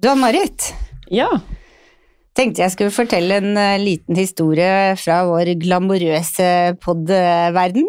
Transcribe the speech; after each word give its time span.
Du 0.00 0.08
Ann-Marit, 0.10 0.72
Ja. 1.10 1.28
tenkte 2.34 2.64
jeg 2.64 2.72
skulle 2.74 2.90
fortelle 2.94 3.36
en 3.38 3.56
eh, 3.56 3.78
liten 3.78 4.16
historie 4.18 4.96
fra 4.98 5.20
vår 5.28 5.52
glamorøse 5.62 6.74
podverden. 6.82 7.86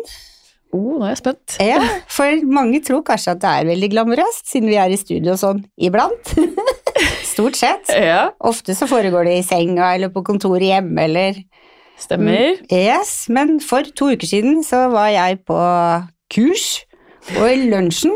Oh, 0.76 1.00
nå 1.00 1.06
er 1.08 1.16
jeg 1.16 1.22
spent. 1.24 1.56
Ja, 1.72 1.80
for 2.12 2.44
mange 2.46 2.82
tror 2.86 3.02
kanskje 3.08 3.34
at 3.34 3.42
det 3.42 3.50
er 3.56 3.70
veldig 3.72 3.90
glamorøst, 3.96 4.46
siden 4.52 4.70
vi 4.70 4.78
er 4.78 4.94
i 4.94 5.00
studio 5.02 5.34
sånn 5.40 5.64
iblant. 5.82 6.36
Stort 7.34 7.58
sett. 7.58 7.90
Ja, 7.90 8.30
Ofte 8.40 8.76
så 8.78 8.86
foregår 8.88 9.26
det 9.28 9.40
i 9.40 9.46
senga 9.48 9.94
eller 9.96 10.14
på 10.14 10.22
kontoret 10.28 10.68
hjemme 10.70 11.08
eller 11.10 11.42
stemmer. 12.00 12.60
Yes, 12.70 13.26
men 13.34 13.58
for 13.64 13.88
to 13.98 14.12
uker 14.14 14.30
siden 14.30 14.62
så 14.68 14.86
var 14.94 15.10
jeg 15.16 15.42
på 15.48 15.58
kurs, 16.32 16.68
og 17.40 17.50
i 17.50 17.66
lunsjen 17.72 18.14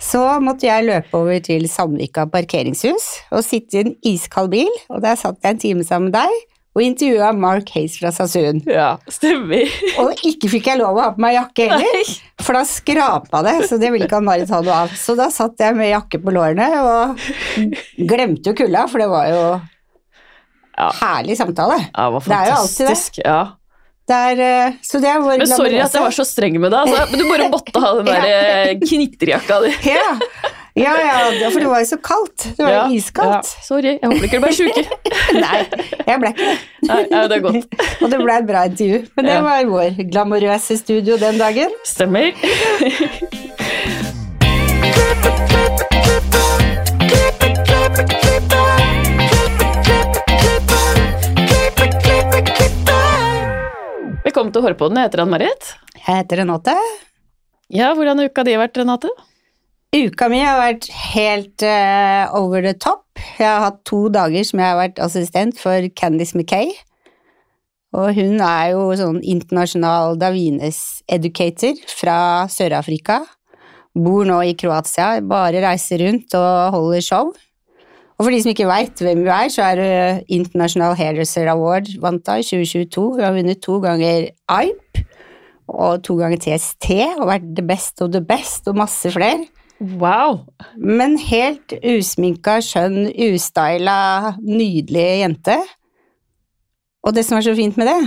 så 0.00 0.22
måtte 0.40 0.66
jeg 0.66 0.86
løpe 0.88 1.12
over 1.18 1.40
til 1.44 1.66
Sandvika 1.68 2.24
parkeringshus 2.32 3.08
og 3.30 3.44
sitte 3.44 3.76
i 3.76 3.82
en 3.84 3.94
iskald 4.08 4.50
bil, 4.54 4.70
og 4.88 5.02
der 5.04 5.18
satt 5.20 5.38
jeg 5.44 5.56
en 5.56 5.60
time 5.60 5.84
sammen 5.84 6.10
med 6.10 6.16
deg 6.20 6.46
og 6.70 6.84
intervjua 6.86 7.32
Mark 7.34 7.68
Hayes 7.74 7.96
fra 7.98 8.12
Sassoon. 8.14 8.60
Ja, 8.70 8.92
stemmer. 9.10 9.66
Og 9.98 10.20
ikke 10.24 10.48
fikk 10.52 10.68
jeg 10.70 10.78
lov 10.78 10.94
å 10.96 11.02
ha 11.02 11.08
på 11.16 11.20
meg 11.24 11.34
jakke 11.34 11.66
heller, 11.72 12.12
for 12.40 12.54
da 12.54 12.62
skrapa 12.70 13.40
det, 13.42 13.56
så 13.66 13.76
det 13.82 13.90
ville 13.90 14.06
ikke 14.06 14.20
han 14.20 14.28
Marit 14.28 14.52
ha 14.54 14.60
noe 14.62 14.76
av. 14.86 14.94
Så 14.94 15.16
da 15.18 15.26
satt 15.34 15.58
jeg 15.60 15.74
med 15.76 15.90
jakke 15.90 16.20
på 16.22 16.30
lårene 16.32 16.68
og 16.78 17.18
glemte 17.98 18.52
jo 18.52 18.56
kulda, 18.62 18.86
for 18.88 19.02
det 19.02 19.10
var 19.10 19.26
jo 19.32 19.42
Ja. 20.80 20.86
herlig 21.02 21.34
samtale. 21.36 21.76
Ja, 21.90 22.06
det 22.06 22.12
var 22.14 22.20
Det 22.24 22.36
er 22.38 22.46
jo 22.46 22.54
alltid 22.62 22.78
det. 22.78 22.86
fantastisk. 22.86 23.18
Ja. 23.26 23.40
Det 24.10 24.16
er, 24.18 24.40
eh, 24.42 24.78
så 24.82 24.98
det 24.98 25.06
er 25.06 25.20
vår 25.22 25.38
Men 25.38 25.50
sorry 25.50 25.76
at 25.78 25.94
jeg 25.94 26.02
var 26.02 26.14
så 26.16 26.24
streng 26.26 26.56
med 26.58 26.72
deg. 26.74 26.80
Altså. 26.88 27.04
Men 27.12 27.20
du 27.20 27.28
bare 27.30 27.50
måtte 27.52 27.82
ha 27.84 27.92
den 27.98 28.08
der 28.10 28.80
Knitterjakka 28.82 29.60
knitrejakka 29.60 29.60
di. 29.66 29.76
Ja. 30.80 30.92
ja, 30.94 31.22
ja, 31.34 31.48
for 31.50 31.58
det 31.58 31.66
var 31.66 31.80
jo 31.82 31.86
så 31.88 31.96
kaldt. 31.98 32.44
Det 32.56 32.62
var 32.62 32.70
jo 32.70 32.76
Ja, 32.76 32.82
iskaldt. 32.94 33.48
Ja. 33.50 33.64
Sorry, 33.66 33.96
jeg 33.96 34.06
håper 34.12 34.26
ikke 34.28 34.38
du 34.38 34.44
ble 34.44 34.52
sjuk. 34.54 34.78
Nei, 35.44 35.58
jeg 36.06 36.22
ble 36.22 36.30
ikke 36.30 36.46
det. 36.46 36.54
Nei, 36.86 37.00
ja, 37.10 37.24
det 37.26 37.38
er 37.40 37.42
godt. 37.48 37.74
Og 37.98 38.14
det 38.14 38.20
ble 38.22 38.36
et 38.38 38.46
bra 38.52 38.62
intervju. 38.70 39.00
Men 39.18 39.30
det 39.32 39.40
var 39.48 39.66
vår 39.74 39.98
glamorøse 40.14 40.78
studio 40.78 41.18
den 41.20 41.42
dagen. 41.42 41.74
Stemmer. 41.90 42.30
Velkommen 54.50 54.66
til 54.66 54.74
Hårpodden. 54.74 54.98
Jeg 54.98 55.06
heter 55.06 55.20
Ann-Marit. 55.22 55.66
Jeg 55.94 56.02
heter 56.08 56.40
Renate. 56.40 56.72
Ja, 57.70 57.92
hvordan 57.94 58.18
har 58.18 58.26
uka 58.32 58.42
di 58.42 58.56
vært, 58.58 58.78
Renate? 58.80 59.10
Uka 59.94 60.26
mi 60.26 60.40
har 60.42 60.56
vært 60.58 60.88
helt 60.90 61.62
uh, 61.62 62.34
over 62.34 62.64
the 62.66 62.72
top. 62.74 63.04
Jeg 63.38 63.46
har 63.46 63.62
hatt 63.62 63.78
to 63.86 64.08
dager 64.10 64.42
som 64.48 64.58
jeg 64.58 64.72
har 64.72 64.80
vært 64.80 64.98
assistent 65.06 65.60
for 65.60 65.86
Candice 65.94 66.34
McKay. 66.34 66.72
Og 67.94 68.10
hun 68.16 68.42
er 68.42 68.72
jo 68.72 68.88
sånn 68.98 69.20
internasjonal 69.22 70.18
Davines-educator 70.18 71.78
fra 72.00 72.18
Sør-Afrika. 72.50 73.20
Bor 73.94 74.26
nå 74.26 74.40
i 74.50 74.56
Kroatia, 74.58 75.20
bare 75.22 75.62
reiser 75.62 76.02
rundt 76.08 76.34
og 76.34 76.74
holder 76.74 77.06
show. 77.06 77.30
Og 78.20 78.26
for 78.26 78.34
de 78.34 78.38
som 78.44 78.50
ikke 78.52 78.68
veit 78.68 79.00
hvem 79.00 79.22
hun 79.22 79.30
er, 79.32 79.46
så 79.48 79.64
er 79.64 79.78
det 79.80 79.92
International 80.36 80.92
Hairdresser 80.98 81.48
Award 81.48 81.86
vant 82.02 82.20
da 82.26 82.34
i 82.36 82.44
2022. 82.44 83.04
Hun 83.14 83.24
har 83.24 83.32
vunnet 83.32 83.62
to 83.64 83.78
ganger 83.80 84.26
IPE 84.44 85.06
og 85.70 86.02
to 86.04 86.18
ganger 86.18 86.42
TST 86.42 86.90
og 87.14 87.30
vært 87.30 87.46
the 87.56 87.64
best 87.64 88.02
of 88.04 88.10
the 88.12 88.20
best 88.20 88.68
og 88.68 88.76
masse 88.82 89.08
flere. 89.14 89.46
Wow. 89.80 90.42
Men 90.76 91.16
helt 91.16 91.72
usminka, 91.80 92.58
skjønn, 92.60 93.08
ustyla, 93.08 93.96
nydelig 94.44 95.08
jente. 95.22 95.56
Og 97.00 97.16
det 97.16 97.24
som 97.24 97.40
er 97.40 97.48
så 97.48 97.56
fint 97.56 97.80
med 97.80 97.88
det, 97.88 98.00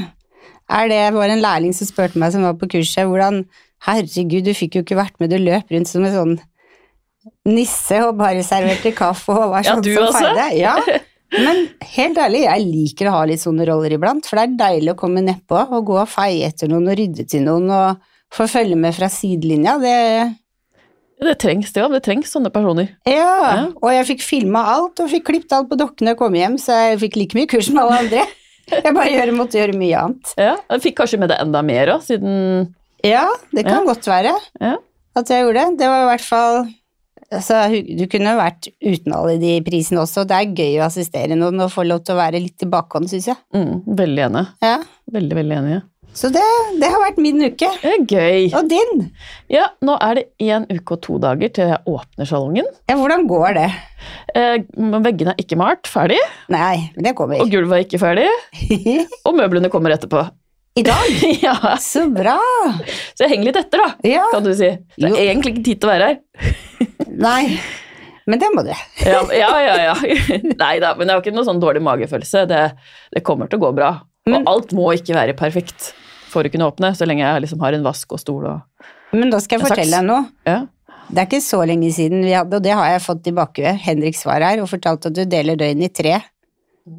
er 0.69 0.93
det 0.93 1.03
var 1.17 1.33
en 1.33 1.41
lærling 1.41 1.73
som 1.73 1.89
spurte 1.89 2.21
meg 2.21 2.35
som 2.35 2.45
var 2.45 2.53
på 2.61 2.69
kurset, 2.75 3.09
hvordan 3.09 3.47
Herregud, 3.83 4.45
du 4.45 4.53
fikk 4.55 4.77
jo 4.77 4.85
ikke 4.85 5.01
vært 5.01 5.17
med, 5.19 5.33
du 5.33 5.41
løp 5.41 5.73
rundt 5.73 5.89
som 5.89 6.05
en 6.05 6.13
sånn 6.13 6.37
nisse 7.45 7.97
og 8.05 8.17
bare 8.19 8.43
serverte 8.45 8.93
kaffe 8.95 9.33
og 9.35 9.49
var 9.51 9.63
Ja, 9.65 9.73
sånn 9.75 9.83
du 9.83 9.93
som 9.95 10.07
også? 10.07 10.51
Ja. 10.57 10.75
Men 11.33 11.63
helt 11.95 12.17
ærlig, 12.21 12.43
jeg 12.45 12.65
liker 12.69 13.07
å 13.09 13.15
ha 13.15 13.23
litt 13.25 13.41
sånne 13.41 13.65
roller 13.65 13.95
iblant, 13.95 14.27
for 14.29 14.37
det 14.37 14.43
er 14.45 14.57
deilig 14.59 14.91
å 14.93 14.99
komme 14.99 15.23
nedpå 15.25 15.63
og 15.65 15.85
gå 15.87 15.95
og 16.03 16.09
feie 16.11 16.45
etter 16.45 16.69
noen 16.69 16.91
og 16.91 16.97
rydde 16.99 17.25
til 17.31 17.41
noen 17.47 17.71
og 17.73 18.03
få 18.33 18.45
følge 18.49 18.77
med 18.77 18.93
fra 18.93 19.09
sidelinja. 19.09 19.79
Det 19.81 19.97
Det 21.23 21.33
trengs 21.39 21.71
det 21.73 21.81
òg. 21.85 21.93
Det 21.95 22.03
trengs 22.03 22.31
sånne 22.33 22.51
personer. 22.53 22.89
Ja, 23.07 23.15
Ja. 23.55 23.67
og 23.81 23.89
jeg 23.93 24.05
fikk 24.11 24.21
filma 24.25 24.61
alt 24.75 24.99
og 24.99 25.09
fikk 25.09 25.23
klippet 25.29 25.53
alt 25.55 25.69
på 25.69 25.77
dokkene 25.79 26.11
og 26.13 26.17
kom 26.19 26.33
hjem, 26.35 26.57
så 26.59 26.75
jeg 26.91 26.99
fikk 26.99 27.15
like 27.21 27.37
mye 27.37 27.47
kurs 27.47 27.69
med 27.69 27.83
alle 27.83 27.99
andre. 28.05 28.25
Jeg 28.71 28.93
bare 28.95 29.09
gjør, 29.11 29.29
måtte 29.35 29.57
gjøre 29.59 29.73
mye 29.75 29.97
annet. 29.99 30.29
Ja, 30.39 30.53
Jeg 30.71 30.81
fikk 30.85 30.95
kanskje 31.01 31.17
med 31.19 31.29
deg 31.33 31.41
enda 31.43 31.61
mer 31.67 31.89
òg, 31.97 32.01
siden 32.05 32.69
Ja, 33.03 33.25
det 33.51 33.65
kan 33.67 33.85
godt 33.85 34.05
være 34.07 34.31
Ja. 34.61 34.77
at 35.15 35.27
jeg 35.27 35.43
gjorde 35.43 35.59
det. 35.65 35.77
Det 35.81 35.87
var 35.91 36.03
i 36.05 36.07
hvert 36.13 36.23
fall 36.29 36.67
altså, 37.37 37.61
Du 37.99 38.05
kunne 38.11 38.35
vært 38.39 38.69
uten 38.83 39.15
alle 39.15 39.37
de 39.41 39.55
prisene 39.65 40.03
også. 40.03 40.25
Det 40.29 40.37
er 40.37 40.53
gøy 40.57 40.77
å 40.81 40.87
assistere 40.89 41.37
noen 41.39 41.61
og 41.65 41.71
få 41.73 41.85
lov 41.87 42.03
til 42.05 42.15
å 42.15 42.21
være 42.21 42.41
litt 42.43 42.57
tilbakeholden, 42.63 43.09
syns 43.11 43.31
jeg. 43.33 43.41
mm, 43.55 43.73
Veldig 43.99 44.27
enig. 44.29 44.45
Ja. 44.63 44.77
Veldig, 45.13 45.39
veldig 45.41 45.57
enig. 45.61 45.81
Så 46.13 46.29
det, 46.29 46.43
det 46.77 46.91
har 46.93 47.01
vært 47.01 47.17
min 47.17 47.41
uke. 47.41 47.69
Det 47.81 47.89
er 47.89 48.03
gøy. 48.05 48.43
Og 48.59 48.67
din? 48.69 49.07
Ja, 49.49 49.63
nå 49.81 49.95
er 49.97 50.19
det 50.19 50.25
én 50.45 50.67
uke 50.69 50.93
og 50.93 51.01
to 51.01 51.15
dager 51.17 51.49
til 51.55 51.71
jeg 51.71 51.79
åpner 51.89 52.29
salongen. 52.29 52.67
Ja, 52.85 52.99
hvordan 52.99 53.25
går 53.31 53.55
det? 53.57 53.65
Eh, 54.37 54.59
veggene 55.01 55.33
er 55.33 55.41
ikke 55.41 55.57
malt, 55.57 55.89
ferdig. 55.89 56.19
Nei, 56.53 56.91
men 56.93 57.07
det 57.09 57.15
kommer. 57.17 57.41
Og 57.41 57.49
gulvet 57.49 57.79
er 57.79 57.87
ikke 57.87 58.01
ferdig. 58.03 58.29
Og 59.25 59.33
møblene 59.41 59.73
kommer 59.73 59.95
etterpå. 59.97 60.21
I 60.75 60.83
dag? 60.83 61.09
ja, 61.41 61.77
Så 61.81 62.07
bra! 62.09 62.39
Så 63.13 63.25
jeg 63.25 63.33
henger 63.35 63.49
litt 63.51 63.59
etter, 63.61 63.81
da, 63.83 63.89
Ja. 64.09 64.23
kan 64.33 64.43
du 64.45 64.53
si. 64.57 64.69
Det 64.97 65.09
Jo. 65.09 65.13
er 65.15 65.27
egentlig 65.29 65.53
ikke 65.55 65.65
tid 65.67 65.81
til 65.83 65.89
å 65.89 65.93
være 65.93 66.07
her. 66.07 66.55
Nei, 67.27 67.59
men 68.25 68.39
det 68.41 68.49
må 68.55 68.63
du. 68.65 68.71
Ja, 69.05 69.21
ja, 69.35 69.51
ja. 69.61 69.75
ja. 69.91 69.93
Nei 70.63 70.73
da, 70.81 70.95
men 70.97 71.07
jeg 71.07 71.13
har 71.13 71.21
ikke 71.21 71.35
noe 71.35 71.45
sånn 71.45 71.61
dårlig 71.61 71.83
magefølelse. 71.85 72.45
Det, 72.49 72.61
det 73.13 73.23
kommer 73.27 73.51
til 73.51 73.61
å 73.61 73.67
gå 73.67 73.73
bra. 73.81 73.91
Og 74.25 74.31
Mm. 74.33 74.45
alt 74.47 74.69
må 74.71 74.85
ikke 74.95 75.11
være 75.17 75.33
perfekt 75.35 75.89
for 76.31 76.47
å 76.47 76.49
kunne 76.49 76.69
åpne, 76.71 76.93
så 76.95 77.03
lenge 77.05 77.25
jeg 77.25 77.41
liksom 77.43 77.59
har 77.59 77.75
en 77.75 77.83
vask 77.83 78.13
og 78.15 78.21
stol 78.21 78.45
og 78.47 78.85
Men 79.13 79.29
da 79.33 79.41
skal 79.43 79.59
jeg 79.59 79.67
fortelle 79.67 79.97
deg 79.99 80.05
noe. 80.07 80.21
Ja. 80.47 80.61
Det 81.11 81.19
er 81.19 81.27
ikke 81.27 81.41
så 81.43 81.59
lenge 81.67 81.89
siden 81.93 82.23
vi 82.23 82.31
hadde, 82.31 82.55
og 82.55 82.63
det 82.63 82.71
har 82.73 82.87
jeg 82.93 83.01
fått 83.03 83.27
i 83.27 83.33
bakhuet. 83.35 83.81
Henrik 83.83 84.15
svar 84.15 84.41
her 84.41 84.61
og 84.63 84.69
fortalte 84.71 85.11
at 85.11 85.17
du 85.19 85.25
deler 85.27 85.59
døgnet 85.59 85.91
i 85.91 85.93
tre. 86.01 86.13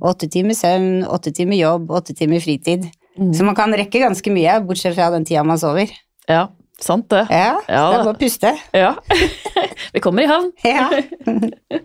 Åtte 0.05 0.29
timer 0.31 0.55
søvn, 0.55 1.01
åtte 1.09 1.33
timer 1.35 1.57
jobb, 1.59 1.89
åtte 1.97 2.15
timer 2.15 2.45
fritid. 2.45 2.85
Mm. 3.19 3.33
Så 3.37 3.45
man 3.47 3.55
kan 3.59 3.73
rekke 3.77 4.01
ganske 4.03 4.31
mye, 4.35 4.57
bortsett 4.67 4.97
fra 4.97 5.11
den 5.15 5.25
tida 5.29 5.45
man 5.47 5.59
sover. 5.61 5.91
ja, 6.29 6.49
sant 6.83 7.07
det. 7.13 7.27
Ja, 7.31 7.61
Ja, 7.69 7.83
det 7.91 7.99
er 7.99 8.05
bare 8.09 8.15
å 8.17 8.19
puste. 8.19 8.55
Ja. 8.75 8.95
Vi 9.95 10.01
kommer 10.03 10.25
i 10.25 10.31
havn. 10.31 10.51
Ja. 10.67 10.89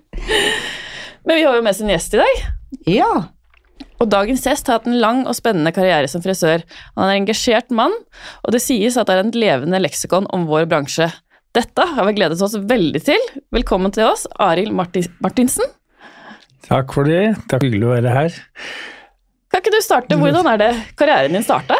Men 1.25 1.35
vi 1.37 1.43
har 1.43 1.57
jo 1.57 1.61
med 1.61 1.75
oss 1.75 1.81
en 1.83 1.91
gjest 1.91 2.15
i 2.15 2.21
dag. 2.23 2.39
ja. 2.89 3.11
Og 3.99 4.07
dagens 4.07 4.45
gjest 4.47 4.69
har 4.71 4.77
hatt 4.79 4.85
en 4.87 4.95
lang 5.03 5.25
og 5.27 5.35
spennende 5.35 5.73
karriere 5.75 6.07
som 6.07 6.21
frisør. 6.23 6.61
Han 6.95 7.03
er 7.03 7.09
en 7.17 7.17
engasjert 7.25 7.67
mann, 7.75 7.91
og 8.47 8.53
det 8.55 8.61
sies 8.63 8.95
at 8.95 9.09
det 9.09 9.17
er 9.17 9.25
en 9.25 9.33
levende 9.35 9.81
leksikon 9.83 10.29
om 10.31 10.45
vår 10.47 10.69
bransje. 10.71 11.09
Dette 11.57 11.83
har 11.83 12.07
vi 12.07 12.13
gledet 12.15 12.39
oss 12.45 12.55
veldig 12.55 13.01
til. 13.03 13.19
Velkommen 13.51 13.91
til 13.91 14.07
oss, 14.07 14.23
Arild 14.39 14.71
Martinsen. 14.71 15.67
Takk 16.69 16.95
for 16.95 17.11
det. 17.11 17.33
Takk 17.51 17.67
hyggelig 17.67 17.89
å 17.89 17.93
være 17.97 18.15
her. 18.15 18.39
Kan 19.49 19.63
ikke 19.63 19.73
du 19.73 19.81
starte? 19.81 20.17
Hvordan 20.19 20.45
er 20.51 20.61
det 20.61 20.71
karrieren 20.97 21.33
din 21.33 21.43
starta? 21.43 21.79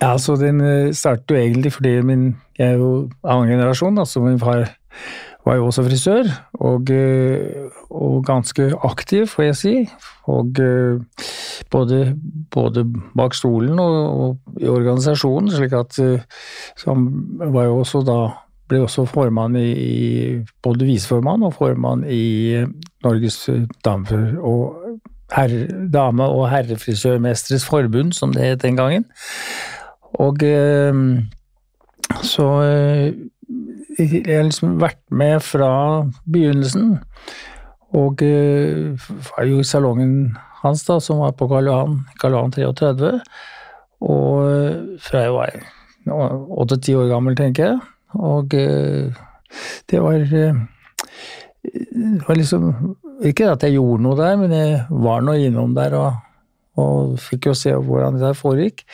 Ja, 0.00 0.12
altså 0.12 0.36
Den 0.36 0.60
eh, 0.60 0.94
startet 0.94 1.30
jo 1.30 1.36
egentlig 1.36 1.72
fordi 1.72 2.00
min, 2.02 2.36
jeg 2.58 2.74
er 2.74 2.80
jo 2.80 3.10
annen 3.24 3.48
generasjon, 3.48 3.98
altså 3.98 4.20
min 4.20 4.40
far 4.40 4.66
var 5.44 5.58
jo 5.58 5.66
også 5.66 5.82
frisør, 5.84 6.28
og, 6.54 6.90
eh, 6.90 7.68
og 7.90 8.24
ganske 8.24 8.70
aktiv, 8.84 9.26
får 9.26 9.42
jeg 9.42 9.56
si. 9.56 9.74
Og 10.26 10.60
eh, 10.60 11.00
både, 11.70 12.16
både 12.50 12.84
bak 13.16 13.34
stolen 13.34 13.78
og, 13.78 13.96
og 14.20 14.60
i 14.60 14.68
organisasjonen, 14.68 15.50
slik 15.52 15.72
at 15.76 16.00
han 16.86 17.04
var 17.52 17.68
jo 17.68 17.78
også 17.82 18.00
da 18.06 18.18
ble 18.68 18.80
også 18.80 19.04
formann 19.04 19.56
i, 19.60 20.40
både 20.64 20.88
viseformann 20.88 21.44
og 21.44 21.52
formann 21.58 22.04
i 22.08 22.64
Norges 23.04 23.42
damer- 23.84 24.38
og 24.40 24.83
herre, 25.34 25.66
dame- 25.92 26.28
og 26.30 26.48
herrefrisørmestres 26.50 27.66
forbund, 27.66 28.12
som 28.12 28.32
det 28.32 28.44
het 28.44 28.62
den 28.62 28.76
gangen. 28.76 29.04
Og 30.14 30.42
eh, 30.42 30.94
så 32.22 32.48
eh, 32.62 33.14
jeg 33.98 34.22
har 34.26 34.46
liksom 34.46 34.78
vært 34.82 35.00
med 35.10 35.40
fra 35.42 35.70
begynnelsen. 36.30 36.98
Og 37.94 38.22
eh, 38.22 38.94
var 39.30 39.48
jo 39.48 39.60
i 39.62 39.66
salongen 39.66 40.36
hans, 40.62 40.84
da, 40.86 40.98
som 41.00 41.22
var 41.22 41.34
på 41.38 41.48
Karl 41.50 41.70
Johan, 41.70 41.98
Karl 42.20 42.38
Johan 42.38 42.54
33. 42.54 43.18
Og 44.04 44.98
fra 45.00 45.24
jeg 45.24 45.32
var 45.32 45.50
åtte-ti 46.60 46.94
år 46.98 47.08
gammel, 47.08 47.36
tenker 47.38 47.64
jeg. 47.64 47.78
Og 48.14 48.50
det 48.52 50.00
var 50.02 50.26
det 51.64 52.24
var 52.28 52.36
liksom 52.36 52.96
Ikke 53.24 53.48
at 53.52 53.64
jeg 53.64 53.76
gjorde 53.78 54.04
noe 54.04 54.18
der, 54.18 54.36
men 54.40 54.52
jeg 54.52 54.82
var 54.90 55.24
nå 55.24 55.36
innom 55.40 55.72
der 55.76 55.96
og, 55.96 56.20
og 56.80 57.16
fikk 57.22 57.50
jo 57.50 57.56
se 57.56 57.72
hvordan 57.72 58.18
det 58.18 58.26
der 58.26 58.36
foregikk. 58.38 58.84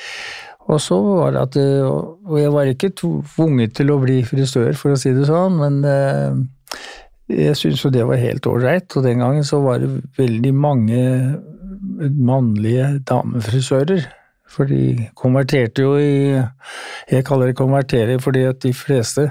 Og 0.70 0.78
så 0.78 1.00
var 1.02 1.34
det 1.34 1.40
at 1.48 1.56
Og 1.58 2.36
jeg 2.38 2.52
var 2.54 2.68
ikke 2.70 2.92
tvunget 2.94 3.74
til 3.74 3.90
å 3.90 3.98
bli 3.98 4.20
frisør, 4.22 4.70
for 4.78 4.94
å 4.94 5.00
si 5.00 5.10
det 5.16 5.26
sånn, 5.26 5.56
men 5.58 5.80
jeg 7.30 7.56
syntes 7.58 7.82
jo 7.82 7.90
det 7.90 8.06
var 8.06 8.20
helt 8.22 8.46
ålreit. 8.46 8.86
Og 8.94 9.06
den 9.06 9.24
gangen 9.24 9.46
så 9.46 9.58
var 9.64 9.82
det 9.82 9.90
veldig 10.18 10.52
mange 10.54 11.00
mannlige 12.14 13.00
damefrisører. 13.08 14.06
For 14.50 14.66
de 14.66 15.08
konverterte 15.18 15.82
jo 15.84 15.94
i 15.98 16.38
Jeg 17.10 17.26
kaller 17.26 17.50
det 17.50 17.58
konvertere 17.58 18.18
fordi 18.22 18.46
at 18.50 18.62
de 18.62 18.72
fleste 18.74 19.28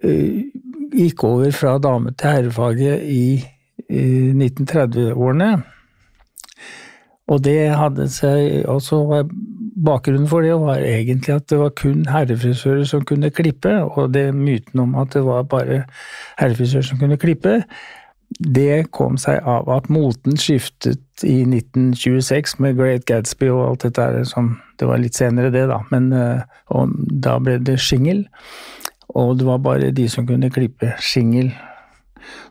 gikk 0.00 1.24
over 1.28 1.50
fra 1.52 1.76
dame 1.82 2.12
til 2.16 2.36
herrefaget 2.36 3.04
i, 3.04 3.40
i 3.90 4.30
1930-årene. 4.32 5.50
Og 7.30 7.44
det 7.44 7.58
hadde 7.78 8.08
seg 8.10 8.66
også 8.70 9.24
Bakgrunnen 9.80 10.26
for 10.28 10.44
det 10.44 10.56
var 10.60 10.82
egentlig 10.82 11.32
at 11.32 11.46
det 11.48 11.56
var 11.60 11.70
kun 11.78 12.02
herrefrisører 12.10 12.82
som 12.84 13.04
kunne 13.06 13.30
klippe, 13.32 13.70
og 13.70 14.10
det 14.12 14.26
myten 14.34 14.82
om 14.82 14.96
at 14.98 15.14
det 15.14 15.22
var 15.24 15.46
bare 15.48 15.84
herrefrisører 16.40 16.84
som 16.84 16.98
kunne 17.00 17.16
klippe, 17.16 17.62
det 18.38 18.90
kom 18.94 19.16
seg 19.18 19.40
av 19.48 19.70
at 19.74 19.88
moten 19.90 20.36
skiftet 20.38 21.24
i 21.26 21.40
1926 21.42 22.58
med 22.62 22.76
Great 22.78 23.06
Gatsby 23.08 23.48
og 23.50 23.62
alt 23.64 23.86
dette 23.88 24.06
der 24.14 24.28
som 24.28 24.58
Det 24.78 24.86
var 24.88 25.00
litt 25.02 25.18
senere, 25.18 25.50
det, 25.50 25.66
da, 25.68 25.80
men 25.90 26.08
da 26.10 27.38
ble 27.42 27.58
det 27.58 27.80
shingle 27.82 28.24
Og 29.08 29.38
det 29.38 29.46
var 29.46 29.58
bare 29.58 29.90
de 29.90 30.06
som 30.08 30.26
kunne 30.26 30.50
klippe 30.50 30.94
singel, 31.02 31.50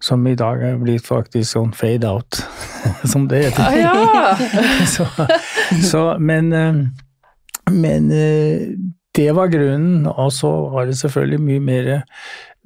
som 0.04 0.28
i 0.28 0.36
dag 0.40 0.64
er 0.66 0.78
blitt 0.82 1.08
faktisk 1.08 1.52
sånn 1.54 1.74
fade 1.78 2.10
out, 2.10 2.42
som 3.12 3.28
det 3.32 3.46
heter. 3.48 3.66
Ah, 3.66 3.76
ja. 3.80 4.36
så, 4.96 5.08
så, 5.86 6.04
men, 6.20 6.54
men 7.72 8.12
det 9.18 9.32
var 9.36 9.52
grunnen, 9.52 10.06
og 10.08 10.32
så 10.34 10.52
var 10.74 10.88
det 10.90 11.00
selvfølgelig 11.00 11.42
mye 11.44 11.64
mer, 11.64 11.90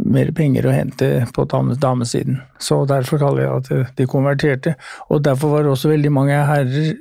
mer 0.03 0.31
penger 0.35 0.67
å 0.67 0.75
hente 0.75 1.09
på 1.33 1.45
damesiden. 1.49 2.41
Så 2.59 2.83
derfor 2.89 3.21
kaller 3.21 3.45
jeg 3.45 3.61
at 3.61 3.97
de 3.97 4.09
konverterte. 4.09 4.75
Og 5.09 5.23
derfor 5.25 5.55
var 5.55 5.63
det 5.63 5.73
også 5.73 5.93
veldig 5.93 6.11
mange 6.13 6.43
herrer 6.49 6.93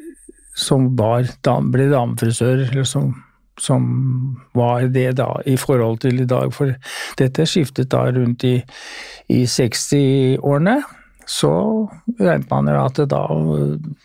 som 0.58 0.90
var, 0.98 1.26
ble 1.72 1.88
damefrisører, 1.90 2.68
eller 2.70 2.88
som 2.88 3.14
som 3.60 4.40
var 4.52 4.86
det 4.92 5.12
da 5.18 5.28
i 5.46 5.56
forhold 5.60 6.00
til 6.04 6.22
i 6.22 6.28
dag. 6.28 6.52
For 6.54 6.72
dette 7.18 7.46
skiftet 7.48 7.92
da 7.92 8.06
rundt 8.10 8.44
i, 8.48 8.56
i 9.28 9.44
60-årene. 9.44 10.80
Så 11.28 11.52
regnet 12.18 12.50
man 12.50 12.68
at 12.72 12.98
det 12.98 13.10
da 13.12 13.22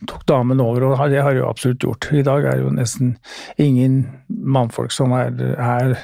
tok 0.07 0.27
damen 0.29 0.61
over, 0.61 0.91
og 0.91 1.09
det 1.09 1.23
har 1.25 1.33
jo 1.35 1.47
absolutt 1.49 1.83
gjort. 1.83 2.11
I 2.13 2.25
dag 2.25 2.45
er 2.45 2.59
det 2.59 2.67
jo 2.67 2.75
nesten 2.75 3.15
ingen 3.57 4.03
mannfolk 4.27 4.93
som 4.93 5.15
er, 5.17 5.33
er 5.57 5.97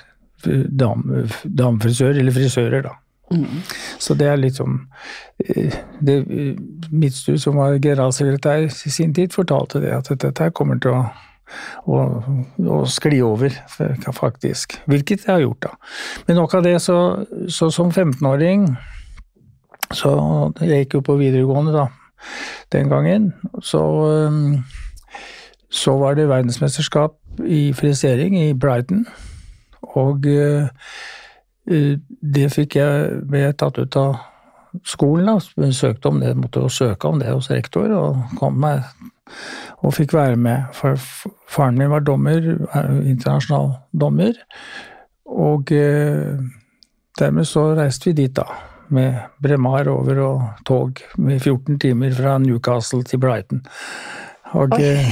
dam, 0.70 1.06
damefrisør, 1.44 2.18
eller 2.18 2.36
frisører, 2.36 2.88
da. 2.88 2.98
Mm. 3.34 3.62
Så 4.02 4.14
det 4.20 4.28
er 4.30 4.42
litt 4.42 4.58
som 4.60 4.82
det, 6.04 6.18
Midtstue, 6.92 7.40
som 7.42 7.58
var 7.58 7.78
generalsekretær 7.82 8.68
i 8.68 8.92
sin 8.94 9.14
tid, 9.16 9.34
fortalte 9.34 9.82
det 9.82 9.94
at 9.96 10.12
dette 10.22 10.52
kommer 10.54 10.82
til 10.82 10.98
å 10.98 11.06
og, 11.86 12.24
og 12.64 12.88
skli 12.92 13.22
over, 13.26 13.56
faktisk. 14.14 14.78
Hvilket 14.90 15.28
jeg 15.28 15.34
har 15.34 15.44
gjort, 15.44 15.68
da. 15.68 15.92
Men 16.28 16.40
nok 16.42 16.58
av 16.60 16.66
det, 16.66 16.78
så, 16.82 16.98
så 17.48 17.72
som 17.74 17.92
15-åring 17.92 18.68
så 19.94 20.10
Jeg 20.64 20.86
gikk 20.86 20.96
jo 20.98 21.02
på 21.06 21.20
videregående, 21.20 21.74
da, 21.76 21.88
den 22.74 22.90
gangen. 22.90 23.28
Så, 23.62 23.82
så 25.70 25.98
var 26.00 26.16
det 26.18 26.30
verdensmesterskap 26.32 27.44
i 27.46 27.74
frisering 27.78 28.40
i 28.40 28.54
Brighton. 28.58 29.06
Og 29.94 30.26
eh, 30.26 30.70
det 31.66 32.50
fikk 32.56 32.80
jeg 32.80 33.20
ble 33.30 33.52
tatt 33.60 33.78
ut 33.78 33.98
av 34.00 34.16
skolen, 34.88 35.30
da. 35.30 35.70
Søkte 35.72 36.10
om 36.10 36.22
det, 36.24 36.34
måtte 36.38 36.64
jo 36.64 36.72
søke 36.72 37.10
om 37.10 37.22
det 37.22 37.32
hos 37.32 37.52
rektor, 37.54 37.92
og 37.94 38.38
kom 38.40 38.58
meg 38.64 38.84
og 39.84 39.94
fikk 39.98 40.14
være 40.16 40.40
med. 40.40 40.70
For 40.76 41.00
faren 41.52 41.78
min 41.80 41.92
var 41.92 42.06
dommer, 42.08 42.40
internasjonal 43.04 43.74
dommer. 43.92 44.38
Og 45.26 45.72
eh, 45.76 46.40
dermed 47.20 47.48
så 47.50 47.72
reiste 47.78 48.12
vi 48.12 48.18
dit, 48.24 48.36
da. 48.36 48.48
Med 48.94 49.16
Bremar 49.42 49.88
over 49.90 50.20
og 50.22 50.42
tog 50.68 51.00
med 51.18 51.40
14 51.40 51.80
timer 51.80 52.14
fra 52.14 52.38
Newcastle 52.38 53.04
til 53.04 53.20
Brighton. 53.20 53.64
Og, 54.54 54.76
eh, 54.80 55.08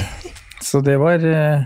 så 0.61 0.81
det 0.85 0.99
var 1.01 1.23
eh, 1.25 1.63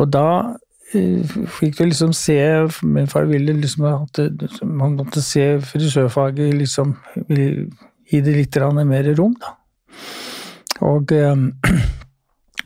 Og 0.00 0.08
da 0.08 0.54
fikk 0.92 1.78
du 1.78 1.84
liksom 1.84 2.12
se 2.16 2.36
Min 2.82 3.06
far 3.08 3.24
ville 3.28 3.52
liksom 3.52 3.84
at 3.88 4.20
man 4.64 4.96
måtte 4.96 5.22
se 5.22 5.60
frisørfaget 5.60 6.54
liksom 6.54 6.96
i 7.28 8.20
det 8.20 8.34
litt 8.36 8.56
mer 8.84 9.14
rom, 9.16 9.36
da. 9.40 9.54
Og, 10.80 11.12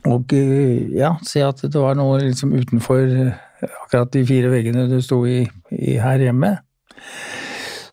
og 0.05 0.33
eh, 0.37 0.93
ja, 0.97 1.15
se 1.25 1.41
at 1.45 1.63
det 1.63 1.81
var 1.81 1.97
noe 1.97 2.19
liksom 2.21 2.53
utenfor 2.53 3.07
eh, 3.07 3.71
akkurat 3.85 4.13
de 4.13 4.25
fire 4.27 4.51
veggene 4.53 4.85
du 4.91 4.99
sto 5.01 5.23
i, 5.25 5.41
i 5.73 5.97
her 6.01 6.21
hjemme. 6.21 6.57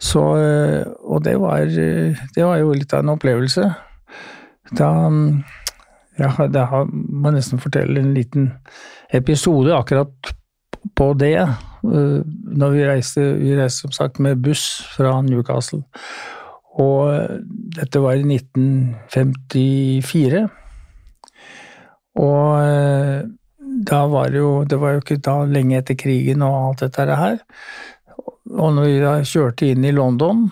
Så 0.05 0.21
Og 0.21 1.23
det 1.25 1.33
var, 1.41 1.65
det 1.65 2.45
var 2.45 2.59
jo 2.61 2.75
litt 2.77 2.93
av 2.93 3.01
en 3.01 3.15
opplevelse. 3.15 3.62
Da 4.77 4.91
ja, 6.19 6.29
jeg 6.45 6.89
må 6.93 7.33
nesten 7.33 7.62
fortelle 7.62 8.03
en 8.03 8.12
liten 8.15 8.51
episode 9.17 9.73
akkurat 9.75 10.35
på 10.97 11.12
det. 11.19 11.39
Når 11.83 12.75
vi 12.75 12.87
reiste, 12.87 13.25
vi 13.41 13.56
reiste 13.56 13.87
som 13.87 13.95
sagt 13.97 14.21
med 14.21 14.43
buss 14.45 14.85
fra 14.93 15.23
Newcastle. 15.25 15.83
Og 16.75 17.41
dette 17.79 18.03
var 18.03 18.19
i 18.19 18.27
1954. 18.27 20.45
Og 22.20 22.61
eh, 22.62 23.25
da 23.84 24.05
var 24.06 24.31
det 24.31 24.38
jo 24.38 24.52
Det 24.69 24.78
var 24.78 24.94
jo 24.94 25.02
ikke 25.02 25.22
da 25.25 25.40
lenge 25.50 25.81
etter 25.81 25.99
krigen 25.99 26.44
og 26.46 26.55
alt 26.70 26.84
dette 26.84 27.16
her. 27.19 27.40
Og 28.55 28.76
når 28.76 28.87
vi 28.87 29.00
da 29.02 29.16
kjørte 29.26 29.72
inn 29.72 29.87
i 29.87 29.94
London, 29.94 30.46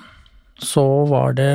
så 0.59 0.85
var 1.11 1.37
det 1.39 1.55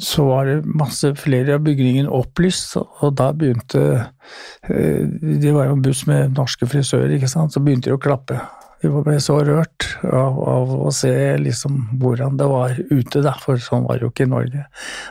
så 0.00 0.24
var 0.24 0.46
det 0.48 0.62
masse 0.64 1.10
flere 1.20 1.58
av 1.58 1.64
bygningene 1.66 2.08
opplyst, 2.08 2.78
og 2.80 3.10
da 3.18 3.26
begynte 3.36 3.82
eh, 4.00 5.04
Det 5.42 5.52
var 5.52 5.68
jo 5.68 5.80
buss 5.84 6.06
med 6.08 6.38
norske 6.38 6.64
frisører, 6.64 7.12
ikke 7.18 7.28
sant, 7.28 7.52
så 7.52 7.60
begynte 7.60 7.90
de 7.90 7.98
å 7.98 8.00
klappe. 8.00 8.38
Vi 8.80 8.88
ble 8.88 9.18
så 9.20 9.36
rørt 9.44 9.84
av, 10.08 10.38
av, 10.40 10.70
å 10.86 10.90
se 10.94 11.12
liksom 11.36 11.82
hvordan 12.00 12.38
det 12.40 12.46
var 12.48 12.78
ute, 12.88 13.20
da, 13.20 13.34
for 13.42 13.60
sånn 13.60 13.84
var 13.84 13.98
det 13.98 14.06
jo 14.06 14.12
ikke 14.12 14.24
i 14.24 14.30
Norge. 14.32 14.62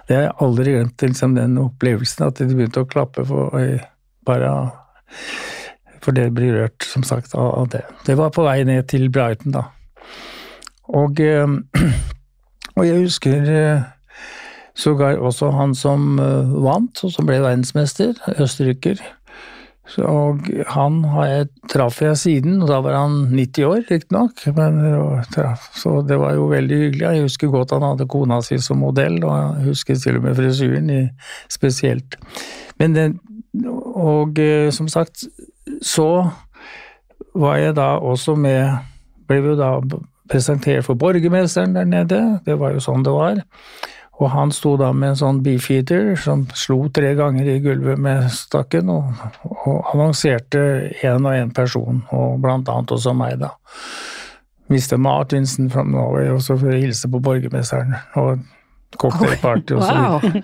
Det 0.07 0.17
har 0.17 0.23
jeg 0.25 0.37
aldri 0.45 0.73
glemt, 0.73 1.05
liksom, 1.05 1.35
den 1.37 1.59
opplevelsen, 1.61 2.25
at 2.25 2.41
de 2.41 2.49
begynte 2.49 2.81
å 2.81 2.89
klappe 2.89 3.25
for, 3.29 3.53
bare 4.25 4.53
For 5.99 6.15
det 6.15 6.29
blir 6.33 6.55
rørt, 6.55 6.85
som 6.87 7.03
sagt, 7.05 7.35
av, 7.35 7.67
det. 7.69 7.83
Det 8.07 8.15
var 8.17 8.33
på 8.33 8.45
vei 8.47 8.63
ned 8.65 8.87
til 8.89 9.09
Brighton, 9.13 9.53
da. 9.53 9.67
Og, 10.89 11.19
eh, 11.21 11.45
og 12.77 12.85
jeg 12.87 13.03
husker 13.03 13.49
eh, 13.53 13.87
sågar 14.79 15.19
også 15.19 15.51
han 15.53 15.75
som 15.75 16.17
eh, 16.23 16.53
vant, 16.63 17.03
og 17.03 17.13
som 17.13 17.27
ble 17.27 17.41
verdensmester, 17.43 18.15
østerryker. 19.89 20.09
Og 20.09 20.65
han 20.67 21.03
jeg 21.27 21.47
traff 21.69 22.01
jeg 22.01 22.17
siden, 22.17 22.61
og 22.61 22.67
da 22.69 22.79
var 22.81 22.97
han 22.97 23.27
90 23.33 23.63
år, 23.65 23.81
riktignok. 23.89 24.31
Så 25.75 26.01
det 26.07 26.19
var 26.19 26.33
jo 26.33 26.45
veldig 26.47 26.77
hyggelig. 26.77 27.01
Jeg 27.01 27.21
husker 27.21 27.47
godt 27.47 27.71
han 27.71 27.81
hadde 27.81 28.07
kona 28.07 28.41
si 28.41 28.57
som 28.57 28.77
modell, 28.77 29.23
og 29.23 29.35
jeg 29.37 29.67
husker 29.69 29.95
til 29.95 30.17
og 30.17 30.23
med 30.23 30.35
frisyren 30.35 30.89
i, 30.89 31.09
spesielt. 31.49 32.15
Men 32.79 32.95
den, 32.95 33.19
og 33.95 34.39
eh, 34.39 34.71
som 34.71 34.87
sagt, 34.87 35.25
så 35.81 36.29
var 37.35 37.57
jeg 37.57 37.75
da 37.75 37.97
også 37.97 38.35
med 38.35 38.77
Ble 39.29 39.43
jo 39.45 39.51
da 39.53 39.75
presentert 40.25 40.87
for 40.87 40.97
borgermesteren 40.97 41.75
der 41.75 41.85
nede, 41.85 42.39
det 42.45 42.55
var 42.57 42.73
jo 42.73 42.81
sånn 42.81 43.03
det 43.05 43.13
var. 43.13 43.43
Og 44.19 44.29
han 44.33 44.51
sto 44.51 44.73
da 44.79 44.91
med 44.91 45.13
en 45.13 45.19
sånn 45.19 45.41
beefeater 45.45 46.11
som 46.19 46.43
slo 46.57 46.81
tre 46.91 47.13
ganger 47.15 47.47
i 47.47 47.59
gulvet 47.63 48.01
med 48.03 48.27
stakken, 48.35 48.91
og, 48.91 49.13
og 49.47 49.93
annonserte 49.93 50.63
én 50.99 51.23
og 51.23 51.35
én 51.37 51.53
person, 51.55 52.03
og 52.11 52.39
blant 52.43 52.67
annet 52.71 52.91
også 52.97 53.15
meg, 53.15 53.37
da. 53.39 53.53
Mr. 54.69 54.99
Martinsen 55.01 55.71
from 55.71 55.93
Norway, 55.95 56.27
også 56.29 56.59
for 56.59 56.73
å 56.73 56.81
hilse 56.81 57.09
på 57.09 57.21
borgermesteren. 57.23 57.95
og 58.19 58.43
Cocktailparty 58.97 59.75
og 59.77 59.83
så 59.85 59.93
videre. 59.93 60.43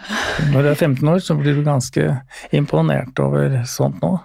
Når 0.54 0.62
du 0.62 0.70
er 0.70 0.76
15 0.78 1.10
år, 1.10 1.22
så 1.26 1.36
blir 1.38 1.58
du 1.58 1.64
ganske 1.66 2.10
imponert 2.54 3.22
over 3.22 3.62
sånt 3.70 4.02
nå. 4.04 4.16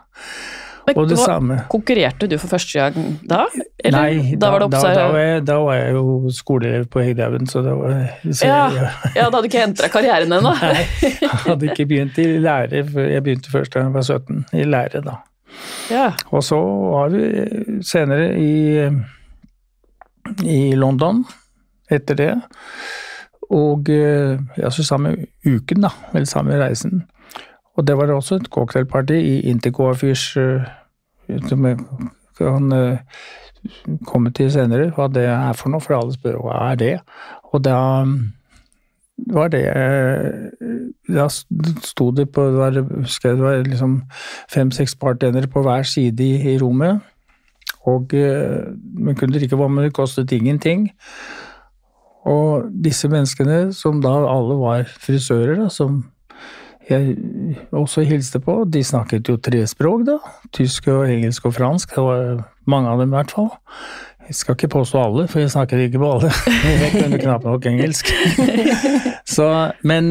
Men, 0.87 0.97
og 0.97 1.09
det 1.11 1.19
samme. 1.21 1.61
Konkurrerte 1.73 2.28
du 2.28 2.37
for 2.40 2.52
første 2.54 2.80
gang 2.80 3.16
da? 3.28 3.45
Eller? 3.84 3.99
Nei, 3.99 4.37
da, 4.37 4.50
var 4.52 4.62
det 4.64 4.68
da, 4.75 4.80
da, 4.94 5.04
var 5.12 5.22
jeg, 5.22 5.42
da 5.49 5.56
var 5.64 5.78
jeg 5.78 5.92
jo 5.96 6.32
skoleelev 6.34 6.87
på 6.92 7.02
Hegdehaugen, 7.04 7.49
så 7.49 7.62
da 7.64 7.75
var 7.78 7.94
så 8.28 8.49
ja. 8.49 8.58
jeg, 8.75 8.88
ja, 9.16 9.25
da 9.25 9.26
hadde 9.26 9.42
du 9.44 9.49
ikke 9.50 9.64
entra 9.64 9.90
karrieren 9.92 10.37
ennå. 10.37 10.52
Nei, 10.60 10.84
jeg 11.06 11.30
hadde 11.46 11.70
ikke 11.70 11.87
begynt 11.90 12.20
i 12.20 12.26
lære 12.44 12.84
før 12.90 13.08
jeg 13.14 13.25
begynte 13.26 13.52
først 13.52 13.76
da 13.76 13.84
jeg 13.84 13.94
var 13.94 14.06
17, 14.06 14.44
i 14.52 14.66
lære 14.68 15.04
da. 15.06 15.16
Ja. 15.90 16.08
Og 16.30 16.44
så 16.46 16.58
var 16.60 17.14
vi 17.14 17.25
senere 17.87 18.28
i, 18.38 18.84
i 20.46 20.60
London 20.78 21.25
etter 21.90 22.20
det. 22.20 22.34
Og 23.50 23.88
eh, 23.90 24.37
ja, 24.60 24.70
så 24.70 24.84
samme 24.87 25.16
uken, 25.42 25.82
da, 25.88 25.90
eller 26.12 26.28
samme 26.30 26.60
reisen. 26.60 27.02
Og 27.75 27.87
det 27.88 27.96
var 27.99 28.12
også 28.12 28.38
et 28.38 28.50
cocktailparty 28.52 29.16
i 29.18 29.34
Intercoafyrs 29.50 30.28
som 31.49 31.66
jeg 31.66 31.78
kan 32.38 32.72
eh, 32.72 32.99
komme 34.07 34.33
til 34.37 34.50
senere, 34.52 34.90
hva 34.97 35.09
det 35.12 35.26
er 35.29 35.57
for 35.59 35.73
noe, 35.73 35.83
for 35.85 35.99
alle 35.99 36.17
spør 36.17 36.40
hva 36.45 36.59
er 36.71 36.81
det. 36.81 36.93
Og 37.52 37.64
da 37.64 37.79
var 39.31 39.50
det 39.52 39.64
Da 41.11 41.26
sto 41.29 42.11
det 42.17 42.31
på 42.33 42.47
det 42.47 42.57
var, 42.57 42.79
husker 43.02 43.29
jeg, 43.29 43.37
det 43.37 43.45
var 43.45 43.62
liksom 43.67 43.97
fem-seks 44.52 44.95
bartendere 44.97 45.50
på 45.50 45.62
hver 45.67 45.83
side 45.83 46.25
i, 46.25 46.55
i 46.55 46.59
rommet. 46.59 47.00
Og 47.88 48.12
man 48.14 49.17
kunne 49.17 49.35
drikke 49.37 49.57
hva, 49.57 49.69
men 49.69 49.85
det 49.85 49.97
kostet 49.97 50.33
ingenting. 50.33 50.88
Og 52.29 52.69
disse 52.85 53.09
menneskene, 53.09 53.73
som 53.73 54.00
da 54.05 54.12
alle 54.29 54.57
var 54.61 54.88
frisører, 55.00 55.57
da, 55.62 55.69
som 55.73 56.05
jeg 56.90 57.16
også 57.73 58.04
hilste 58.06 58.40
på, 58.42 58.64
de 58.73 58.82
snakket 58.85 59.28
jo 59.28 59.37
tre 59.37 59.64
språk, 59.66 60.06
da. 60.09 60.18
Tysk 60.56 60.88
og 60.92 61.11
engelsk 61.11 61.47
og 61.47 61.54
fransk. 61.54 61.94
Det 61.94 62.04
var 62.04 62.40
mange 62.70 62.90
av 62.90 63.02
dem 63.02 63.12
i 63.12 63.16
hvert 63.18 63.35
fall. 63.35 63.50
Jeg 64.30 64.38
skal 64.38 64.54
ikke 64.54 64.73
påstå 64.76 64.99
alle, 65.02 65.28
for 65.28 65.42
jeg 65.42 65.50
snakker 65.50 65.78
ikke 65.82 65.99
på 65.99 66.11
alle. 66.14 66.32
Jeg 66.82 66.90
kunne 66.94 67.18
knapt 67.18 67.44
nok 67.44 67.66
engelsk. 67.66 68.12
Så, 69.37 69.73
men, 69.82 70.11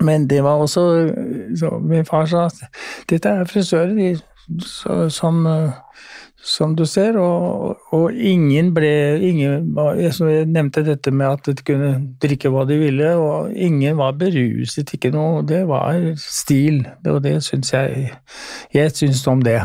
men 0.00 0.26
det 0.30 0.42
var 0.44 0.60
også 0.60 0.82
så 1.56 1.70
Min 1.80 2.04
far 2.04 2.26
sa 2.26 2.46
at 2.46 2.60
dette 3.08 3.28
er 3.28 3.48
frisører 3.48 3.94
de, 3.96 4.10
som, 5.10 5.46
som 6.48 6.74
du 6.76 6.84
ser, 6.88 7.18
og, 7.20 7.76
og 7.94 8.12
ingen 8.12 8.70
ble 8.74 8.90
ingen, 9.28 9.74
Jeg 9.98 10.46
nevnte 10.48 10.84
dette 10.86 11.12
med 11.12 11.26
at 11.28 11.50
de 11.50 11.64
kunne 11.66 11.90
drikke 12.22 12.50
hva 12.52 12.64
de 12.68 12.78
ville, 12.80 13.10
og 13.16 13.52
ingen 13.52 13.98
var 13.98 14.16
beruset. 14.16 14.94
ikke 14.94 15.12
noe, 15.12 15.42
Det 15.42 15.66
var 15.68 16.14
stil, 16.16 16.86
og 17.06 17.22
det 17.22 17.42
syns 17.44 17.72
jeg 17.72 18.12
Jeg 18.74 18.92
syns 18.92 19.26
om 19.26 19.42
det. 19.42 19.60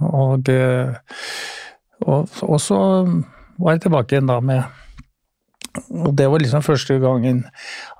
Og, 0.00 0.48
og, 2.00 2.28
og, 2.42 2.60
så 2.60 2.78
var 3.58 3.76
jeg 3.76 3.84
tilbake 3.84 4.16
igjen 4.16 4.26
da 4.26 4.40
med 4.40 4.62
Og 5.90 6.16
det 6.18 6.26
var 6.30 6.42
liksom 6.42 6.62
første 6.62 6.98
gangen 6.98 7.44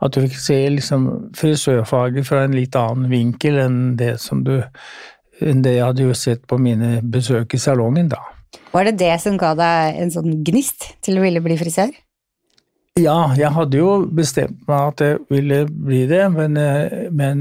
at 0.02 0.14
du 0.14 0.20
fikk 0.24 0.36
se 0.38 0.56
liksom 0.70 1.06
frisørfaget 1.38 2.26
fra 2.26 2.44
en 2.44 2.54
litt 2.54 2.74
annen 2.78 3.10
vinkel 3.10 3.58
enn 3.62 3.78
det 3.98 4.16
som 4.22 4.44
du 4.46 4.60
enn 5.42 5.62
det 5.64 5.76
jeg 5.78 5.86
hadde 5.88 6.06
jo 6.06 6.14
sett 6.16 6.44
på 6.50 6.58
mine 6.60 6.98
besøk 7.02 7.56
i 7.56 7.60
salongen, 7.60 8.10
da. 8.12 8.20
Var 8.74 8.88
det 8.88 8.98
det 9.02 9.14
som 9.22 9.38
ga 9.38 9.52
deg 9.58 10.00
en 10.02 10.12
sånn 10.14 10.42
gnist 10.46 10.92
til 11.04 11.18
å 11.18 11.24
ville 11.24 11.42
bli 11.42 11.56
frisør? 11.58 11.94
Ja, 12.98 13.32
jeg 13.34 13.50
hadde 13.50 13.78
jo 13.80 14.04
bestemt 14.06 14.60
meg 14.68 14.92
at 14.92 15.02
jeg 15.02 15.18
ville 15.30 15.64
bli 15.66 16.04
det, 16.10 16.22
men, 16.30 16.54
men 17.10 17.40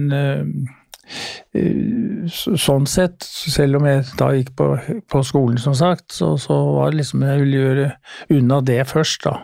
sånn 2.33 2.87
sett, 2.89 3.21
selv 3.25 3.77
om 3.77 3.85
jeg 3.85 4.05
da 4.17 4.31
gikk 4.33 4.53
på, 4.57 4.71
på 5.05 5.21
skolen, 5.25 5.61
som 5.61 5.77
sagt, 5.77 6.07
så, 6.15 6.33
så, 6.41 6.57
var 6.79 6.89
det 6.89 7.03
liksom 7.03 7.25
jeg 7.27 7.43
ville 7.43 7.61
gjøre 7.61 7.87
unna 8.33 8.61
det 8.65 8.81
først, 8.89 9.29
da. 9.29 9.35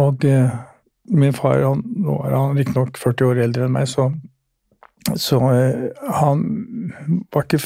Og 0.00 0.24
min 1.12 1.36
far, 1.36 1.60
han, 1.60 1.84
nå 1.84 2.16
er 2.24 2.38
han 2.38 2.56
riktignok 2.56 2.96
40 3.00 3.28
år 3.28 3.42
eldre 3.44 3.68
enn 3.68 3.76
meg, 3.76 3.90
så 3.92 4.08
så 5.18 5.38
han 6.08 6.42
var 7.32 7.46
ikke, 7.46 7.60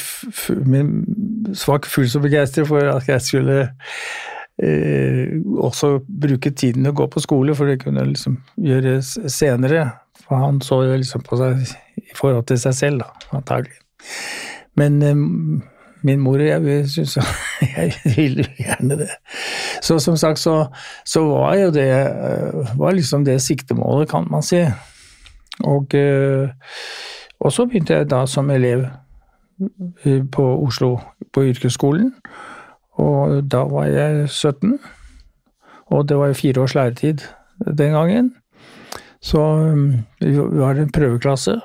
min, 0.66 1.04
ikke 1.52 1.90
fullt 1.90 2.12
så 2.12 2.22
begeistret 2.22 2.68
for 2.68 2.88
at 2.90 3.08
jeg 3.08 3.22
skulle 3.22 3.60
eh, 4.62 5.36
også 5.58 5.98
bruke 6.06 6.50
tiden 6.50 6.84
til 6.84 6.92
å 6.92 6.98
gå 7.02 7.06
på 7.12 7.22
skole, 7.24 7.54
for 7.54 7.70
det 7.70 7.82
kunne 7.84 8.06
liksom 8.10 8.40
gjøre 8.56 8.98
senere. 9.02 9.88
For 10.26 10.42
han 10.42 10.60
så 10.64 10.82
jo 10.86 10.98
liksom 10.98 11.24
på 11.26 11.38
seg 11.40 11.62
i 12.02 12.16
forhold 12.16 12.48
til 12.50 12.60
seg 12.60 12.76
selv, 12.76 13.04
da, 13.04 13.38
antagelig. 13.38 13.78
Men 14.76 15.00
eh, 15.02 15.24
min 16.06 16.22
mor 16.22 16.38
og 16.38 16.46
jeg 16.46 16.82
syns 16.92 17.16
jeg 17.76 17.94
ville 18.16 18.46
gjerne 18.58 19.00
det. 19.02 19.10
Så 19.84 19.98
som 20.02 20.16
sagt 20.20 20.40
så, 20.42 20.66
så 21.06 21.24
var 21.28 21.56
jo 21.60 21.72
det 21.74 21.90
var 22.78 22.96
liksom 22.96 23.24
det 23.26 23.40
siktemålet, 23.42 24.10
kan 24.10 24.28
man 24.30 24.44
si. 24.44 24.62
Og 25.64 25.94
eh, 25.96 26.50
og 27.40 27.52
så 27.52 27.66
begynte 27.66 27.94
jeg 27.94 28.08
da 28.10 28.24
som 28.28 28.50
elev 28.50 28.86
på 30.32 30.46
Oslo, 30.66 30.96
på 31.32 31.46
yrkesskolen. 31.50 32.12
Og 33.00 33.42
da 33.50 33.64
var 33.68 33.88
jeg 33.90 34.28
17. 34.28 34.78
Og 35.92 36.08
det 36.08 36.18
var 36.18 36.32
jo 36.32 36.38
fire 36.38 36.62
års 36.62 36.74
læretid 36.74 37.24
den 37.66 37.92
gangen. 37.92 38.34
Så 39.20 39.40
vi 40.20 40.36
var 40.38 40.78
en 40.78 40.92
prøveklasse. 40.92 41.58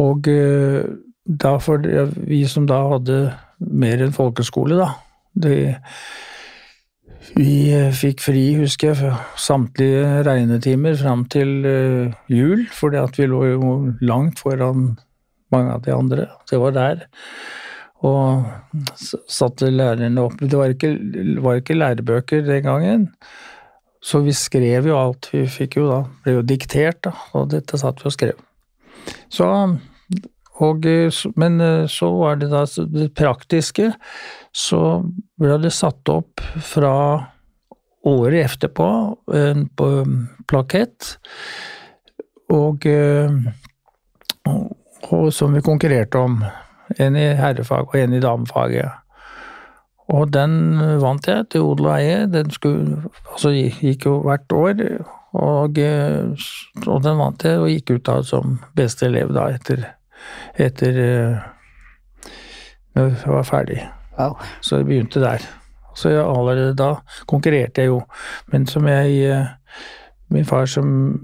Og 0.00 0.28
da 1.44 1.56
for 1.60 1.84
vi 2.26 2.44
som 2.48 2.66
da 2.66 2.80
hadde 2.94 3.20
mer 3.60 4.02
enn 4.02 4.16
folkeskole, 4.16 4.78
da 4.80 4.90
det, 5.40 5.76
vi 7.36 7.70
fikk 7.94 8.22
fri, 8.24 8.44
husker 8.58 8.94
jeg, 8.94 9.12
samtlige 9.38 10.22
regnetimer 10.26 10.96
fram 10.98 11.26
til 11.30 11.66
jul, 12.32 12.64
fordi 12.74 12.98
at 13.02 13.18
vi 13.20 13.28
lå 13.30 13.44
jo 13.52 13.76
langt 14.00 14.40
foran 14.42 14.96
mange 15.54 15.74
av 15.74 15.84
de 15.84 15.94
andre. 15.94 16.26
Det 16.50 16.60
var 16.60 16.76
der. 16.76 17.06
Og 18.06 18.46
satte 19.28 19.68
lærerne 19.68 20.22
opp 20.22 20.38
Det 20.40 20.56
var 20.56 20.72
ikke, 20.72 20.94
var 21.44 21.58
ikke 21.60 21.76
lærebøker 21.76 22.46
den 22.46 22.62
gangen. 22.64 23.08
Så 24.00 24.22
vi 24.24 24.32
skrev 24.32 24.88
jo 24.88 24.96
alt. 24.96 25.28
Vi 25.32 25.44
fikk 25.50 25.76
jo 25.76 25.88
da 25.90 26.02
Ble 26.24 26.38
jo 26.38 26.46
diktert, 26.46 27.02
da. 27.04 27.12
Og 27.36 27.50
dette 27.52 27.80
satt 27.80 28.00
vi 28.00 28.08
og 28.08 28.16
skrev. 28.16 28.40
Så 29.32 29.48
og, 30.60 30.84
men 31.40 31.60
så 31.88 32.08
var 32.18 32.36
det 32.36 32.50
da 32.52 32.66
det 32.92 33.10
praktiske. 33.16 33.90
Så 34.52 34.80
ble 35.40 35.56
det 35.62 35.72
satt 35.72 36.08
opp 36.12 36.42
fra 36.64 36.92
året 38.08 38.46
etterpå 38.46 38.88
på 39.76 39.88
plakett, 40.48 41.16
og, 42.50 42.86
og, 44.48 44.76
som 45.32 45.54
vi 45.54 45.62
konkurrerte 45.64 46.18
om. 46.18 46.40
En 46.98 47.16
i 47.16 47.28
herrefag 47.38 47.88
og 47.88 47.96
en 47.98 48.16
i 48.16 48.20
damefaget. 48.20 48.90
Og 50.10 50.32
den 50.34 50.80
vant 51.00 51.28
jeg 51.28 51.46
til 51.52 51.62
odel 51.62 51.86
og 51.86 51.94
eie. 52.00 52.26
Den 52.26 52.50
skulle, 52.50 53.04
altså 53.30 53.52
gikk 53.54 54.08
jo 54.08 54.16
hvert 54.26 54.52
år. 54.52 54.82
Og, 55.38 55.78
og 56.86 57.04
den 57.04 57.20
vant 57.22 57.44
jeg, 57.46 57.60
og 57.62 57.70
gikk 57.70 57.94
ut 57.94 58.06
da 58.08 58.18
som 58.26 58.58
beste 58.76 59.06
elev 59.06 59.30
da 59.36 59.46
etter 59.54 59.86
etter 60.60 60.98
når 62.96 63.14
jeg 63.14 63.32
var 63.32 63.46
ferdig. 63.46 63.78
Wow. 64.18 64.36
Så 64.60 64.80
jeg 64.80 64.88
begynte 64.90 65.22
der. 65.22 65.46
Så 65.96 66.12
jeg, 66.12 66.24
allerede 66.24 66.74
da 66.76 66.94
konkurrerte 67.30 67.84
jeg 67.84 67.92
jo, 67.92 68.02
men 68.52 68.66
som 68.66 68.88
jeg 68.88 69.46
Min 70.30 70.44
far 70.46 70.68
som 70.70 71.18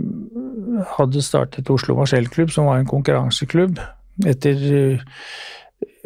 hadde 0.97 1.23
startet 1.23 1.71
Oslo 1.71 1.97
Marcellklubb, 1.99 2.51
som 2.51 2.67
var 2.67 2.81
en 2.81 2.91
konkurranseklubb, 2.91 3.79
etter 4.27 5.01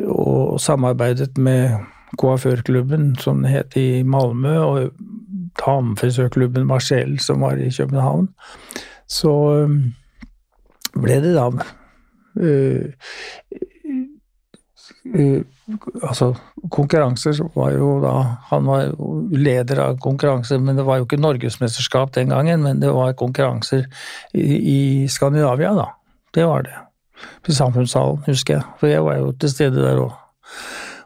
og 0.09 0.61
samarbeidet 0.61 1.39
med 1.39 1.79
Coifførklubben, 2.19 3.17
som 3.23 3.43
det 3.45 3.53
het 3.53 3.77
i 3.79 4.03
Malmö, 4.03 4.57
og 4.59 4.91
damefrisørklubben 5.61 6.67
Marcel, 6.67 7.19
som 7.21 7.41
var 7.41 7.61
i 7.61 7.71
København, 7.71 8.29
så 9.07 9.35
ble 10.97 11.21
det 11.23 11.37
da 11.37 11.51
Uh, 12.39 12.93
uh, 15.15 15.77
altså, 16.03 16.33
konkurranser 16.71 17.39
var 17.55 17.73
jo 17.75 17.93
da 18.03 18.13
Han 18.51 18.67
var 18.67 18.93
leder 19.33 19.83
av 19.85 19.99
konkurranser, 20.03 20.59
men 20.59 20.77
det 20.79 20.87
var 20.87 21.01
jo 21.01 21.09
ikke 21.09 21.21
norgesmesterskap 21.21 22.15
den 22.15 22.35
gangen, 22.35 22.63
men 22.63 22.83
det 22.83 22.93
var 22.95 23.17
konkurranser 23.19 23.87
i, 24.35 24.45
i 24.45 25.09
Skandinavia, 25.09 25.75
da. 25.75 25.89
Det 26.35 26.47
var 26.47 26.63
det. 26.63 26.77
På 27.45 27.53
Samfunnssalen, 27.53 28.23
husker 28.27 28.55
jeg. 28.55 28.65
For 28.81 28.91
jeg 28.91 29.05
var 29.05 29.19
jo 29.19 29.33
til 29.33 29.51
stede 29.51 29.83
der 29.83 30.01
og 30.01 30.13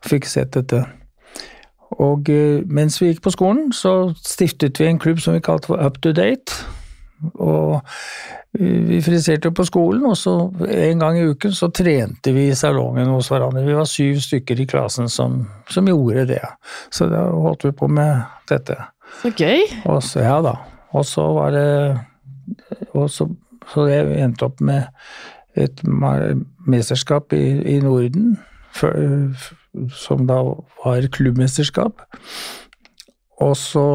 fikk 0.04 0.28
sett 0.28 0.54
dette. 0.54 0.84
Og 1.94 2.28
uh, 2.30 2.60
mens 2.66 3.00
vi 3.02 3.12
gikk 3.12 3.24
på 3.24 3.34
skolen, 3.34 3.72
så 3.72 4.12
stiftet 4.22 4.80
vi 4.80 4.88
en 4.88 5.00
klubb 5.00 5.20
som 5.22 5.36
vi 5.36 5.44
kalte 5.44 5.72
for 5.72 5.80
Up 5.80 6.00
to 6.02 6.12
Date. 6.12 6.64
Og 7.34 7.80
vi 8.54 9.00
friserte 9.02 9.50
på 9.50 9.64
skolen, 9.66 10.04
og 10.06 10.16
så 10.18 10.34
en 10.70 11.00
gang 11.02 11.18
i 11.18 11.26
uken 11.26 11.54
så 11.56 11.68
trente 11.74 12.30
vi 12.34 12.46
i 12.52 12.54
salongen 12.54 13.10
hos 13.10 13.32
hverandre. 13.32 13.64
Vi 13.66 13.74
var 13.74 13.88
syv 13.90 14.20
stykker 14.22 14.62
i 14.62 14.66
klassen 14.70 15.10
som, 15.10 15.40
som 15.66 15.90
gjorde 15.90 16.28
det. 16.30 16.42
Så 16.94 17.08
da 17.10 17.24
holdt 17.34 17.66
vi 17.66 17.74
på 17.74 17.88
med 17.90 18.22
dette. 18.50 18.78
Så 19.22 19.32
gøy. 19.34 19.66
Og 19.90 19.98
så, 20.06 20.22
ja 20.22 20.38
da. 20.44 20.54
Og 20.94 21.06
så 21.08 21.26
var 21.34 21.54
det 21.54 21.68
og 22.94 23.10
så, 23.10 23.26
så 23.72 23.86
jeg 23.90 24.18
endte 24.22 24.46
opp 24.46 24.60
med 24.64 24.86
et 25.58 25.80
mesterskap 26.66 27.32
i, 27.32 27.44
i 27.74 27.78
Norden, 27.82 28.36
for, 28.74 28.94
som 29.94 30.26
da 30.28 30.40
var 30.84 31.08
klubbmesterskap. 31.14 32.04
Og 33.42 33.56
så 33.58 33.86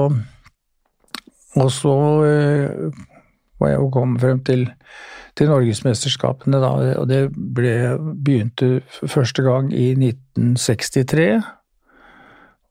Og 1.58 1.72
så 1.74 1.92
var 3.60 3.74
jeg 3.74 3.80
jo 3.80 3.92
kommet 3.94 4.22
frem 4.24 4.42
til, 4.48 4.66
til 5.38 5.51
norgesmesterskapene, 5.51 6.62
da. 6.63 6.72
Og 7.01 7.08
det 7.10 7.22
ble, 7.36 7.74
begynte 8.16 8.82
første 9.04 9.46
gang 9.46 9.72
i 9.74 9.92
1963. 9.98 11.30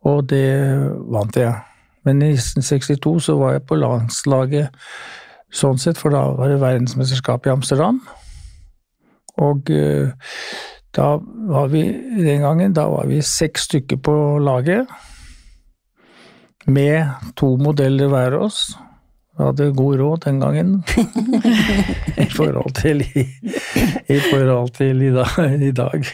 Og 0.08 0.28
det 0.30 0.48
vant 1.12 1.36
jeg. 1.36 1.54
Men 2.06 2.22
i 2.22 2.32
1962 2.36 3.28
så 3.28 3.36
var 3.40 3.56
jeg 3.56 3.66
på 3.68 3.78
landslaget 3.78 4.74
sånn 5.54 5.80
sett, 5.80 5.98
for 6.00 6.12
da 6.12 6.22
var 6.36 6.52
det 6.52 6.60
verdensmesterskap 6.62 7.46
i 7.48 7.52
Amsterdam. 7.52 8.00
Og 9.38 9.70
uh, 9.70 10.10
da 10.96 11.08
var 11.52 11.70
vi 11.72 11.84
den 12.18 12.42
gangen 12.42 12.74
da 12.74 12.88
var 12.90 13.06
vi 13.10 13.20
seks 13.22 13.68
stykker 13.68 14.00
på 14.02 14.14
laget. 14.42 14.88
Med 16.68 17.32
to 17.36 17.54
modeller 17.60 18.10
hver 18.12 18.36
oss. 18.42 18.66
Vi 19.38 19.46
hadde 19.46 19.68
god 19.70 20.00
råd 20.00 20.24
den 20.24 20.40
gangen. 20.42 20.70
I 22.24 22.26
forhold 22.34 22.74
til 22.74 23.04
i, 23.06 23.22
i, 24.10 24.18
forhold 24.32 24.72
til 24.74 25.02
i, 25.02 25.12
dag, 25.14 25.62
i 25.62 25.70
dag. 25.70 26.06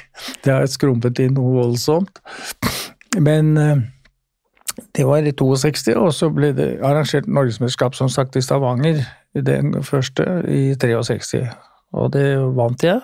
Det 0.44 0.52
har 0.52 0.66
skrumpet 0.68 1.22
inn 1.24 1.32
noe 1.38 1.54
voldsomt. 1.56 2.20
Men 3.16 3.56
uh, 3.56 3.80
det 4.92 5.06
var 5.08 5.24
i 5.24 5.32
62, 5.32 5.96
og 5.96 6.12
så 6.12 6.28
ble 6.36 6.52
det 6.52 6.68
arrangert 6.84 7.24
norgesmesterskap 7.24 7.96
som 7.96 8.12
sagt 8.12 8.36
i 8.36 8.44
Stavanger, 8.44 9.00
den 9.34 9.72
første, 9.82 10.26
i 10.44 10.74
63. 10.76 11.46
Og 11.96 12.12
det 12.12 12.26
vant 12.58 12.84
jeg. 12.84 13.00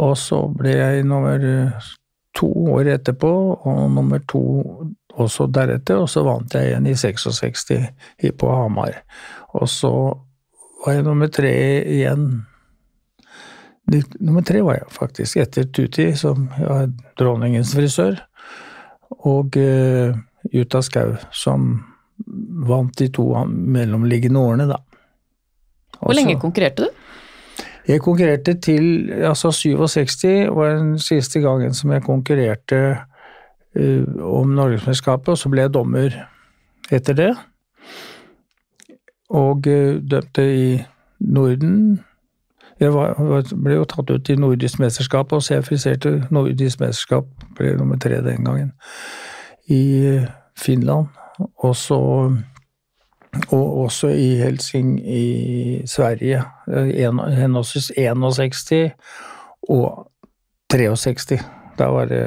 Og 0.00 0.16
så 0.16 0.40
ble 0.56 0.72
jeg 0.72 1.04
nummer 1.04 1.44
to 2.38 2.48
år 2.72 2.94
etterpå, 2.94 3.32
og 3.60 3.90
nummer 3.92 4.24
to 4.30 4.42
også 5.18 5.48
deretter, 5.50 5.98
og 5.98 6.08
så 6.10 6.22
vant 6.26 6.54
jeg 6.54 6.70
igjen 6.70 6.86
i 6.86 6.96
66 6.98 7.66
på 8.38 8.52
Hamar. 8.54 9.02
Og 9.58 9.68
så 9.70 9.92
var 10.84 10.96
jeg 10.96 11.06
nummer 11.06 11.30
tre 11.32 11.52
igjen. 11.82 12.26
Nummer 14.20 14.44
tre 14.46 14.62
var 14.62 14.78
jeg 14.78 14.92
faktisk, 14.94 15.40
etter 15.42 15.66
Tuti, 15.74 16.12
som 16.16 16.48
er 16.62 16.90
dronningens 17.18 17.74
frisør 17.74 18.20
og 19.26 19.56
uh, 19.58 20.14
Jutta 20.54 20.80
Skau, 20.86 21.16
som 21.34 21.72
vant 22.68 22.94
de 23.00 23.08
to 23.12 23.26
mellomliggende 23.48 24.40
årene, 24.40 24.68
da. 24.70 24.78
Også, 25.98 26.06
Hvor 26.06 26.16
lenge 26.16 26.40
konkurrerte 26.40 26.86
du? 26.86 27.00
Jeg 27.88 28.00
konkurrerte 28.04 28.54
til 28.62 29.10
altså 29.26 29.50
67 29.52 30.52
var 30.54 30.76
den 30.76 30.98
siste 31.02 31.40
gangen 31.42 31.74
som 31.74 31.90
jeg 31.92 32.04
konkurrerte 32.06 32.80
om 33.76 34.54
norgesmesterskapet, 34.56 35.28
og 35.28 35.38
så 35.38 35.50
ble 35.52 35.66
jeg 35.66 35.74
dommer 35.74 36.16
etter 36.90 37.14
det. 37.14 37.30
Og 39.30 39.66
uh, 39.70 39.98
dømte 40.02 40.46
i 40.56 40.70
Norden, 41.20 42.00
jeg 42.80 42.94
var, 42.94 43.14
ble 43.60 43.76
jo 43.76 43.86
tatt 43.86 44.10
ut 44.10 44.30
i 44.32 44.38
nordisk 44.40 44.80
mesterskap, 44.80 45.32
og 45.36 45.42
så 45.44 45.58
jeg 45.58 45.66
friserte 45.68 46.14
nordisk 46.32 46.80
mesterskap, 46.80 47.28
ble 47.58 47.74
nummer 47.76 48.00
tre 48.00 48.22
den 48.24 48.46
gangen, 48.48 48.72
i 49.68 50.18
Finland. 50.58 51.12
Og 51.60 51.76
så 51.76 52.00
og 53.48 53.76
også 53.84 54.08
i 54.08 54.34
Helsing 54.40 55.08
i 55.08 55.86
Sverige. 55.86 56.42
Henholdsvis 56.66 57.92
61 57.96 58.92
og 59.68 60.10
63. 60.72 61.59
Da 61.80 61.88
var 61.94 62.10
det, 62.10 62.24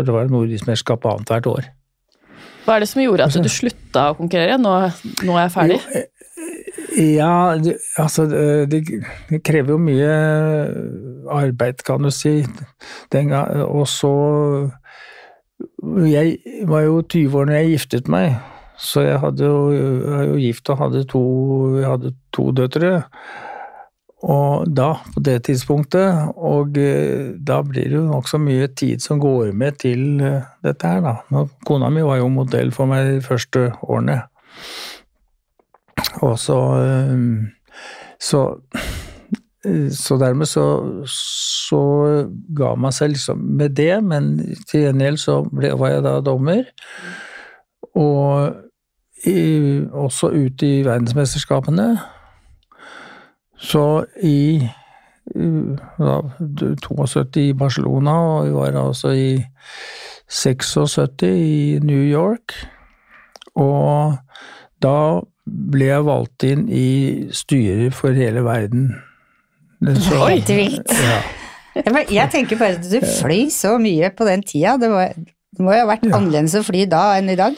det 0.00 0.12
var 0.14 0.30
nordisk 0.32 0.68
mesterskap 0.70 1.04
annethvert 1.10 1.48
år. 1.50 1.70
Hva 2.64 2.78
er 2.78 2.84
det 2.84 2.88
som 2.88 3.02
gjorde 3.04 3.26
at 3.28 3.36
du 3.44 3.50
slutta 3.52 4.08
å 4.14 4.16
konkurrere? 4.16 4.56
Nå, 4.56 4.72
nå 5.26 5.36
er 5.36 5.42
jeg 5.44 5.52
ferdig? 5.52 5.80
Jo, 5.82 6.04
ja, 6.94 7.56
det, 7.58 7.74
altså 7.98 8.24
det, 8.30 8.70
det, 8.70 9.40
krever 9.44 9.74
jo 9.74 9.78
mye 9.82 10.14
arbeid, 11.32 11.82
kan 11.86 12.06
du 12.06 12.10
si. 12.14 12.44
Og 13.66 13.88
så 13.90 14.14
Jeg 16.06 16.38
var 16.68 16.80
jo 16.82 17.02
20 17.02 17.38
år 17.38 17.48
når 17.48 17.54
jeg 17.54 17.70
giftet 17.72 18.08
meg, 18.10 18.36
så 18.78 19.04
jeg 19.04 19.18
hadde 19.22 19.44
jo, 19.46 19.58
jeg 19.72 20.12
var 20.12 20.24
jo 20.28 20.38
gift 20.42 20.70
og 20.70 20.80
hadde 20.80 21.04
to, 21.10 21.24
hadde 21.84 22.14
to 22.34 22.50
døtre. 22.50 23.02
Og 24.24 24.64
da, 24.72 24.94
på 25.12 25.20
det 25.20 25.42
tidspunktet, 25.44 26.30
og 26.40 26.78
eh, 26.80 27.34
da 27.36 27.58
blir 27.66 27.90
det 27.90 27.98
jo 27.98 28.06
nokså 28.08 28.40
mye 28.40 28.70
tid 28.72 29.02
som 29.04 29.20
går 29.20 29.52
med 29.52 29.76
til 29.82 30.22
eh, 30.24 30.46
dette 30.64 30.88
her, 30.88 31.02
da. 31.04 31.44
Kona 31.68 31.90
mi 31.92 32.04
var 32.06 32.22
jo 32.22 32.30
modell 32.32 32.72
for 32.72 32.88
meg 32.88 33.10
de 33.10 33.24
første 33.24 33.66
årene. 33.84 34.22
Og 36.24 36.38
så 36.40 36.58
eh, 36.80 37.26
Så, 38.24 38.40
så 39.92 40.16
dermed 40.16 40.46
så, 40.48 40.64
så 41.10 41.80
ga 42.56 42.70
man 42.78 42.94
seg 42.94 43.10
liksom 43.12 43.42
med 43.58 43.74
det, 43.76 43.98
men 44.04 44.38
til 44.70 44.86
gjengjeld 44.86 45.20
så 45.20 45.42
ble, 45.50 45.74
var 45.76 45.90
jeg 45.92 46.04
da 46.06 46.14
dommer. 46.24 46.62
Og 47.92 48.54
i, 49.28 49.84
også 49.92 50.30
ut 50.32 50.64
i 50.64 50.72
verdensmesterskapene. 50.86 51.88
Så 53.64 54.04
i 54.22 54.68
da, 55.98 56.18
72 56.84 57.36
i 57.40 57.52
Barcelona, 57.56 58.12
og 58.12 58.48
vi 58.48 58.54
var 58.54 58.76
altså 58.76 59.14
i 59.16 59.28
76 60.28 61.22
i 61.28 61.78
New 61.82 62.02
York. 62.04 62.54
Og 63.56 64.18
da 64.84 64.98
ble 65.44 65.88
jeg 65.88 66.06
valgt 66.06 66.46
inn 66.48 66.68
i 66.72 66.88
styrer 67.32 67.92
for 67.94 68.16
hele 68.16 68.44
verden. 68.44 68.90
Så, 69.84 70.26
Helt 70.28 70.48
vilt! 70.48 70.92
Ja. 70.94 71.18
Jeg 71.74 72.30
tenker 72.30 72.58
bare 72.60 72.76
at 72.78 72.84
du 72.86 73.00
fløy 73.02 73.48
så 73.50 73.74
mye 73.82 74.12
på 74.14 74.26
den 74.28 74.44
tida. 74.46 74.76
Det, 74.80 74.88
må, 74.92 75.02
det 75.10 75.64
må 75.64 75.74
jo 75.74 75.82
ha 75.82 75.88
vært 75.90 76.06
annerledes 76.06 76.54
å 76.60 76.62
fly 76.64 76.84
da 76.90 77.06
enn 77.18 77.32
i 77.32 77.38
dag? 77.38 77.56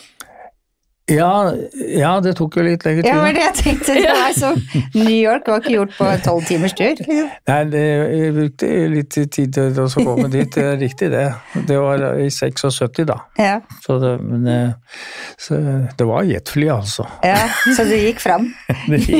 Ja, 1.07 1.53
ja, 1.95 2.17
det 2.19 2.33
tok 2.35 2.57
jo 2.59 2.65
litt 2.67 2.83
lengre 2.83 3.05
tid. 3.05 3.13
Ja, 3.13 3.21
men 3.23 3.37
det 3.37 3.43
jeg 3.45 3.55
tenkte 3.61 3.95
det 3.95 4.11
var 4.11 4.33
som 4.35 4.57
New 4.97 5.15
York 5.15 5.47
var 5.47 5.61
ikke 5.63 5.75
gjort 5.77 5.93
på 5.95 6.09
tolv 6.25 6.49
timers 6.49 6.75
tur. 6.75 6.99
Nei, 7.07 7.59
det 7.71 7.83
jeg 7.87 8.33
brukte 8.35 8.71
litt 8.91 9.15
tid 9.15 9.53
til 9.55 9.79
å 9.85 9.87
komme 9.95 10.27
dit, 10.33 10.51
det 10.51 10.65
er 10.73 10.81
riktig 10.81 11.13
det. 11.13 11.29
Det 11.69 11.77
var 11.79 12.03
i 12.19 12.27
76 12.27 13.07
da. 13.07 13.21
Ja. 13.39 13.55
Så 13.85 14.01
det, 14.03 14.17
men, 14.25 14.49
eh, 14.51 14.99
så 15.39 15.61
det 15.95 16.09
var 16.11 16.27
jetfly, 16.27 16.67
altså. 16.75 17.07
Ja, 17.23 17.39
så 17.77 17.87
du 17.87 17.95
gikk 17.95 18.19
fram? 18.25 18.51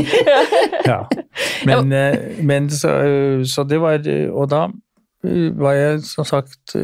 ja. 0.91 0.99
Men, 1.71 1.95
eh, 1.95 2.43
men 2.43 2.67
så, 2.73 2.99
så 3.47 3.63
det 3.63 3.79
var 3.83 4.03
Og 4.35 4.51
da 4.51 4.67
var 5.63 5.75
jeg 5.75 6.03
som 6.07 6.27
sagt 6.27 6.75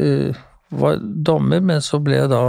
var 0.79 1.01
dommer, 1.01 1.61
men 1.61 1.81
så 1.83 1.99
ble 2.03 2.21
jeg 2.21 2.31
da 2.31 2.43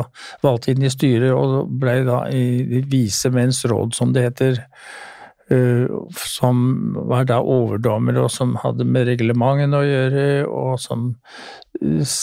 valgt 0.44 0.68
inn 0.72 0.84
i 0.84 0.92
styret 0.92 1.32
og 1.34 1.68
ble 1.80 2.00
da 2.06 2.24
i 2.32 2.82
vise 2.90 3.30
menns 3.34 3.64
råd, 3.68 3.94
som 3.96 4.14
det 4.14 4.28
heter. 4.28 4.62
Uh, 5.52 5.90
som 6.16 6.56
var 7.04 7.26
da 7.28 7.36
overdommer, 7.44 8.16
og 8.22 8.30
som 8.32 8.54
hadde 8.62 8.86
med 8.88 9.04
reglementene 9.10 9.76
å 9.76 9.84
gjøre, 9.84 10.22
og 10.48 10.78
som 10.80 11.10
uh, 11.84 12.14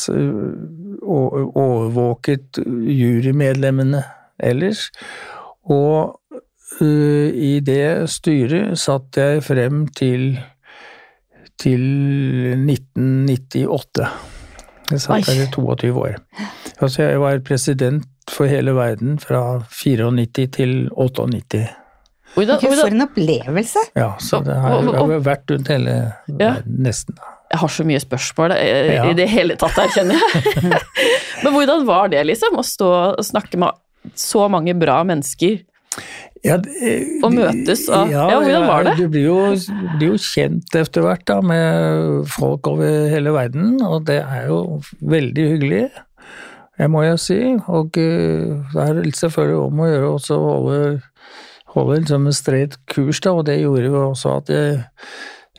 overvåket 1.62 2.64
jurymedlemmene 2.66 4.02
ellers. 4.42 4.90
Og 5.70 6.18
i 6.82 7.60
det 7.62 8.10
styret 8.10 8.80
satt 8.80 9.18
jeg 9.20 9.44
frem 9.46 9.84
til, 9.94 10.40
til 11.62 11.84
1998. 12.58 14.41
Jeg 14.92 15.04
satt 15.04 15.28
der 15.28 15.44
i 15.44 15.50
22 15.54 15.92
år. 16.02 16.18
Altså, 16.82 17.04
jeg 17.04 17.20
var 17.22 17.40
president 17.46 18.08
for 18.32 18.50
hele 18.50 18.74
verden 18.78 19.20
fra 19.22 19.62
94 19.70 20.48
til 20.58 20.74
98. 20.92 21.62
Oi 22.40 22.46
da, 22.48 22.56
oi 22.56 22.72
da. 22.72 22.80
For 22.86 22.94
en 22.96 23.04
opplevelse! 23.04 23.84
Ja, 23.98 24.14
så 24.24 24.40
det 24.46 24.56
har, 24.56 24.78
jeg 24.88 24.96
har 24.96 25.24
vært 25.26 25.52
rundt 25.52 25.72
hele 25.74 25.96
verden, 26.30 26.78
nesten. 26.86 27.18
Jeg 27.52 27.60
har 27.60 27.72
så 27.76 27.84
mye 27.84 28.00
spørsmål 28.00 28.54
i, 28.56 28.70
i 29.12 29.16
det 29.18 29.26
hele 29.28 29.58
tatt 29.60 29.76
her, 29.82 29.92
kjenner 29.92 30.16
jeg. 30.22 30.70
Men 31.44 31.56
hvordan 31.58 31.84
var 31.90 32.14
det, 32.14 32.22
liksom? 32.30 32.56
Å 32.56 32.64
stå 32.64 32.92
og 33.18 33.26
snakke 33.28 33.60
med 33.60 34.16
så 34.16 34.46
mange 34.52 34.76
bra 34.80 35.02
mennesker? 35.08 35.60
Ja, 36.44 36.56
det- 36.58 37.22
Å 37.22 37.30
møtes 37.30 37.84
og- 37.90 38.10
ja, 38.10 38.24
hvordan 38.42 38.68
var 38.68 38.84
det? 38.84 38.96
Du 38.98 39.08
blir 39.14 39.26
jo, 39.28 39.36
blir 40.00 40.08
jo 40.14 40.18
kjent 40.18 40.74
etter 40.74 41.02
hvert 41.06 41.24
da, 41.26 41.40
med 41.42 42.26
folk 42.28 42.66
over 42.68 43.10
hele 43.10 43.30
verden, 43.36 43.76
og 43.86 44.06
det 44.06 44.24
er 44.24 44.48
jo 44.48 44.82
veldig 45.04 45.46
hyggelig. 45.52 45.84
Det 46.80 46.90
må 46.90 47.04
jo 47.06 47.16
si, 47.22 47.38
og 47.70 47.96
eh, 48.02 48.58
det 48.74 48.88
er 48.88 49.04
selvfølgelig 49.14 49.68
om 49.68 49.84
å 49.84 49.90
gjøre 49.92 50.10
også 50.16 50.38
å 50.40 50.48
holde, 50.56 51.02
holde 51.76 52.00
liksom 52.00 52.26
en 52.26 52.34
streit 52.34 52.78
kurs, 52.90 53.20
da, 53.22 53.34
og 53.38 53.46
det 53.46 53.60
gjorde 53.62 53.86
jo 53.92 54.02
også 54.10 54.38
at 54.40 54.48
jeg, 54.50 54.84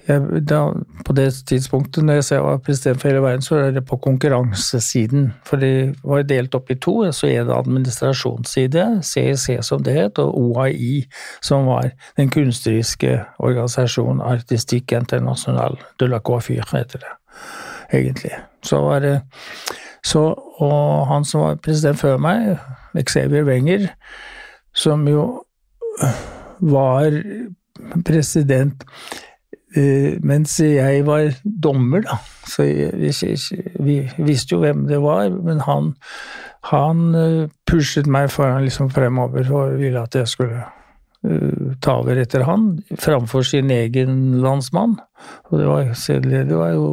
jeg 0.09 0.43
da, 0.49 0.73
På 1.07 1.13
det 1.13 1.29
tidspunktet 1.47 2.05
når 2.05 2.15
jeg 2.15 2.25
selv 2.25 2.43
var 2.43 2.59
president 2.59 3.01
for 3.01 3.09
hele 3.09 3.23
verden, 3.23 3.43
så 3.43 3.57
er 3.57 3.71
det 3.71 3.85
på 3.87 3.97
konkurransesiden. 3.97 5.33
For 5.47 5.57
det 5.57 5.95
var 6.05 6.23
delt 6.23 6.55
opp 6.55 6.71
i 6.71 6.75
to. 6.75 7.13
Så 7.13 7.27
er 7.27 7.45
det 7.45 7.57
administrasjonsside, 7.57 9.03
CEC 9.03 9.59
som 9.63 9.83
det 9.83 9.95
het, 9.95 10.19
og 10.19 10.39
OAI 10.39 11.05
som 11.43 11.67
var 11.67 11.91
den 12.17 12.31
kunstneriske 12.31 13.21
organisasjonen 13.39 14.21
Artistique 14.21 14.99
International 14.99 15.79
de 16.01 16.09
la 16.09 16.19
Coiffure, 16.19 16.65
heter 16.73 16.99
det 16.99 17.13
egentlig. 17.93 18.33
Så 18.63 18.81
var 18.81 18.99
det 19.01 19.21
så, 20.05 20.35
Og 20.59 21.07
han 21.07 21.25
som 21.25 21.41
var 21.41 21.55
president 21.55 21.99
før 21.99 22.17
meg, 22.17 22.59
Xavier 23.09 23.45
Wenger, 23.45 23.87
som 24.75 25.09
jo 25.09 25.45
var 26.61 27.11
president 28.07 28.85
mens 30.23 30.59
jeg 30.61 31.07
var 31.07 31.33
dommer, 31.45 32.05
da. 32.05 32.19
Så 32.49 32.67
vi, 32.67 33.13
vi 33.81 33.97
visste 34.19 34.57
jo 34.57 34.63
hvem 34.63 34.87
det 34.89 34.99
var, 35.03 35.31
men 35.33 35.63
han, 35.67 35.93
han 36.69 37.15
eh, 37.17 37.51
pushet 37.69 38.11
meg 38.11 38.31
foran 38.35 38.67
liksom 38.67 38.91
fremover 38.93 39.49
og 39.53 39.79
ville 39.81 40.03
at 40.03 40.17
jeg 40.19 40.31
skulle 40.31 40.65
eh, 41.25 41.73
ta 41.83 41.97
over 42.03 42.21
etter 42.21 42.45
han, 42.49 42.75
framfor 43.01 43.47
sin 43.47 43.71
egen 43.73 44.43
landsmann. 44.43 44.99
Og 45.51 45.59
det 45.59 45.71
var, 45.71 45.95
det 46.27 46.59
var 46.59 46.75
jo 46.75 46.87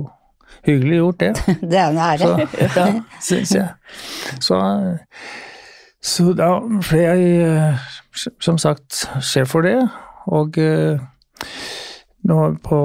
hyggelig 0.68 0.98
gjort, 1.02 1.20
det. 1.20 1.34
Det 1.72 1.80
er 1.80 1.90
en 1.90 1.98
ære. 1.98 2.18
Så, 2.20 2.80
ja, 2.80 2.88
syns 3.22 3.56
jeg. 3.56 3.70
Så, 4.40 4.60
så 6.02 6.34
da 6.38 6.52
ble 6.90 7.04
jeg 7.04 7.30
eh, 7.46 7.90
som 8.40 8.58
sagt 8.62 9.06
sjef 9.26 9.56
for 9.56 9.66
det, 9.66 9.78
og 10.30 10.58
eh, 10.62 11.00
nå 12.28 12.40
på 12.66 12.80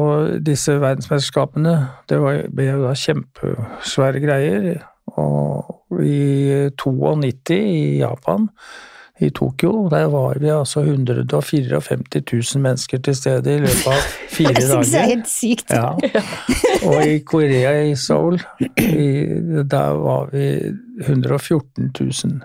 disse 0.46 0.76
verdensmesterskapene, 0.78 1.74
det 2.10 2.20
ble 2.22 2.68
jo 2.68 2.82
da 2.84 2.94
kjempesvære 2.98 4.22
greier, 4.22 4.68
og 5.14 6.00
i 6.00 6.70
92 6.78 7.58
i 7.58 7.84
Japan, 8.00 8.48
i 9.26 9.30
Tokyo, 9.34 9.88
der 9.92 10.04
var 10.12 10.38
vi 10.40 10.48
altså 10.52 10.80
154 10.80 12.54
000 12.54 12.62
mennesker 12.62 12.98
til 12.98 13.16
stede 13.16 13.54
i 13.54 13.58
løpet 13.64 13.86
av 13.90 14.04
fire 14.36 14.52
Jeg 14.54 14.62
syns 14.68 14.90
det 14.90 14.98
er 14.98 15.00
dager. 15.00 15.10
helt 15.14 15.28
sykt. 15.28 15.70
Ja. 15.70 15.88
Og 16.90 17.06
i 17.06 17.18
Korea, 17.18 17.72
i 17.90 17.94
Seoul, 17.96 18.40
i, 18.78 19.08
der 19.70 19.96
var 20.04 20.28
vi 20.32 20.44
114 21.00 21.92
000. 22.00 22.40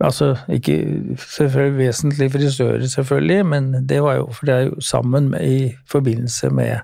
Altså 0.00 0.36
ikke 0.48 0.78
selvfølgelig 1.36 1.78
vesentlig 1.78 2.32
frisører, 2.32 2.86
selvfølgelig, 2.86 3.46
men 3.46 3.88
det 3.88 4.02
var 4.02 4.14
jo 4.14 4.28
for 4.32 4.46
det 4.46 4.54
er 4.54 4.60
jo 4.60 4.80
sammen 4.80 5.28
med, 5.30 5.40
i 5.50 5.72
forbindelse 5.90 6.50
med, 6.50 6.76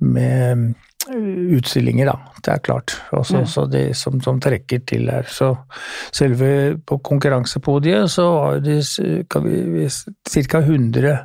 med 0.00 0.74
utstillinger, 1.10 2.06
da. 2.06 2.16
Det 2.44 2.52
er 2.52 2.62
klart. 2.64 2.94
Også, 3.12 3.44
Så 3.46 3.66
det 3.70 3.96
som, 3.96 4.20
som 4.20 4.40
trekker 4.40 4.84
til 4.86 5.10
her. 5.10 5.26
Så 5.28 5.54
selve 6.12 6.78
på 6.86 6.98
konkurransepodiet 7.04 8.10
så 8.10 8.26
var 8.32 8.58
det 8.64 8.80
ca. 8.84 10.58
100 10.58 11.18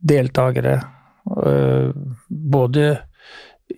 deltakere. 0.00 0.80
øh, 1.46 1.92
Både 2.28 2.98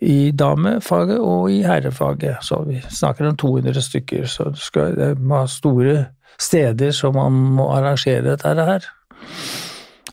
i 0.00 0.30
damefaget 0.30 1.18
og 1.20 1.50
i 1.52 1.62
herrefaget. 1.62 2.36
Så 2.42 2.62
vi 2.68 2.80
snakker 2.90 3.28
om 3.28 3.36
200 3.36 3.82
stykker. 3.82 4.26
Så 4.26 4.50
det 4.50 4.58
skal, 4.58 5.16
ha 5.30 5.46
store 5.46 6.06
steder 6.40 6.90
som 6.90 7.14
man 7.14 7.32
må 7.32 7.68
arrangere 7.74 8.24
dette 8.30 8.54
her. 8.54 8.88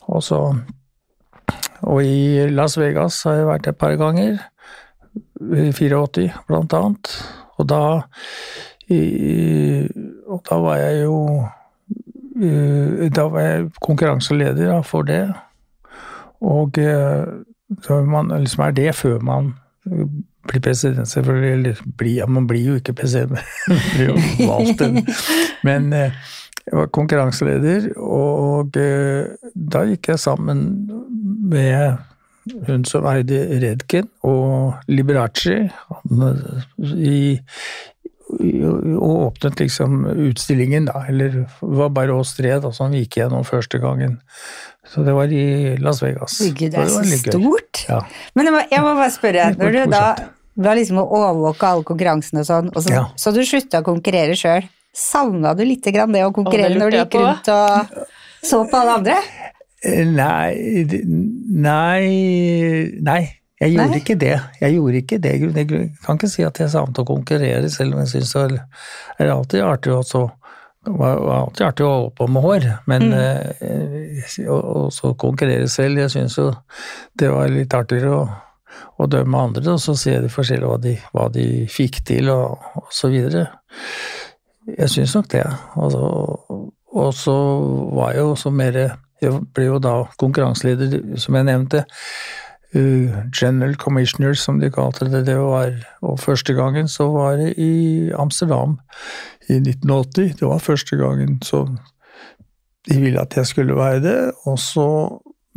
Og 0.08 0.24
så 0.24 0.56
Og 1.82 2.04
i 2.04 2.50
Las 2.52 2.78
Vegas 2.78 3.24
har 3.24 3.38
jeg 3.40 3.48
vært 3.48 3.68
et 3.68 3.78
par 3.80 3.96
ganger. 3.96 4.40
I 5.40 5.72
84, 5.74 6.30
blant 6.48 6.74
annet. 6.74 7.12
Og 7.60 7.68
da 7.70 7.82
Og 10.30 10.40
da 10.50 10.56
var 10.64 10.78
jeg 10.82 11.04
jo 11.04 11.46
Da 13.16 13.26
var 13.30 13.40
jeg 13.46 13.70
konkurranseleder 13.82 14.82
for 14.88 15.02
det. 15.08 15.24
Og 16.42 16.78
eh, 16.80 17.26
man 18.08 18.32
liksom 18.40 18.64
er 18.64 18.72
det 18.72 18.96
før 18.96 19.20
man 19.22 19.54
blir 20.48 20.62
president, 20.64 21.08
selvfølgelig. 21.10 21.52
Eller 21.52 21.82
bli, 21.98 22.14
ja, 22.20 22.26
man 22.26 22.48
blir 22.48 22.64
jo 22.72 22.76
ikke 22.80 22.94
president, 22.94 23.32
man 23.68 23.78
blir 23.96 24.08
jo 24.14 24.16
valgt. 24.48 24.82
en- 24.82 25.06
Men 25.64 25.94
eh, 25.94 26.12
jeg 26.66 26.78
var 26.80 26.86
konkurranseleder, 26.96 27.90
og 27.98 28.78
eh, 28.78 29.26
da 29.56 29.84
gikk 29.90 30.08
jeg 30.14 30.20
sammen 30.20 30.64
med 31.50 31.98
hun 32.68 32.86
som 32.88 33.06
eide 33.10 33.40
Redken, 33.62 34.10
og 34.28 34.74
Liberace, 34.92 35.70
i, 37.00 37.20
og 38.30 39.06
åpnet 39.10 39.60
liksom 39.64 40.04
utstillingen, 40.30 40.86
da. 40.90 41.04
Eller 41.10 41.30
det 41.34 41.46
var 41.60 41.94
bare 41.96 42.14
oss 42.14 42.36
tre 42.38 42.58
da, 42.62 42.72
som 42.76 42.94
gikk 42.94 43.18
gjennom 43.22 43.46
første 43.48 43.82
gangen. 43.82 44.20
Så 44.90 45.04
det 45.06 45.14
var 45.18 45.32
i 45.34 45.78
Las 45.82 46.02
Vegas. 46.04 46.40
Gud, 46.54 46.72
det 46.74 46.78
er 46.78 46.90
så 46.90 47.02
var 47.02 47.24
stort. 47.24 47.86
Ja. 47.90 48.02
Men 48.38 48.50
jeg 48.50 48.56
må, 48.56 48.66
jeg 48.72 48.86
må 48.86 48.94
bare 48.98 49.14
spørre, 49.14 49.50
når 49.58 49.76
du 49.76 49.82
da 49.94 50.04
var 50.60 50.76
liksom 50.76 51.00
å 51.02 51.08
overvåke 51.08 51.68
alle 51.70 51.86
konkurransene 51.88 52.44
og 52.44 52.50
sånn, 52.50 52.72
og 52.74 52.84
så, 52.84 52.94
Ja. 52.94 53.06
så 53.16 53.34
du 53.34 53.42
slutta 53.48 53.82
å 53.82 53.86
konkurrere 53.88 54.36
sjøl, 54.38 54.66
savna 54.94 55.54
du 55.56 55.64
lite 55.64 55.94
grann 55.96 56.12
det 56.12 56.26
å 56.26 56.34
konkurrere 56.36 56.76
når 56.76 56.92
du 56.92 56.98
gikk 56.98 57.20
rundt 57.22 57.48
og 57.54 58.06
så 58.42 58.64
på 58.70 58.80
alle 58.82 58.98
andre? 59.00 59.18
Eh, 59.86 60.06
Nei, 60.06 60.86
nei 61.50 62.08
Nei, 63.00 63.22
jeg 63.60 63.74
gjorde 63.74 63.92
Nei? 63.92 64.00
ikke 64.00 64.16
det. 64.20 64.36
Jeg 64.62 64.76
gjorde 64.76 65.02
ikke 65.04 65.20
det. 65.24 65.32
Jeg 65.40 65.70
kan 66.06 66.20
ikke 66.20 66.32
si 66.32 66.44
at 66.48 66.60
jeg 66.60 66.72
savnet 66.72 67.00
å 67.02 67.08
konkurrere, 67.08 67.70
selv 67.72 67.96
om 67.96 68.04
jeg 68.04 68.14
syns 68.14 68.36
det 68.38 68.62
er 69.20 69.32
alltid 69.34 69.66
artig 69.68 69.96
å 69.96 70.04
så 70.08 70.28
alltid 70.88 71.66
artig 71.66 71.84
å 71.86 71.90
holde 71.92 72.14
på 72.16 72.28
med 72.32 72.46
hår, 72.46 72.68
men 72.88 73.10
eh, 73.14 74.30
å 74.48 74.56
å 74.56 74.86
så 74.96 75.12
konkurrere 75.20 75.68
selv 75.68 76.00
Jeg 76.00 76.14
syns 76.14 76.38
jo 76.40 76.54
det 77.20 77.28
var 77.34 77.52
litt 77.52 77.76
artigere 77.76 78.14
å, 78.16 78.22
å 78.96 79.08
dømme 79.12 79.44
andre, 79.50 79.76
og 79.76 79.84
så 79.84 79.96
se 80.00 80.16
de 80.24 80.32
forskjellige 80.32 80.70
hva 80.72 80.80
de, 80.80 80.96
hva 81.12 81.28
de 81.36 81.46
fikk 81.70 82.00
til, 82.08 82.32
og, 82.32 82.64
og 82.80 82.88
så 82.96 83.12
videre. 83.12 83.50
Jeg 84.70 84.90
syns 84.96 85.18
nok 85.18 85.30
det. 85.36 85.44
Altså, 85.76 86.08
og 86.90 87.14
så 87.14 87.36
var 87.98 88.16
jeg 88.16 88.24
jo 88.24 88.36
så 88.40 88.52
mer 88.56 88.80
Jeg 89.22 89.42
ble 89.56 89.66
jo 89.66 89.80
da 89.84 89.96
konkurranseleder, 90.22 91.18
som 91.20 91.36
jeg 91.36 91.48
nevnte. 91.50 91.84
Uh, 92.76 93.26
General 93.34 93.74
Commissioner, 93.82 94.36
som 94.38 94.60
de 94.62 94.70
kalte 94.72 95.10
det. 95.10 95.26
det 95.26 95.38
var, 95.42 95.74
og 96.06 96.20
første 96.22 96.54
gangen 96.54 96.88
så 96.88 97.10
var 97.12 97.40
det 97.40 97.56
i 97.58 98.12
Amsterdam 98.14 98.78
i 99.50 99.58
1980. 99.58 100.36
Det 100.40 100.48
var 100.48 100.62
første 100.62 100.96
gangen 100.96 101.42
så 101.42 101.66
de 102.90 103.00
ville 103.02 103.22
at 103.22 103.36
jeg 103.36 103.46
skulle 103.46 103.76
være 103.76 104.04
det. 104.04 104.32
Og 104.46 104.60
så 104.60 104.88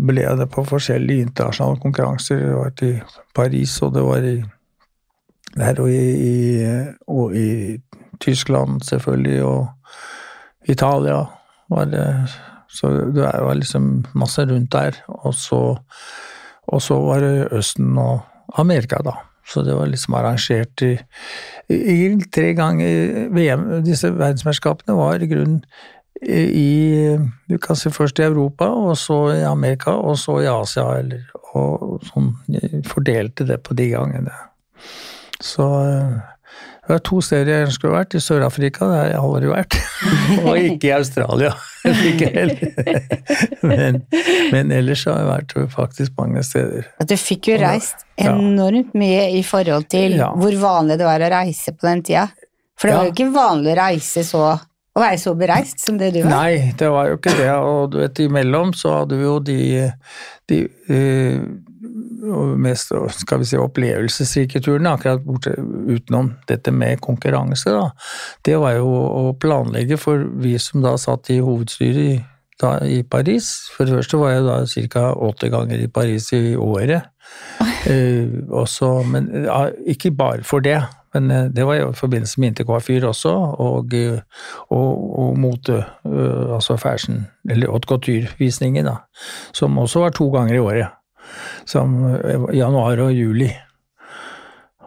ble 0.02 0.24
jeg 0.24 0.38
det 0.40 0.48
på 0.50 0.64
forskjellige 0.64 1.28
internasjonale 1.28 1.80
konkurranser. 1.84 2.40
Det 2.40 2.56
var 2.56 2.74
til 2.80 3.02
Paris, 3.34 3.76
og 3.82 3.94
det 3.94 4.02
var 4.02 4.26
i 4.26 4.36
der 5.52 5.80
og 5.80 5.90
i, 5.92 6.64
og 7.12 7.36
i 7.36 7.78
Tyskland, 8.20 8.80
selvfølgelig, 8.80 9.42
og 9.44 9.68
Italia 10.64 11.24
var 11.70 11.84
det. 11.84 12.06
Så 12.72 12.90
det 13.12 13.26
var 13.26 13.54
liksom 13.58 14.04
masse 14.18 14.44
rundt 14.48 14.72
der. 14.72 14.96
Og 15.08 15.34
så, 15.36 15.60
og 16.72 16.82
så 16.82 16.98
var 17.04 17.24
det 17.24 17.50
Østen 17.52 17.98
og 18.00 18.22
Amerika, 18.58 19.02
da. 19.04 19.18
Så 19.46 19.64
det 19.66 19.74
var 19.74 19.90
liksom 19.90 20.14
arrangert 20.14 20.84
i, 20.86 20.92
i 21.68 21.96
tre 22.32 22.52
ganger 22.54 23.26
VM, 23.34 23.66
Disse 23.84 24.12
verdensmesterskapene 24.14 24.94
var 24.96 25.22
i 25.22 25.28
grunnen 25.30 25.64
i 26.22 27.18
Du 27.50 27.56
kan 27.58 27.74
si 27.76 27.90
først 27.90 28.20
i 28.20 28.28
Europa, 28.28 28.68
og 28.70 28.94
så 28.96 29.16
i 29.34 29.42
Amerika, 29.42 29.90
og 29.90 30.14
så 30.18 30.38
i 30.44 30.46
Asia, 30.46 30.84
eller 31.00 31.24
og 31.52 32.04
sånn. 32.06 32.30
Fordelte 32.88 33.44
det 33.48 33.58
på 33.66 33.74
de 33.76 33.88
gangene. 33.92 34.34
Så 35.42 35.66
eh, 35.82 36.20
det 36.88 36.96
er 36.96 37.02
to 37.06 37.20
steder 37.22 37.52
jeg 37.52 37.66
ønsker 37.68 37.88
å 37.88 37.92
ha 37.92 37.98
vært. 38.00 38.16
I 38.18 38.22
Sør-Afrika, 38.24 38.86
det 38.90 38.96
har 38.98 39.10
jeg 39.12 39.20
aldri 39.22 39.50
vært. 39.52 39.76
og 40.46 40.56
ikke 40.58 40.88
i 40.88 40.94
Australia. 40.96 41.52
Ikke 42.10 42.28
heller. 42.30 42.98
men, 43.66 43.96
men 44.52 44.70
ellers 44.74 45.00
har 45.08 45.16
jeg 45.18 45.28
vært 45.28 45.54
faktisk 45.72 46.12
mange 46.18 46.42
steder. 46.46 46.86
At 47.02 47.10
du 47.10 47.16
fikk 47.18 47.48
jo 47.50 47.56
reist 47.62 48.04
enormt 48.22 48.92
mye 48.98 49.24
i 49.34 49.40
forhold 49.46 49.88
til 49.90 50.14
Ja. 50.20 50.28
hvor 50.38 50.54
vanlig 50.62 51.00
det 51.00 51.08
var 51.08 51.24
å 51.26 51.30
reise 51.32 51.74
på 51.74 51.88
den 51.88 52.04
tida. 52.06 52.28
For 52.78 52.90
det 52.90 52.98
var 52.98 53.08
jo 53.08 53.14
ikke 53.16 53.32
vanlig 53.34 53.74
å 53.74 53.80
reise 53.80 54.22
så 54.26 54.44
å 54.92 55.00
være 55.00 55.18
så 55.22 55.32
bereist 55.38 55.80
som 55.80 55.96
det 55.98 56.10
du 56.14 56.20
var? 56.22 56.30
Nei, 56.34 56.72
det 56.78 56.88
var 56.92 57.08
jo 57.08 57.18
ikke 57.18 57.34
det. 57.38 57.50
Og 57.56 57.92
du 57.94 57.98
vet, 58.02 58.22
imellom 58.26 58.74
så 58.76 58.98
hadde 59.00 59.18
vi 59.18 59.24
jo 59.24 59.36
de, 59.40 59.58
de 60.52 60.58
eh, 62.22 62.56
mest 62.66 62.92
skal 63.18 63.42
vi 63.42 63.48
si, 63.50 63.58
opplevelsesrike 63.60 64.62
turene, 64.64 64.94
akkurat 64.94 65.24
borte, 65.26 65.54
utenom 65.58 66.32
dette 66.50 66.74
med 66.74 67.00
konkurranse. 67.04 67.72
Da. 67.74 67.88
Det 68.46 68.58
var 68.62 68.78
jo 68.78 68.90
å 68.92 69.24
planlegge 69.40 69.98
for 70.00 70.24
vi 70.42 70.56
som 70.62 70.84
da 70.84 70.96
satt 71.00 71.32
i 71.34 71.40
hovedstyret 71.42 72.02
i, 72.02 72.16
da, 72.62 72.76
i 72.86 73.02
Paris. 73.02 73.52
For 73.74 73.88
det 73.88 73.98
første 73.98 74.22
var 74.22 74.36
jeg 74.36 74.48
da 74.48 74.58
ca. 74.94 75.06
80 75.32 75.54
ganger 75.56 75.84
i 75.84 75.92
Paris 75.92 76.32
i 76.36 76.56
året. 76.56 77.10
Uh, 77.86 78.42
også, 78.62 78.88
men 79.08 79.30
ja, 79.46 79.68
ikke 79.88 80.12
bare 80.14 80.44
for 80.46 80.62
det. 80.62 80.80
Men 81.12 81.30
eh, 81.30 81.44
det 81.44 81.64
var 81.64 81.74
i 81.74 81.92
forbindelse 81.92 82.40
med 82.40 82.52
Intercoiffure 82.52 83.08
også, 83.08 83.32
og, 83.60 83.94
eh, 83.94 84.20
og, 84.70 85.18
og 85.18 85.38
mote, 85.38 85.82
altså 86.04 86.76
fashion, 86.80 87.26
eller 87.50 87.70
haute 87.70 87.88
couture-visningen, 87.88 88.88
da. 88.88 88.96
Som 89.52 89.78
også 89.78 90.06
var 90.06 90.16
to 90.16 90.30
ganger 90.32 90.56
i 90.56 90.62
året. 90.62 91.01
Som 91.68 92.00
januar 92.54 93.00
og 93.04 93.12
juli. 93.14 93.50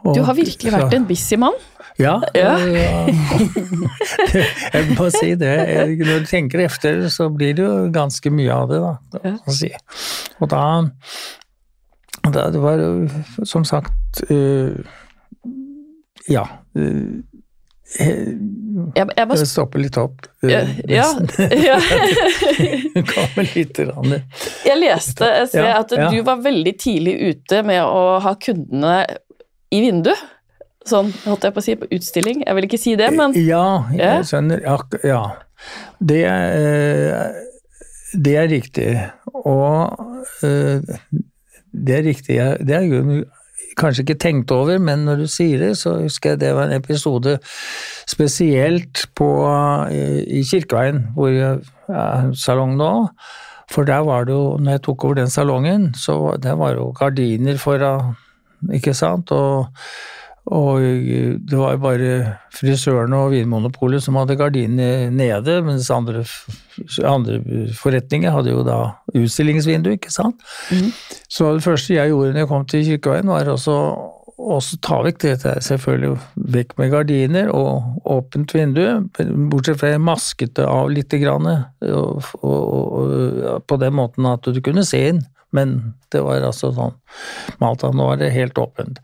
Og, 0.06 0.14
du 0.14 0.22
har 0.28 0.38
virkelig 0.38 0.74
vært 0.74 0.94
en 0.94 1.08
busy 1.10 1.38
mann. 1.42 1.56
Ja. 1.98 2.18
ja. 2.36 2.58
jeg 4.76 4.84
må 4.98 5.08
si 5.16 5.32
det. 5.40 5.54
Når 6.02 6.26
du 6.26 6.28
tenker 6.30 6.66
efter, 6.66 7.08
så 7.10 7.30
blir 7.34 7.56
det 7.58 7.64
jo 7.64 7.88
ganske 7.96 8.32
mye 8.34 8.54
av 8.54 8.70
det, 8.72 8.82
da. 8.84 8.92
Ja. 9.24 9.80
Og 10.44 10.52
da, 10.52 10.64
da 12.26 12.50
Det 12.52 12.62
var 12.62 12.84
som 13.48 13.66
sagt 13.66 14.22
ja. 16.30 16.46
Jeg, 17.86 19.06
jeg 19.16 19.28
bare 19.30 19.46
stopper 19.48 19.82
litt 19.84 19.98
opp. 20.02 20.26
Ja. 20.44 20.64
ja. 20.90 21.06
Kommer 23.14 23.52
litt 23.54 23.80
rann. 23.80 24.16
Jeg 24.66 24.80
leste 24.82 25.30
jeg 25.30 25.52
ser, 25.54 25.68
ja, 25.70 25.82
at 25.84 25.94
du 25.94 26.18
var 26.26 26.42
veldig 26.44 26.74
tidlig 26.82 27.16
ute 27.30 27.62
med 27.68 27.84
å 27.86 28.18
ha 28.26 28.34
kundene 28.42 28.98
i 29.74 29.84
vindu. 29.86 30.12
Sånn 30.86 31.10
holdt 31.26 31.48
jeg 31.48 31.56
på 31.56 31.62
å 31.62 31.66
si, 31.66 31.78
på 31.82 31.90
utstilling. 31.94 32.44
Jeg 32.46 32.58
vil 32.58 32.68
ikke 32.68 32.82
si 32.82 32.94
det, 33.00 33.10
men 33.16 33.34
Ja, 33.38 33.86
jeg 33.96 34.28
skjønner. 34.30 34.62
Ja. 35.06 35.22
Det, 35.98 36.22
det 38.28 38.36
er 38.42 38.52
riktig. 38.52 38.90
Og 39.46 40.26
det 40.42 41.98
er 42.00 42.06
riktig. 42.06 42.38
Det 42.66 42.78
er 42.78 42.86
jo 42.86 43.24
kanskje 43.78 44.06
ikke 44.06 44.20
tenkt 44.22 44.54
over, 44.56 44.80
men 44.82 45.06
når 45.08 45.24
du 45.24 45.28
sier 45.32 45.62
det, 45.62 45.74
så 45.80 45.98
husker 46.02 46.34
jeg 46.34 46.44
det 46.44 46.54
var 46.56 46.70
en 46.70 46.78
episode 46.78 47.38
spesielt 48.10 49.06
på, 49.18 49.30
i 49.92 50.44
Kirkeveien, 50.48 51.08
hvor 51.16 51.34
jeg 51.34 51.62
er 51.90 52.32
salong 52.40 52.76
nå. 52.80 52.92
For 53.72 53.88
der 53.88 54.04
var 54.06 54.28
det 54.28 54.36
jo, 54.36 54.58
når 54.62 54.78
jeg 54.78 54.86
tok 54.86 55.08
over 55.08 55.22
den 55.22 55.32
salongen, 55.34 55.88
så 55.98 56.36
der 56.42 56.58
var 56.60 56.76
det 56.76 56.84
jo 56.84 56.92
gardiner 56.98 57.58
foran, 57.62 58.14
ikke 58.74 58.94
sant, 58.98 59.32
og 59.34 59.74
og 60.46 60.78
det 60.78 61.58
var 61.58 61.74
jo 61.74 61.82
bare 61.82 62.10
frisørene 62.54 63.18
og 63.18 63.32
Vinmonopolet 63.34 64.04
som 64.04 64.20
hadde 64.20 64.38
gardinene 64.38 65.10
nede, 65.10 65.56
mens 65.66 65.90
andre, 65.90 66.22
andre, 67.02 67.40
forretninger 67.74 68.30
hadde 68.30 68.54
jo 68.54 68.62
da 68.68 68.78
utstillingsvindu, 69.16 69.94
ikke 69.96 70.14
sant. 70.14 70.44
Mm. 70.72 70.92
Så 71.32 71.54
det 71.56 71.66
første 71.66 71.96
jeg 71.96 72.12
gjorde 72.12 72.34
når 72.34 72.44
jeg 72.44 72.52
kom 72.52 72.68
til 72.70 72.86
Kirkeveien, 72.90 73.32
var 73.32 73.50
også 73.54 73.78
å 74.36 74.58
ta 74.84 74.98
vekk 75.06 75.22
dette, 75.24 75.54
selvfølgelig 75.64 76.18
vekk 76.56 76.74
med 76.80 76.92
gardiner 76.92 77.52
og 77.56 78.02
åpent 78.12 78.52
vindu, 78.56 78.84
bortsett 79.52 79.80
fra 79.80 79.94
jeg 79.94 80.04
masket 80.04 80.58
det 80.60 80.66
av 80.68 80.92
lite 80.92 81.20
grann, 81.22 81.48
og, 81.48 82.28
og, 82.42 82.60
og, 82.76 83.64
på 83.68 83.80
den 83.82 83.96
måten 83.96 84.28
at 84.30 84.46
du 84.46 84.60
kunne 84.64 84.84
se 84.88 85.02
inn. 85.14 85.24
Men 85.56 85.78
det 86.12 86.20
var 86.26 86.44
altså 86.44 86.74
sånn 86.76 86.96
Malta, 87.62 87.94
nå 87.96 88.10
er 88.12 88.20
det 88.20 88.34
helt 88.36 88.60
åpent. 88.60 89.00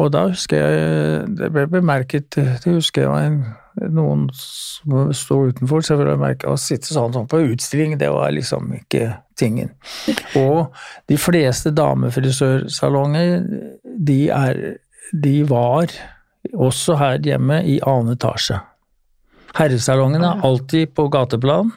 Og 0.00 0.12
da 0.14 0.28
husker 0.30 0.62
jeg 0.62 1.24
det 1.36 1.50
ble 1.52 1.66
bemerket 1.68 2.36
Det 2.38 2.72
husker 2.72 3.04
jeg 3.04 3.10
var 3.10 3.26
en, 3.26 3.40
noen 3.90 4.26
som 4.36 5.10
sto 5.16 5.40
utenfor, 5.50 5.84
ble 6.00 6.16
merket 6.20 6.48
å 6.50 6.56
sitte 6.60 6.90
sånn, 6.92 7.12
sånn, 7.14 7.28
på 7.30 7.42
utstilling, 7.52 7.96
det 8.00 8.10
var 8.12 8.32
liksom 8.34 8.72
ikke 8.76 9.12
tingen. 9.38 9.72
Og 10.38 10.70
de 11.10 11.18
fleste 11.20 11.72
damefrisørsalonger, 11.76 13.44
de 13.82 14.22
er 14.34 14.62
De 15.10 15.40
var 15.42 15.90
også 16.54 16.94
her 16.94 17.16
hjemme 17.26 17.56
i 17.66 17.80
annen 17.82 18.14
etasje. 18.14 18.60
Herresalongene 19.58 20.28
er 20.28 20.44
alltid 20.46 20.92
på 20.94 21.08
gateplan, 21.10 21.72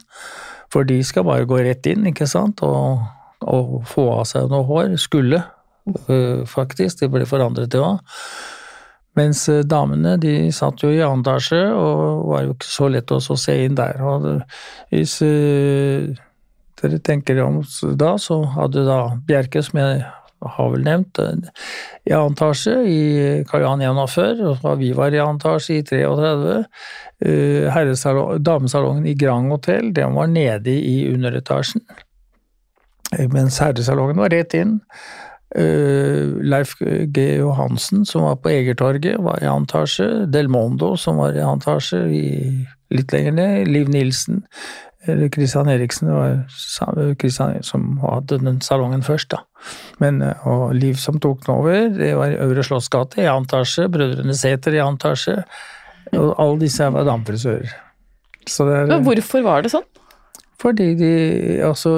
for 0.70 0.86
de 0.86 1.00
skal 1.02 1.26
bare 1.26 1.48
gå 1.50 1.58
rett 1.66 1.90
inn, 1.90 2.06
ikke 2.06 2.28
sant, 2.30 2.62
og, 2.62 3.02
og 3.42 3.80
få 3.90 4.06
av 4.20 4.28
seg 4.30 4.54
noe 4.54 4.68
hår. 4.70 4.94
Skulle 5.02 5.42
Eh, 5.84 6.46
faktisk. 6.48 7.00
Det 7.00 7.10
ble 7.12 7.26
forandret, 7.28 7.72
det 7.72 7.82
òg. 7.84 8.00
Mens 9.20 9.46
eh, 9.50 9.62
damene 9.66 10.16
de 10.22 10.34
satt 10.56 10.82
jo 10.84 10.90
i 10.94 11.02
annen 11.04 11.22
etasje, 11.22 11.62
og 11.78 12.26
var 12.32 12.48
jo 12.48 12.56
ikke 12.56 12.70
så 12.70 12.90
lett 12.90 13.14
å 13.14 13.22
se 13.22 13.58
inn 13.66 13.78
der. 13.78 14.02
Og 14.02 14.28
hvis 14.94 15.20
uh, 15.26 16.10
dere 16.82 17.00
tenker 17.06 17.42
om 17.44 17.62
da, 18.00 18.16
så 18.22 18.42
hadde 18.56 18.86
da 18.88 19.00
Bjerke, 19.28 19.62
som 19.66 19.80
jeg 19.84 20.04
har 20.54 20.72
vel 20.74 20.84
nevnt, 20.84 21.22
i 21.22 22.12
annen 22.12 22.34
etasje 22.36 22.74
i 22.90 23.02
Karl 23.48 23.64
Johan 23.68 23.86
41, 23.86 24.42
og 24.58 24.82
vi 24.82 24.92
var 24.98 25.14
i 25.14 25.22
annen 25.22 25.40
etasje 25.42 25.78
i 25.78 25.86
33. 25.88 26.58
Uh, 27.24 28.40
damesalongen 28.44 29.06
i 29.08 29.16
Grand 29.16 29.54
Hotel, 29.54 29.94
den 29.96 30.18
var 30.18 30.32
nede 30.32 30.74
i 30.74 31.06
underetasjen. 31.14 31.86
Mens 33.30 33.60
herresalongen 33.62 34.18
var 34.18 34.34
rett 34.34 34.56
inn. 34.58 34.80
Uh, 35.54 36.40
Leif 36.42 36.74
G. 37.14 37.26
Johansen, 37.38 38.08
som 38.10 38.26
var 38.26 38.40
på 38.42 38.50
Egertorget, 38.50 39.20
var 39.22 39.42
i 39.42 39.50
annen 39.50 39.68
etasje. 39.70 40.26
Del 40.34 40.50
Mondo, 40.50 40.96
som 40.98 41.22
var 41.22 41.38
i 41.38 41.44
annen 41.44 41.62
etasje, 41.62 42.02
litt 42.94 43.14
lenger 43.14 43.38
ned. 43.38 43.70
Liv 43.70 43.92
Nilsen, 43.94 44.42
eller 45.06 45.30
Christian 45.30 45.70
Eriksen, 45.70 46.10
var 46.10 47.16
Christian, 47.22 47.62
som 47.64 48.00
hadde 48.02 48.40
den 48.42 48.62
salongen 48.66 49.06
først, 49.06 49.30
da. 49.36 49.44
Men, 50.02 50.22
eh, 50.22 50.48
og 50.48 50.74
Liv 50.76 50.98
som 51.00 51.20
tok 51.20 51.46
den 51.46 51.56
over, 51.56 51.90
det 51.90 52.16
var 52.18 52.34
i 52.34 52.40
Øvre 52.42 52.64
Slottsgate, 52.64 53.22
i 53.22 53.30
annen 53.30 53.46
etasje. 53.46 53.88
Brødrene 53.92 54.36
Sæter 54.36 54.74
i 54.74 54.82
annen 54.84 54.98
etasje. 55.00 55.44
Og 56.14 56.36
alle 56.38 56.60
disse 56.66 56.90
var 56.92 57.06
damefrisører. 57.08 57.72
Hvorfor 58.50 59.44
var 59.46 59.64
det 59.64 59.72
sånn? 59.72 59.86
Fordi 60.64 60.94
de 60.96 61.12
Altså, 61.64 61.92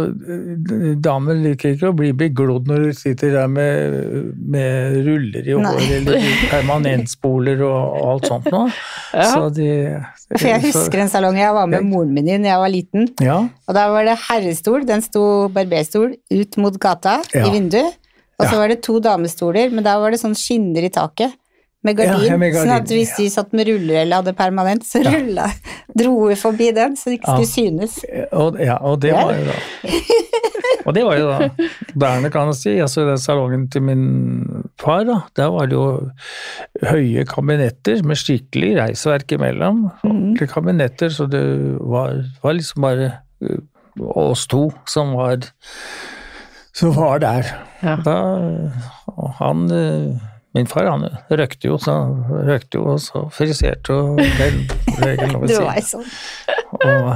damer 1.03 1.37
liker 1.43 1.75
ikke 1.75 1.91
å 1.91 1.97
bli 1.97 2.11
beglodd 2.17 2.69
når 2.69 2.87
de 2.87 2.93
sitter 2.97 3.35
der 3.35 3.51
med, 3.51 3.97
med 4.41 4.99
ruller 5.05 5.45
i 5.45 5.55
håret 5.57 5.93
eller 5.99 6.25
permanentspoler 6.53 7.61
og 7.65 7.99
alt 8.09 8.29
sånt 8.31 8.49
noe. 8.53 8.71
Ja. 9.13 9.27
Så 9.29 9.51
de 9.55 9.69
For 10.31 10.49
jeg 10.49 10.63
husker 10.65 11.03
en 11.03 11.11
salong 11.13 11.37
jeg 11.39 11.53
var 11.55 11.69
med 11.71 11.85
moren 11.87 12.13
min 12.15 12.31
i 12.31 12.39
da 12.39 12.55
jeg 12.55 12.63
var 12.63 12.73
liten. 12.73 13.09
Ja. 13.23 13.37
Og 13.45 13.77
da 13.77 13.85
var 13.93 14.07
det 14.07 14.17
herrestol, 14.25 14.85
den 14.87 15.05
sto 15.05 15.25
barberstol 15.53 16.15
ut 16.33 16.59
mot 16.61 16.81
gata 16.81 17.19
ja. 17.35 17.45
i 17.45 17.53
vinduet. 17.53 18.01
Og 18.35 18.49
så 18.49 18.57
var 18.59 18.67
det 18.67 18.81
to 18.83 18.97
damestoler, 18.99 19.69
men 19.71 19.85
da 19.85 19.93
var 20.01 20.11
det 20.11 20.19
sånn 20.19 20.35
skinner 20.35 20.83
i 20.83 20.91
taket 20.91 21.37
med 21.85 21.97
gardin. 21.99 22.25
Ja, 22.27 22.37
med 22.41 22.53
gardin. 22.53 22.71
Sånn 22.71 22.83
at 22.83 22.93
hvis 22.97 23.13
de 23.19 23.27
satt 23.33 23.53
med 23.55 23.69
ruller 23.69 24.01
eller 24.01 24.23
hadde 24.23 24.35
permanent, 24.37 24.85
så 24.87 25.03
rulla 25.05 25.47
Dro 25.95 26.15
vi 26.31 26.37
forbi 26.39 26.71
den, 26.75 26.97
så 26.97 27.11
det 27.11 27.19
ikke 27.19 27.35
skulle 27.37 27.51
synes. 27.51 27.99
Og, 28.31 28.59
ja, 28.61 28.79
og 28.81 28.99
det 29.03 29.13
var 29.15 29.35
jo 29.37 29.45
da 29.49 29.59
Og 30.85 30.93
det 30.93 31.01
var 31.01 31.17
jo 31.17 31.29
da 31.31 31.47
moderne, 31.95 32.29
kan 32.33 32.51
jeg 32.51 32.57
si. 32.59 32.73
Altså 32.83 33.05
den 33.07 33.21
salongen 33.21 33.67
til 33.73 33.85
min 33.87 34.03
far, 34.81 35.05
da, 35.07 35.19
der 35.37 35.53
var 35.53 35.69
det 35.69 35.77
jo 35.77 35.85
høye 36.91 37.25
kabinetter 37.29 38.03
med 38.05 38.19
skikkelig 38.21 38.75
reisverk 38.77 39.33
imellom. 39.37 39.87
Mm. 40.05 40.35
Kabinetter, 40.51 41.09
så 41.13 41.25
det 41.31 41.41
var, 41.81 42.21
var 42.43 42.57
liksom 42.57 42.85
bare 42.85 43.09
uh, 43.41 43.63
oss 44.27 44.45
to 44.51 44.67
som 44.89 45.15
var 45.17 45.49
som 46.75 46.93
var 46.97 47.23
der. 47.23 47.49
Ja. 47.81 47.97
Da, 48.05 48.15
og 49.15 49.35
han 49.39 49.65
uh, 49.71 50.21
Min 50.55 50.69
far 50.71 50.87
han 50.87 51.03
røkte 51.27 51.67
jo, 51.67 51.77
så 51.81 51.97
røkte 52.47 52.79
jo, 52.79 52.85
og 52.93 53.01
så 53.03 53.25
friserte 53.33 53.91
og 53.91 54.21
den 54.39 54.61
regelen 55.01 55.35
over 55.35 55.51
siden. 55.51 56.05
Og, 56.75 57.09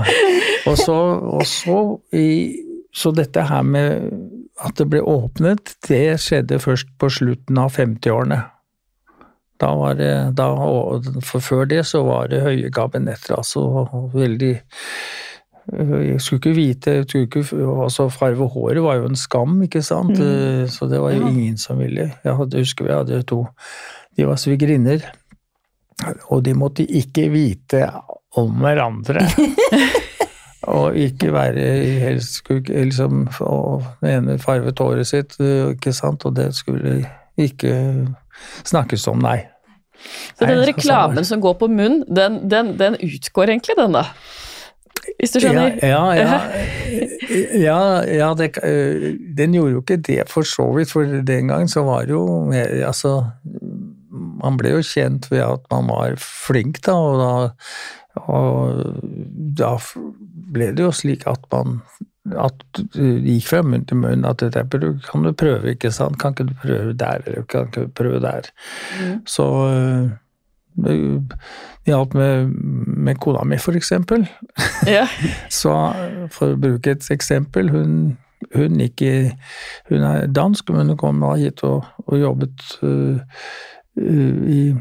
og, 0.68 0.76
så, 0.78 0.98
og 1.40 1.46
så, 1.48 1.80
i, 2.16 2.28
så 2.96 3.14
dette 3.16 3.46
her 3.48 3.64
med 3.64 4.10
at 4.60 4.76
det 4.76 4.90
ble 4.92 5.00
åpnet, 5.08 5.76
det 5.88 6.20
skjedde 6.20 6.60
først 6.60 6.92
på 7.00 7.10
slutten 7.16 7.62
av 7.62 7.72
50-årene. 7.80 8.42
Da 9.60 9.72
var 9.76 9.96
det, 10.00 10.12
da, 10.40 10.50
for 11.24 11.44
før 11.44 11.68
det 11.68 11.86
så 11.88 12.04
var 12.08 12.30
det 12.32 12.44
høye 12.44 12.72
gabinetter, 12.76 13.38
altså 13.40 13.88
veldig 14.16 14.54
jeg 15.70 16.22
skulle 16.22 16.40
ikke 16.40 16.56
vite 16.58 16.94
skulle 17.04 17.28
ikke, 17.28 17.44
altså 17.84 18.08
Farve 18.10 18.48
håret 18.50 18.82
var 18.84 19.00
jo 19.00 19.10
en 19.10 19.20
skam, 19.20 19.62
ikke 19.66 19.82
sant? 19.86 20.18
Mm. 20.18 20.64
Eh, 20.64 20.70
så 20.72 20.88
det 20.90 21.02
var 21.02 21.14
jo 21.14 21.22
ja. 21.22 21.30
ingen 21.30 21.58
som 21.58 21.80
ville. 21.80 22.12
Jeg 22.24 22.36
hadde, 22.36 22.64
husker 22.64 22.88
vi 22.88 22.96
hadde 22.96 23.22
to 23.30 23.46
De 24.18 24.26
var 24.28 24.40
svigerinner, 24.42 25.06
og 26.30 26.44
de 26.44 26.54
måtte 26.58 26.84
ikke 26.84 27.30
vite 27.32 27.86
om 28.38 28.58
hverandre. 28.64 29.24
og 30.76 30.98
ikke 30.98 31.32
være 31.34 31.68
helst 32.02 32.42
skulle 32.42 32.84
liksom 32.84 33.28
Og 33.40 33.86
den 34.02 34.10
ene 34.10 34.40
farvet 34.42 34.80
håret 34.80 35.08
sitt, 35.08 35.38
ikke 35.40 35.94
sant, 35.94 36.26
og 36.26 36.36
det 36.36 36.52
skulle 36.56 37.04
ikke 37.40 37.74
snakkes 38.68 39.08
om, 39.08 39.22
nei. 39.24 39.40
Så 40.36 40.48
den 40.48 40.62
reklamen 40.68 41.26
som 41.28 41.42
går 41.44 41.58
på 41.60 41.68
munn, 41.72 42.04
den, 42.08 42.42
den, 42.50 42.74
den 42.80 42.96
utgår 43.04 43.52
egentlig, 43.52 43.76
den 43.80 43.96
da? 43.96 44.06
Hvis 45.20 45.34
du 45.36 45.40
skjønner? 45.44 45.78
Ja, 45.84 46.04
ja, 46.16 46.24
ja, 46.24 46.40
ja, 47.60 47.80
ja 48.22 48.30
det, 48.40 48.52
øh, 48.64 49.14
den 49.38 49.56
gjorde 49.58 49.76
jo 49.76 49.84
ikke 49.84 50.00
det 50.10 50.24
for 50.32 50.48
så 50.48 50.68
vidt, 50.76 50.92
for 50.92 51.04
den 51.04 51.52
gangen 51.52 51.72
så 51.72 51.84
var 51.88 52.08
det 52.08 52.16
jo 52.16 52.52
Altså, 52.54 53.24
man 54.44 54.58
ble 54.58 54.78
jo 54.78 54.84
kjent 54.86 55.30
ved 55.32 55.44
at 55.46 55.66
man 55.72 55.90
var 55.92 56.16
flink, 56.20 56.82
da, 56.86 56.96
og 56.96 57.20
da, 57.20 57.32
og 58.22 58.84
da 59.60 59.76
ble 60.54 60.72
det 60.76 60.88
jo 60.88 60.94
slik 60.96 61.28
at 61.30 61.44
man 61.54 61.82
at 62.38 62.64
det 62.94 63.10
gikk 63.26 63.48
fra 63.48 63.62
munn 63.66 63.86
til 63.90 64.00
munn 64.02 64.26
at 64.28 64.42
dette 64.44 64.66
kan 64.70 65.26
du 65.26 65.32
prøve, 65.34 65.74
ikke 65.74 65.92
sant? 65.94 66.20
Kan 66.22 66.36
ikke 66.36 66.50
du 66.52 66.56
prøve 66.62 66.94
der, 66.94 67.24
eller 67.26 67.46
kan 67.50 67.68
ikke 67.68 67.86
du 67.88 67.94
prøve 67.96 68.20
der? 68.24 68.50
Mm. 69.00 69.22
Så 69.26 69.46
øh, 69.70 70.10
gjaldt 71.88 72.14
med, 72.14 72.50
med 72.98 73.20
kona 73.20 73.44
mi, 73.48 73.58
for 73.58 73.78
eksempel. 73.78 74.28
Ja. 74.88 75.06
Så 75.62 75.74
for 76.34 76.54
å 76.54 76.60
bruke 76.60 76.94
et 76.96 77.08
eksempel, 77.14 77.72
hun, 77.74 78.18
hun 78.56 78.80
gikk 78.84 79.04
i 79.04 79.14
Hun 79.90 80.06
er 80.06 80.28
dansk, 80.28 80.70
men 80.74 80.92
hun 80.92 81.00
kom 81.00 81.24
hit 81.38 81.64
og, 81.68 81.88
og 82.06 82.20
jobbet 82.20 82.66
uh, 82.84 83.18
i, 83.98 84.76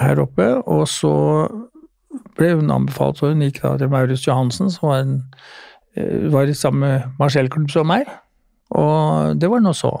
her 0.00 0.20
oppe. 0.20 0.48
Og 0.66 0.88
så 0.90 1.14
ble 2.34 2.54
hun 2.58 2.72
anbefalt, 2.74 3.22
og 3.22 3.34
hun 3.34 3.44
gikk 3.46 3.62
da 3.62 3.76
til 3.78 3.92
Maurits 3.92 4.26
Johansen, 4.26 4.72
som 4.74 4.90
var, 4.90 5.04
en, 5.04 5.20
uh, 5.98 6.32
var 6.34 6.50
i 6.50 6.58
samme 6.58 6.96
marsjellklubb 7.20 7.70
som 7.72 7.88
meg. 7.88 8.10
Og 8.74 9.38
det 9.38 9.50
var 9.50 9.62
nå 9.62 9.72
så. 9.76 9.94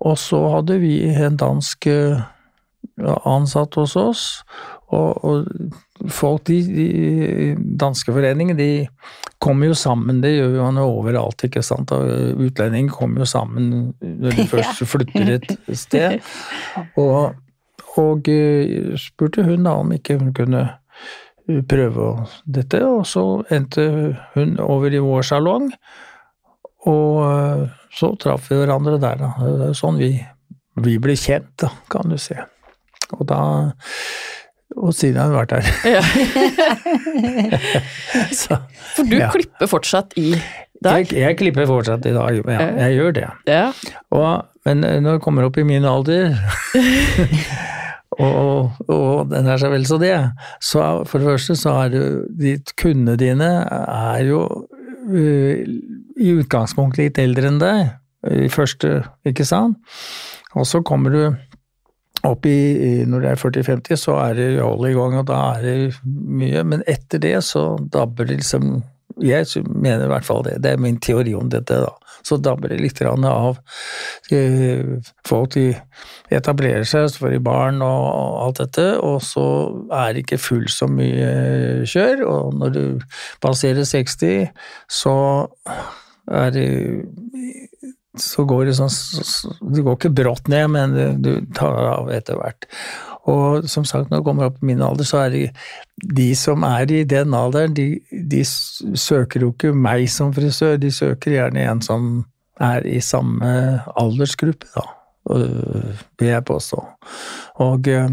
Og 0.00 0.16
så 0.18 0.38
hadde 0.54 0.78
vi 0.80 0.94
en 1.10 1.36
dansk 1.40 1.90
uh, 1.90 2.22
ansatt 3.28 3.76
hos 3.80 3.96
oss, 3.96 4.24
og, 4.90 5.24
og 5.24 6.10
folk, 6.10 6.48
de, 6.48 6.58
de 6.66 6.86
danske 7.78 8.12
foreninger, 8.12 8.56
de 8.58 8.70
kommer 9.42 9.70
jo 9.70 9.76
sammen, 9.78 10.18
det 10.22 10.32
gjør 10.34 10.56
man 10.58 10.80
jo 10.80 10.88
overalt, 10.98 11.44
ikke 11.46 11.62
sant. 11.64 11.92
Og 11.94 12.42
Utlendinger 12.48 12.92
kommer 12.94 13.22
jo 13.22 13.30
sammen 13.30 13.70
når 14.00 14.36
de 14.36 14.48
først 14.54 14.82
flytter 14.90 15.36
et 15.36 15.54
sted. 15.78 16.18
Og, 16.98 17.36
og 18.00 18.30
eh, 18.32 18.92
spurte 19.00 19.46
hun 19.46 19.68
da 19.68 19.78
om 19.78 19.94
ikke 19.94 20.18
hun 20.20 20.34
kunne 20.36 20.66
prøve 21.70 22.12
dette, 22.46 22.82
og 22.86 23.06
så 23.08 23.24
endte 23.50 23.88
hun 24.34 24.58
over 24.62 24.94
i 24.94 25.02
vår 25.02 25.26
salong. 25.30 25.70
Og 26.90 27.68
så 27.94 28.14
traff 28.20 28.50
vi 28.50 28.58
hverandre 28.58 28.98
der, 29.02 29.18
da. 29.20 29.34
Det 29.38 29.68
er 29.70 29.76
sånn 29.78 29.98
vi, 30.00 30.14
vi 30.80 30.96
ble 31.02 31.16
kjent, 31.18 31.52
da, 31.62 31.72
kan 31.92 32.10
du 32.10 32.18
si. 32.20 32.36
Og 33.18 33.26
da 33.28 33.40
Og 34.78 34.92
siden 34.94 35.16
har 35.18 35.32
vi 35.32 35.34
vært 35.34 35.52
her. 35.56 35.64
Ja. 35.90 36.02
Så, 38.40 38.56
For 38.96 39.02
du 39.08 39.16
Ja. 39.18 39.30
klipper 39.34 39.66
fortsatt 39.70 40.14
i 40.16 40.30
dag? 40.84 41.02
jeg, 41.10 41.12
jeg 41.18 41.36
klipper 41.40 41.66
fortsatt 41.66 42.06
i 42.06 42.12
dag, 42.14 42.38
ja, 42.46 42.68
jeg 42.86 42.94
gjør 42.96 43.12
det. 43.18 43.24
Ja. 43.50 43.64
Og, 44.14 44.46
men 44.64 44.80
når 44.86 45.18
jeg 45.18 45.20
kommer 45.26 45.44
opp 45.48 45.58
i 45.60 45.64
min 45.66 45.84
alder, 45.84 46.38
og, 48.20 48.70
og 48.88 49.30
den 49.32 49.46
er 49.50 49.60
så 49.60 49.70
vel 49.72 49.84
så 49.88 49.98
det, 50.00 50.14
så 50.64 50.86
for 51.08 51.18
det 51.20 51.28
første 51.32 51.56
så 51.58 51.74
er 51.84 51.96
jo 51.98 52.06
de 52.40 52.54
Kundene 52.80 53.16
dine 53.20 53.50
er 53.68 54.24
jo 54.28 54.42
uh, 55.10 55.54
i 56.20 56.32
utgangspunktet 56.38 57.04
litt 57.10 57.20
eldre 57.22 57.50
enn 57.50 57.60
deg, 57.62 57.92
i 58.46 58.48
første, 58.52 59.00
ikke 59.26 59.46
sant? 59.48 59.78
Og 60.58 60.66
så 60.68 60.80
kommer 60.84 61.10
du 61.14 61.22
opp 62.28 62.46
i, 62.46 63.04
når 63.08 63.24
det 63.24 63.30
er 63.32 63.40
40-50, 63.40 63.96
så 64.00 64.16
er 64.20 64.34
det 64.38 64.48
hold 64.60 64.88
i 64.88 64.94
gang, 64.96 65.18
og 65.20 65.26
da 65.30 65.40
er 65.56 65.64
det 65.64 66.00
mye. 66.04 66.64
Men 66.68 66.84
etter 66.90 67.22
det 67.22 67.36
så 67.46 67.74
dabber 67.92 68.28
det 68.30 68.42
liksom 68.44 68.80
Jeg 69.20 69.44
mener 69.68 70.06
i 70.06 70.08
hvert 70.08 70.24
fall 70.24 70.44
det. 70.46 70.60
Det 70.62 70.70
er 70.70 70.80
min 70.80 70.96
teori 71.02 71.34
om 71.36 71.48
dette, 71.52 71.76
da. 71.82 71.90
Så 72.24 72.38
dabber 72.40 72.70
det 72.70 72.78
litt 72.80 73.00
av. 73.02 73.58
eh, 74.30 75.10
Folk 75.26 75.50
de 75.56 75.74
etablerer 76.30 76.84
seg, 76.84 77.08
så 77.10 77.24
får 77.24 77.34
de 77.34 77.40
barn 77.44 77.82
og 77.82 78.46
alt 78.46 78.60
dette, 78.62 78.86
og 79.02 79.20
så 79.20 79.44
er 79.92 80.12
det 80.14 80.24
ikke 80.24 80.38
fullt 80.40 80.70
så 80.72 80.88
mye 80.88 81.84
kjør. 81.84 82.24
Og 82.28 82.54
når 82.60 82.70
du 82.76 82.82
passerer 83.42 83.84
60, 83.84 84.48
så 84.88 85.16
er 86.30 86.50
det 86.54 86.68
så 88.18 88.42
går 88.48 88.66
det 88.66 88.72
sånn 88.74 88.90
Det 89.70 89.84
går 89.86 89.96
ikke 89.96 90.14
brått 90.18 90.48
ned, 90.50 90.66
men 90.74 91.22
du 91.22 91.30
tar 91.54 91.76
av 91.92 92.10
etter 92.10 92.40
hvert. 92.40 92.66
Og 93.30 93.68
som 93.68 93.84
sagt, 93.84 94.08
når 94.10 94.20
det 94.20 94.26
kommer 94.26 94.48
opp 94.48 94.58
i 94.62 94.70
min 94.70 94.82
alder, 94.82 95.06
så 95.06 95.24
er 95.24 95.34
det 95.34 95.42
de 96.16 96.30
som 96.38 96.64
er 96.66 96.90
i 96.90 97.02
den 97.08 97.34
alderen, 97.36 97.74
de, 97.76 98.00
de 98.10 98.40
søker 98.44 99.44
jo 99.44 99.52
ikke 99.52 99.74
meg 99.76 100.08
som 100.10 100.32
frisør, 100.34 100.78
de 100.80 100.90
søker 100.94 101.36
gjerne 101.36 101.66
en 101.68 101.82
som 101.84 102.10
er 102.60 102.86
i 102.88 102.98
samme 103.04 103.50
aldersgruppe, 103.96 104.68
da, 104.74 104.84
øh, 105.36 106.00
vil 106.18 106.32
jeg 106.32 106.44
påstå. 106.48 106.82
Og, 107.64 107.88
øh, 107.88 108.10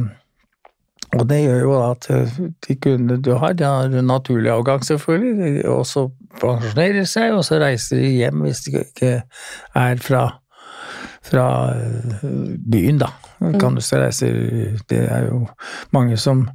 og 1.20 1.30
det 1.30 1.40
gjør 1.44 1.60
jo 1.62 1.76
at 1.92 2.10
øh, 2.14 2.36
de 2.68 2.76
kundene 2.76 3.22
du 3.22 3.34
har, 3.36 3.54
de 3.54 3.64
har 3.64 4.02
naturlig 4.02 4.52
avgang, 4.52 4.86
selvfølgelig, 4.86 5.66
og 5.70 5.86
så 5.86 6.08
pensjonerer 6.42 7.08
seg, 7.10 7.34
og 7.34 7.46
så 7.46 7.60
reiser 7.62 8.02
de 8.02 8.12
hjem 8.22 8.46
hvis 8.46 8.66
de 8.66 8.78
ikke 8.84 9.12
er 9.76 10.04
fra, 10.04 10.24
fra 11.26 11.48
øh, 11.78 12.54
byen, 12.72 13.02
da. 13.04 13.12
Kan 13.60 13.76
du 13.78 13.82
se 13.86 14.00
reiser 14.02 14.34
Det 14.90 15.04
er 15.06 15.28
jo 15.28 15.44
mange 15.94 16.18
som, 16.18 16.48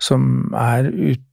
som 0.00 0.54
er 0.56 0.88
ute 0.88 1.26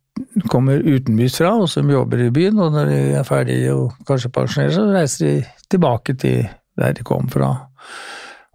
kommer 0.50 0.82
utenbys 0.82 1.38
fra, 1.38 1.52
og 1.62 1.70
som 1.70 1.90
jobber 1.90 2.24
i 2.26 2.32
byen, 2.34 2.60
og 2.60 2.72
når 2.74 2.86
de 2.90 2.96
er 3.20 3.28
ferdige 3.28 3.74
og 3.74 3.92
kanskje 4.08 4.32
pensjonerer 4.34 4.74
seg, 4.74 4.88
så 4.88 4.96
reiser 4.96 5.28
de 5.28 5.68
tilbake 5.70 6.16
til 6.18 6.48
der 6.78 6.96
de 6.98 7.06
kom 7.06 7.30
fra 7.30 7.52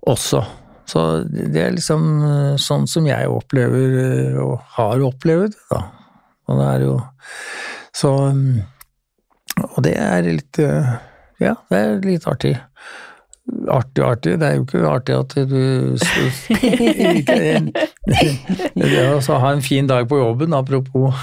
også. 0.02 0.42
Så 0.88 1.24
det 1.28 1.60
er 1.62 1.74
liksom 1.76 2.02
øh, 2.26 2.56
sånn 2.60 2.86
som 2.90 3.06
jeg 3.06 3.28
opplever, 3.30 3.94
øh, 4.02 4.38
og 4.42 4.54
har 4.76 5.04
opplevd, 5.06 5.54
da. 5.70 5.80
Og 6.50 6.58
det 6.58 6.66
er 6.68 6.80
jo 6.82 6.94
Så 7.94 8.10
mm, 8.34 8.56
Og 9.76 9.82
det 9.86 9.94
er 10.00 10.22
litt 10.26 10.58
øh, 10.58 10.88
Ja, 11.42 11.54
det 11.70 11.78
er 11.78 12.00
litt 12.02 12.26
artig. 12.26 12.56
Artig 13.70 14.04
artig, 14.06 14.38
det 14.38 14.46
er 14.48 14.54
jo 14.56 14.62
ikke 14.64 14.86
artig 14.86 15.14
at 15.18 15.34
du 15.50 15.96
Det 18.82 19.02
å 19.02 19.38
ha 19.42 19.50
en 19.50 19.64
fin 19.64 19.86
dag 19.90 20.08
på 20.10 20.18
jobben, 20.20 20.54
apropos 20.54 21.14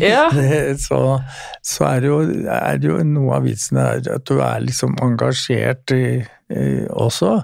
Ja. 0.00 0.30
så, 0.86 1.20
så 1.60 1.84
er, 1.90 2.00
det 2.00 2.08
jo, 2.12 2.20
er 2.52 2.76
det 2.80 2.88
jo 2.90 2.96
noe 3.04 3.34
av 3.36 3.42
vitsen 3.48 3.76
er 3.80 4.00
at 4.14 4.24
du 4.28 4.34
er 4.40 4.60
liksom 4.64 4.96
engasjert 5.04 5.90
i, 5.96 6.24
i, 6.48 6.86
også. 6.88 7.40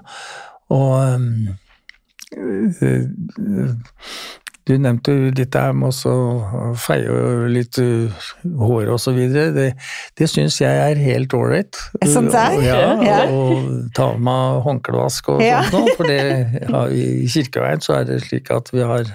Og 0.73 0.91
eh, 0.97 1.19
du 4.63 4.77
nevnte 4.79 5.11
jo 5.11 5.31
dette 5.35 5.59
her 5.59 5.73
med 5.75 5.91
å 6.07 6.69
feie 6.79 7.15
litt 7.51 7.75
uh, 7.83 8.27
hår 8.63 8.93
og 8.93 8.99
så 9.03 9.11
videre. 9.15 9.49
Det, 9.55 9.65
det 10.19 10.29
syns 10.31 10.55
jeg 10.61 10.71
er 10.85 11.01
helt 11.03 11.33
ålreit. 11.35 11.79
Sånn 12.07 12.29
der? 12.31 12.55
Ja, 12.63 12.77
Ja. 13.09 13.17
og 13.27 13.89
ta 13.97 14.13
med 14.15 14.61
håndklevask 14.63 15.33
og 15.35 15.43
Ja. 15.43 15.65
sånt 15.67 15.75
noe. 15.89 15.97
For 15.99 16.07
det, 16.07 16.21
ja, 16.63 16.85
i 16.95 17.27
Kirkeveien 17.33 17.83
så 17.83 17.97
er 17.99 18.07
det 18.07 18.21
slik 18.23 18.53
at 18.55 18.71
vi 18.71 18.85
har, 18.87 19.11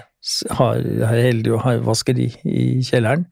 har 0.60 0.84
er 0.84 1.24
heldige 1.30 1.56
å 1.56 1.62
ha 1.64 1.78
vaskeri 1.86 2.28
i 2.44 2.68
kjelleren. 2.84 3.24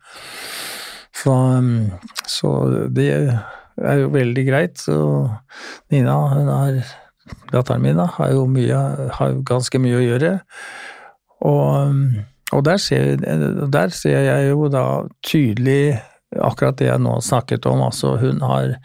Så, 1.16 1.32
um, 1.32 1.90
så 2.28 2.54
det 2.96 3.10
er 3.12 4.00
jo 4.00 4.08
veldig 4.16 4.46
greit. 4.48 4.80
Så 4.80 4.96
Nina, 5.92 6.16
hun 6.32 6.48
har 6.48 6.80
datteren 7.52 7.84
min, 7.84 7.98
da, 7.98 8.08
har 8.18 8.32
jo 8.34 8.46
mye, 8.50 8.80
har 9.18 9.38
ganske 9.46 9.80
mye 9.82 9.98
å 9.98 10.04
gjøre. 10.04 10.32
Og, 11.46 11.96
og 12.54 12.66
der, 12.66 12.80
ser, 12.82 13.16
der 13.72 13.94
ser 13.94 14.20
jeg 14.28 14.50
jo 14.50 14.68
da 14.72 14.84
tydelig 15.26 15.98
akkurat 16.42 16.78
det 16.78 16.88
jeg 16.90 17.02
nå 17.02 17.18
snakket 17.24 17.66
om. 17.70 17.84
Altså, 17.86 18.16
hun 18.20 18.42
har 18.44 18.76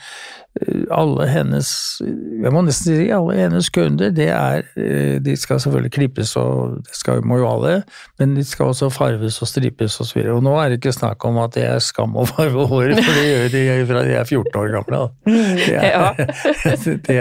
alle 0.92 1.26
hennes 1.32 1.70
Jeg 2.04 2.52
må 2.52 2.62
nesten 2.66 2.98
si 2.98 3.06
alle 3.16 3.38
hennes 3.40 3.70
kunder, 3.72 4.12
det 4.12 4.28
er 4.36 4.66
eh, 4.76 5.16
De 5.24 5.36
skal 5.40 5.62
selvfølgelig 5.64 5.94
klippes, 5.96 6.34
og 6.40 6.82
det 6.84 6.98
skal, 6.98 7.24
må 7.24 7.40
jo 7.40 7.48
alle, 7.48 7.78
men 8.20 8.36
de 8.36 8.44
skal 8.48 8.74
også 8.74 8.92
farves 8.92 9.40
og 9.42 9.48
stripes 9.48 9.96
og 10.04 10.10
så 10.10 10.20
videre. 10.20 10.36
Og 10.36 10.44
nå 10.44 10.58
er 10.60 10.70
det 10.70 10.82
ikke 10.82 10.96
snakk 10.96 11.24
om 11.28 11.40
at 11.42 11.56
det 11.56 11.66
er 11.70 11.80
skam 11.84 12.18
å 12.20 12.28
farge 12.28 12.68
håret, 12.68 13.00
for 13.00 13.16
det 13.16 13.26
gjør 13.30 13.52
de 13.56 13.66
fra 13.94 14.06
de 14.08 14.16
er 14.20 14.28
14 14.28 14.62
år 14.62 14.72
gamle. 14.76 15.04
Det 15.26 15.78
er, 15.80 16.24
det, 17.08 17.20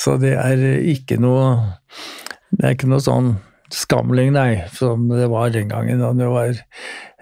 så 0.00 0.16
det 0.20 0.36
er 0.40 0.68
ikke 0.94 1.20
noe 1.20 1.56
Det 2.54 2.62
er 2.64 2.76
ikke 2.76 2.88
noe 2.88 3.02
sånn 3.02 3.34
skamling, 3.74 4.32
nei, 4.36 4.64
som 4.72 5.08
det 5.10 5.26
var 5.32 5.52
den 5.52 5.68
gangen 5.68 6.00
da 6.00 6.12
det 6.16 6.30
var 6.30 6.54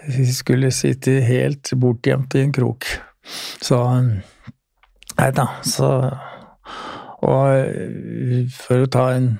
de 0.02 0.26
skulle 0.34 0.72
sitte 0.74 1.20
helt 1.24 1.70
bortgjemt 1.78 2.34
i 2.34 2.42
en 2.46 2.54
krok. 2.54 2.86
Så 3.62 3.78
Nei 5.18 5.30
da, 5.36 5.48
så 5.66 5.88
Og 7.22 8.52
for 8.56 8.82
å 8.82 8.90
ta 8.90 9.08
en 9.14 9.34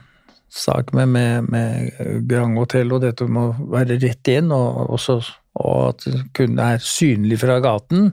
sak 0.53 0.93
med, 0.93 1.09
med, 1.09 1.49
med 1.51 2.27
Grand 2.29 2.59
Hotel, 2.61 2.93
og 2.93 3.03
dette 3.03 3.27
må 3.27 3.49
være 3.73 3.97
rett 4.03 4.29
inn, 4.31 4.53
og, 4.55 4.93
også, 4.99 5.17
og 5.65 5.79
at 5.89 6.07
kunden 6.37 6.61
er 6.63 6.85
synlig 6.85 7.41
fra 7.43 7.57
gaten. 7.65 8.13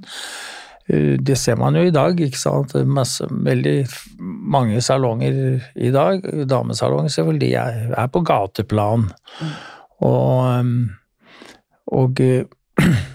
Det 0.89 1.36
ser 1.38 1.60
man 1.60 1.76
jo 1.78 1.84
i 1.86 1.93
dag, 1.93 2.18
ikke 2.18 2.39
sant. 2.39 2.74
Masse, 2.89 3.28
veldig 3.30 3.76
mange 4.20 4.82
salonger 4.82 5.60
i 5.76 5.91
dag, 5.93 6.24
damesalonger 6.49 7.14
selvfølgelig, 7.14 7.51
er, 7.62 7.93
er 7.93 8.10
på 8.10 8.24
gateplan. 8.26 9.05
Og, 10.07 10.66
og 11.99 12.24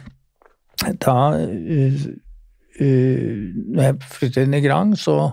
da 1.06 1.16
når 2.80 3.82
jeg 3.84 3.98
flyttet 4.10 4.42
inn 4.44 4.56
i 4.58 4.62
Grang, 4.64 4.96
så 4.98 5.30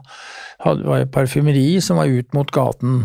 var 0.62 1.02
det 1.02 1.12
parfymeri 1.14 1.82
som 1.82 1.98
var 1.98 2.12
ut 2.12 2.36
mot 2.38 2.52
gaten. 2.54 3.02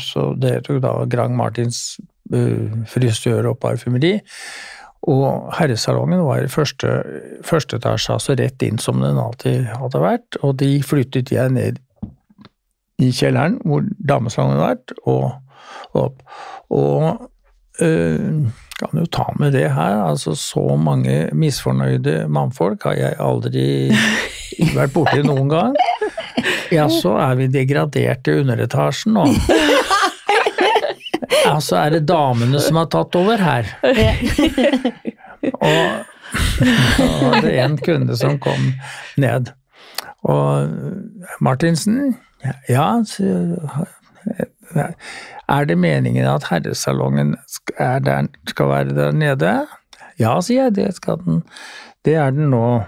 Så 0.00 0.32
det 0.40 0.54
tok 0.64 0.80
da 0.84 0.94
Grang 1.10 1.36
Martins 1.36 1.98
frisør 2.88 3.50
og 3.52 3.58
parfymeri. 3.60 4.14
Og 5.08 5.52
herresalongen 5.54 6.24
var 6.26 6.42
i 6.42 6.50
første, 6.50 6.90
første 7.46 7.78
etasje, 7.78 8.16
altså 8.16 8.34
rett 8.38 8.62
inn 8.66 8.80
som 8.82 8.98
den 9.02 9.20
alltid 9.20 9.68
hadde 9.78 10.02
vært. 10.02 10.40
Og 10.42 10.56
de 10.60 10.72
flyttet 10.82 11.30
jeg 11.32 11.54
ned 11.54 11.78
i 12.98 13.12
kjelleren 13.14 13.60
hvor 13.62 13.86
damesalongen 14.08 14.58
hadde 14.58 14.72
vært, 14.72 14.96
og 15.06 15.98
opp. 15.98 16.24
Og 16.74 17.28
øh, 17.84 18.48
kan 18.78 18.94
jo 18.94 19.06
ta 19.10 19.26
med 19.38 19.52
det 19.56 19.68
her. 19.74 19.96
Altså, 20.06 20.34
så 20.38 20.76
mange 20.78 21.28
misfornøyde 21.36 22.28
mannfolk 22.32 22.86
har 22.88 22.98
jeg 22.98 23.18
aldri 23.22 23.66
vært 24.76 24.94
borti 24.94 25.22
noen 25.26 25.50
gang. 25.50 25.76
Ja, 26.70 26.86
så 26.92 27.16
er 27.18 27.38
vi 27.40 27.48
degradert 27.52 28.24
til 28.26 28.42
underetasjen 28.44 29.16
nå. 29.16 29.26
Ja, 31.44 31.56
så 31.64 31.78
er 31.80 31.96
det 31.96 32.06
damene 32.08 32.60
som 32.60 32.76
har 32.80 32.88
tatt 32.92 33.16
over 33.18 33.40
her. 33.40 33.68
Og 35.58 35.82
så 36.98 37.06
var 37.22 37.40
det 37.44 37.54
en 37.62 37.78
kunde 37.80 38.16
som 38.20 38.38
kom 38.42 38.72
ned. 39.16 39.52
Og 40.28 40.68
Martinsen, 41.44 42.16
ja, 42.68 42.90
er 44.76 45.64
det 45.68 45.78
meningen 45.78 46.26
at 46.28 46.48
herresalongen 46.50 47.36
der, 47.78 48.28
skal 48.48 48.68
være 48.68 48.94
der 48.96 49.12
nede? 49.12 49.56
Ja, 50.18 50.38
sier 50.42 50.68
jeg, 50.68 50.76
det 50.76 50.94
skal 50.96 51.20
den. 51.24 51.42
Det 52.04 52.14
er 52.18 52.30
den 52.34 52.50
nå. 52.52 52.82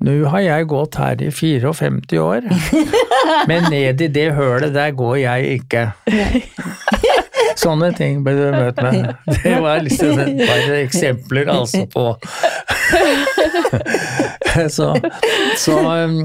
Nå 0.00 0.12
har 0.32 0.40
jeg 0.40 0.68
gått 0.70 0.96
her 0.96 1.20
i 1.20 1.28
54 1.28 2.16
år, 2.24 2.46
men 3.50 3.66
ned 3.68 4.00
i 4.00 4.08
det 4.08 4.30
hølet 4.32 4.72
der 4.72 4.94
går 4.96 5.16
jeg 5.20 5.58
ikke. 5.60 5.90
Sånne 7.60 7.90
ting 7.96 8.22
ble 8.24 8.34
du 8.38 8.44
møtt 8.54 8.80
med. 8.84 9.10
Det 9.44 9.56
var 9.60 9.82
liksom 9.84 10.20
et 10.22 10.40
par 10.40 10.74
eksempler 10.80 11.50
altså 11.52 11.84
på 11.90 12.04
så, 14.74 14.88
så 15.58 15.76
um, 15.78 16.16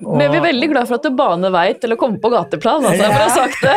og, 0.00 0.14
Men 0.16 0.30
vi 0.32 0.38
er 0.38 0.44
veldig 0.46 0.68
glad 0.72 0.88
for 0.88 0.96
at 0.96 1.04
du 1.04 1.16
baner 1.16 1.52
vei 1.52 1.66
til 1.80 1.92
å 1.92 1.98
komme 2.00 2.20
på 2.22 2.30
gateplan, 2.32 2.86
altså, 2.88 3.10
for 3.10 3.20
å 3.20 3.26
ha 3.26 3.34
sagt 3.34 3.60
det. 3.66 3.76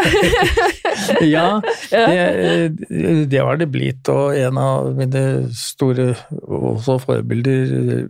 ja, 1.36 1.48
det, 1.92 3.26
det 3.32 3.44
var 3.46 3.60
det 3.60 3.70
blitt, 3.74 4.12
og 4.12 4.38
en 4.38 4.62
av 4.62 4.94
mine 4.96 5.24
store 5.58 6.14
også 6.46 7.00
forbilder 7.04 8.08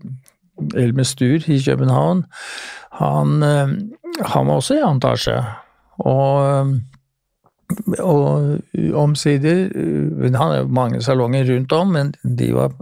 Elmer 0.77 1.07
Stur 1.07 1.49
i 1.49 1.59
København, 1.63 2.25
han, 2.99 3.43
eh, 3.43 3.75
han 4.33 4.49
var 4.49 4.59
også 4.59 4.75
i 4.75 4.83
annen 4.83 4.99
etasje. 4.99 5.37
Og, 5.99 6.73
og 7.99 8.59
omsider 8.97 9.69
Han 10.23 10.35
har 10.35 10.63
mange 10.73 11.01
salonger 11.05 11.45
rundt 11.45 11.71
om, 11.75 11.93
men 11.93 12.11
de 12.23 12.49
var, 12.55 12.73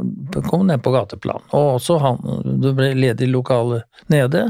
kom 0.47 0.67
ned 0.67 0.83
på 0.83 0.93
gateplan. 0.95 1.43
Og 1.51 1.77
også 1.77 1.99
han, 2.03 2.23
det 2.63 2.73
ble 2.77 2.93
ledig 2.95 3.29
lokale 3.31 3.83
nede. 4.11 4.47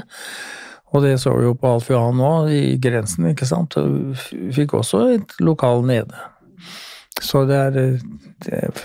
Og 0.96 1.04
det 1.04 1.18
så 1.20 1.34
vi 1.36 1.48
jo 1.48 1.58
på 1.58 1.74
Alf 1.76 1.90
Johan 1.92 2.18
nå, 2.22 2.32
i 2.54 2.64
grensen, 2.82 3.32
ikke 3.34 3.48
sant. 3.50 3.76
Fikk 4.56 4.78
også 4.78 5.04
et 5.18 5.38
lokal 5.44 5.84
nede. 5.88 6.26
Så 7.24 7.44
det 7.50 7.58
er 7.58 7.72
det, 7.74 7.86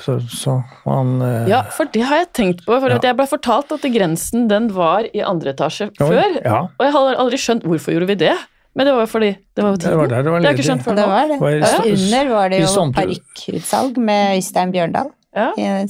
så, 0.00 0.16
så 0.32 0.54
man 0.86 1.20
eh, 1.20 1.50
Ja, 1.50 1.62
for 1.68 1.90
det 1.92 2.06
har 2.08 2.22
jeg 2.22 2.30
tenkt 2.32 2.62
på. 2.64 2.72
For 2.80 2.94
ja. 2.94 3.00
jeg 3.04 3.18
ble 3.18 3.26
fortalt 3.28 3.74
at 3.76 3.84
grensen 3.92 4.48
den 4.48 4.70
var 4.72 5.04
i 5.12 5.20
andre 5.24 5.52
etasje 5.52 5.90
før. 5.98 6.38
Ja. 6.40 6.62
Og 6.78 6.86
jeg 6.86 6.94
har 6.96 7.20
aldri 7.20 7.40
skjønt 7.40 7.68
hvorfor 7.68 7.94
gjorde 7.94 8.08
vi 8.14 8.18
det. 8.24 8.34
Men 8.74 8.88
det 8.88 8.92
var 8.96 9.04
jo 9.04 9.10
fordi 9.12 9.30
det 9.32 9.64
var 9.64 9.70
jo 9.74 9.76
tiden. 9.76 9.90
Det 9.92 9.98
var 9.98 10.12
der 10.12 10.22
det 10.22 10.32
var 10.32 10.40
ledig. 10.40 10.42
Det 10.42 10.48
har 10.48 10.58
ikke 10.58 10.68
skjønt 10.68 10.84
før 10.84 10.94
nå. 10.94 11.00
Det 11.00 11.08
var 11.12 11.26
det. 11.28 11.38
Var 11.40 11.88
Under 11.92 12.34
var 12.34 12.52
det 12.52 12.60
jo 12.62 12.84
parykkutsalg 12.98 13.98
med 14.10 14.36
Øystein 14.36 14.72
Bjørndal 14.72 15.10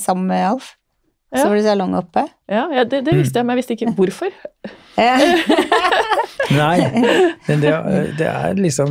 sammen 0.03 0.26
med 0.26 0.47
Alf. 0.51 0.72
Så 1.37 1.49
var 1.49 1.57
det 1.57 1.64
salong 1.64 1.95
oppe. 1.97 2.26
Ja, 2.49 2.66
ja 2.74 2.85
det, 2.85 3.07
det, 3.07 3.14
visste 3.16 3.41
jeg, 3.41 3.47
men 3.47 3.57
jeg 3.57 3.62
visste 3.62 3.76
ikke 3.78 3.93
hvorfor. 3.97 4.35
Nei, 6.53 6.76
men 7.47 7.62
det, 7.62 7.70
det, 8.18 8.26
er 8.28 8.59
liksom 8.59 8.91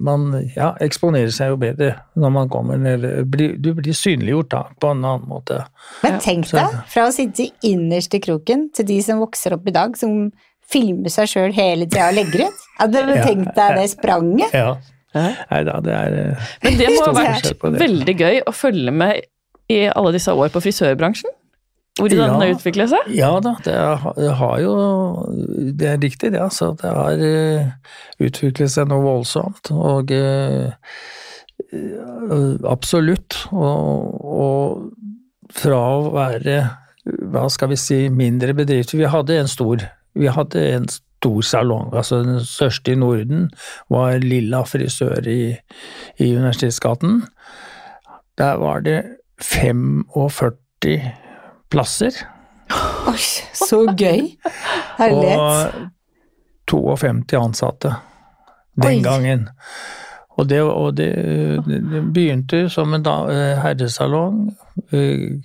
Man 0.00 0.30
ja, 0.54 0.70
eksponerer 0.80 1.34
seg 1.34 1.50
jo 1.52 1.58
bedre 1.60 1.90
når 2.16 2.32
man 2.32 2.48
kommer 2.48 2.80
ned. 2.80 3.04
Du 3.28 3.68
blir 3.76 3.92
synliggjort 3.92 4.50
da, 4.54 4.62
på 4.80 4.94
en 4.94 5.04
annen 5.04 5.28
måte. 5.28 5.60
Men 6.06 6.16
tenk 6.24 6.48
deg, 6.54 6.80
fra 6.88 7.10
å 7.10 7.12
sitte 7.12 7.44
i 7.44 7.74
innerste 7.74 8.22
kroken 8.24 8.70
til 8.72 8.88
de 8.88 9.00
som 9.04 9.20
vokser 9.20 9.58
opp 9.58 9.68
i 9.68 9.76
dag, 9.76 9.98
som 10.00 10.30
filmer 10.70 11.12
seg 11.12 11.30
sjøl 11.30 11.54
hele 11.56 11.86
tida 11.86 12.10
og 12.10 12.18
legger 12.18 12.46
ut. 12.48 12.66
Hadde 12.80 13.06
du 13.06 13.14
tenkt 13.20 13.54
deg 13.56 13.80
det 13.80 13.88
spranget? 13.94 14.54
Ja. 14.56 14.76
Nei 15.16 15.62
da, 15.64 15.78
det 15.80 15.94
er 15.96 16.16
Men 16.60 16.74
det 16.76 16.90
må 16.92 17.06
ha 17.06 17.12
vært 17.16 17.64
veldig 17.80 18.14
gøy 18.18 18.42
å 18.44 18.52
følge 18.52 18.92
med 18.92 19.24
i 19.72 19.86
alle 19.88 20.12
disse 20.16 20.34
år 20.34 20.52
på 20.52 20.62
frisørbransjen? 20.62 21.32
Hvordan 21.96 22.18
ja, 22.20 22.32
har 22.36 22.50
utvikler 22.52 22.88
seg? 22.90 23.12
Ja 23.16 23.30
da, 23.40 23.54
det, 23.64 23.74
har 24.36 24.58
jo 24.60 24.72
Det 25.72 25.88
er 25.94 26.02
riktig, 26.02 26.32
det. 26.34 26.42
altså. 26.42 26.74
Det 26.76 26.92
har 26.92 27.22
uh, 27.22 27.70
utviklet 28.20 28.72
seg 28.72 28.90
noe 28.90 29.04
voldsomt. 29.04 29.72
Og 29.72 30.12
uh, 30.12 30.68
absolutt. 32.68 33.38
Og, 33.48 34.20
og, 34.36 34.84
fra 35.56 35.78
å 35.96 36.10
være, 36.12 36.58
hva 37.32 37.46
skal 37.54 37.70
vi 37.70 37.78
si, 37.80 38.00
mindre 38.12 38.52
bedrifter 38.58 38.98
Vi 38.98 39.08
hadde 39.08 39.38
en 39.40 39.48
stor, 39.48 39.84
vi 40.16 40.30
hadde 40.32 40.62
en 40.74 40.88
stor 40.88 41.40
salong, 41.42 41.94
altså 41.96 42.22
den 42.24 42.40
største 42.44 42.92
i 42.92 42.98
Norden, 43.00 43.50
var 43.92 44.18
Lilla 44.22 44.62
frisør 44.68 45.26
i, 45.28 45.56
i 46.18 46.30
Universitetsgaten. 46.36 47.22
Der 48.38 48.60
var 48.60 48.80
det 48.84 49.02
45 49.42 51.12
plasser. 51.70 52.10
Oi, 53.06 53.20
så 53.54 53.84
gøy! 53.96 54.32
Herlighet. 54.98 55.38
Og 55.38 55.90
52 56.66 57.36
ansatte 57.38 57.94
den 58.76 58.98
Oi. 58.98 59.02
gangen. 59.02 59.48
Og, 60.36 60.48
det, 60.48 60.62
og 60.62 60.96
det, 60.96 61.12
det, 61.66 62.02
begynte 62.12 62.66
som 62.68 62.92
en 62.94 63.06
eh, 63.06 63.56
herresalong 63.62 64.50
eh, 64.92 65.38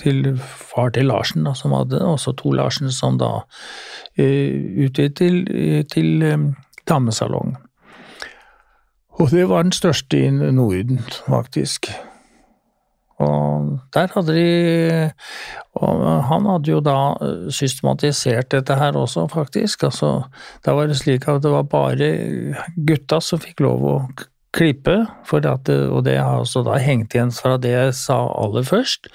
til 0.00 0.38
far 0.38 0.94
til 0.94 1.10
Larsen, 1.10 1.44
da, 1.44 1.54
som 1.58 1.74
hadde 1.76 2.00
også 2.04 2.32
to 2.40 2.52
Larsen, 2.56 2.92
som 2.92 3.18
da 3.20 3.32
uh, 3.44 4.56
utvidet 4.86 5.16
til, 5.20 5.44
til 5.92 6.24
um, 6.32 6.48
damesalong. 6.88 7.56
Og 9.20 9.30
det 9.30 9.46
var 9.48 9.62
den 9.62 9.72
største 9.72 10.18
i 10.18 10.30
Norden, 10.30 10.98
faktisk. 11.28 11.92
Og 13.22 13.78
der 13.94 14.10
hadde 14.14 14.34
de 14.34 15.10
Og 15.74 16.22
han 16.28 16.46
hadde 16.46 16.70
jo 16.70 16.80
da 16.82 17.14
eh, 17.22 17.50
systematisert 17.50 18.50
dette 18.50 18.74
her 18.78 18.96
også, 18.98 19.28
faktisk. 19.30 19.82
Altså, 19.82 20.24
da 20.66 20.74
var 20.74 20.86
det 20.86 20.98
slik 20.98 21.28
at 21.28 21.42
det 21.42 21.50
var 21.50 21.62
bare 21.62 22.08
gutta 22.86 23.20
som 23.20 23.42
fikk 23.42 23.60
lov 23.60 23.86
å 23.86 23.96
klippe, 24.54 25.00
at, 25.34 25.68
og 25.68 26.04
det 26.06 26.18
har 26.20 26.38
også 26.38 26.62
da 26.62 26.78
hengt 26.78 27.14
igjen 27.14 27.32
fra 27.34 27.56
det 27.58 27.72
jeg 27.72 27.94
sa 27.98 28.20
aller 28.38 28.62
først. 28.62 29.10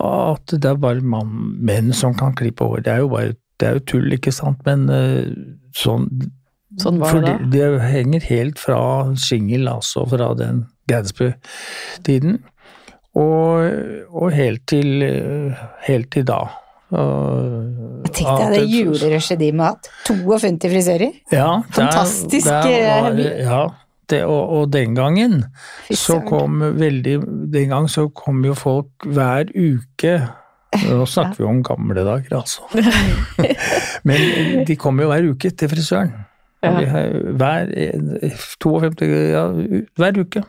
At 0.00 0.52
det 0.56 0.64
er 0.64 0.80
bare 0.80 1.04
mann, 1.04 1.56
menn 1.60 1.94
som 1.96 2.14
kan 2.16 2.34
klippe 2.38 2.64
over. 2.64 2.82
Det 2.84 2.92
er 2.94 3.04
jo 3.04 3.10
bare 3.12 3.36
det 3.60 3.68
er 3.68 3.76
jo 3.76 3.86
tull, 3.92 4.12
ikke 4.16 4.32
sant, 4.32 4.62
men 4.64 4.86
eh, 4.88 5.32
sånn 5.76 6.08
Sånn 6.78 7.00
var 7.00 7.16
det 7.18 7.24
da? 7.26 7.32
Det 7.50 7.68
henger 7.82 8.24
helt 8.28 8.60
fra 8.62 8.78
singel, 9.18 9.66
altså 9.66 10.04
fra 10.06 10.28
den 10.38 10.60
Gadsby-tiden. 10.86 12.36
Og, 13.18 14.06
og 14.14 14.28
helt, 14.30 14.62
til, 14.70 15.02
helt 15.88 16.12
til 16.14 16.28
da. 16.28 16.44
Tenk 16.90 18.30
deg 18.38 18.54
det 18.54 18.62
julerushet 18.70 19.42
de 19.42 19.50
må 19.50 19.66
ha 19.66 19.72
hatt. 19.74 19.90
52 20.06 20.70
frisører. 20.70 21.18
Ja, 21.34 21.48
Fantastisk. 21.74 22.46
Der, 22.46 22.70
der 22.70 23.02
var, 23.08 23.18
ja, 23.18 23.60
det, 24.10 24.20
og, 24.26 24.50
og 24.58 24.70
den 24.74 24.94
gangen 24.98 25.40
så 25.90 26.20
kom 26.26 26.60
veldig 26.78 27.16
Den 27.54 27.68
gang 27.72 27.88
så 27.90 28.08
kom 28.14 28.42
jo 28.44 28.54
folk 28.58 29.06
hver 29.06 29.50
uke. 29.54 30.14
Nå 30.86 31.06
snakker 31.14 31.42
vi 31.42 31.48
om 31.50 31.62
gamle 31.66 32.04
dager, 32.06 32.36
altså. 32.42 32.62
Men 34.06 34.64
de 34.68 34.76
kom 34.78 35.00
jo 35.02 35.08
hver 35.10 35.30
uke 35.32 35.50
til 35.50 35.70
frisøren. 35.72 36.12
Ja. 36.62 36.74
Hver 37.40 37.70
52 38.60 39.06
ja, 39.32 39.44
hver 39.96 40.18
uke. 40.20 40.42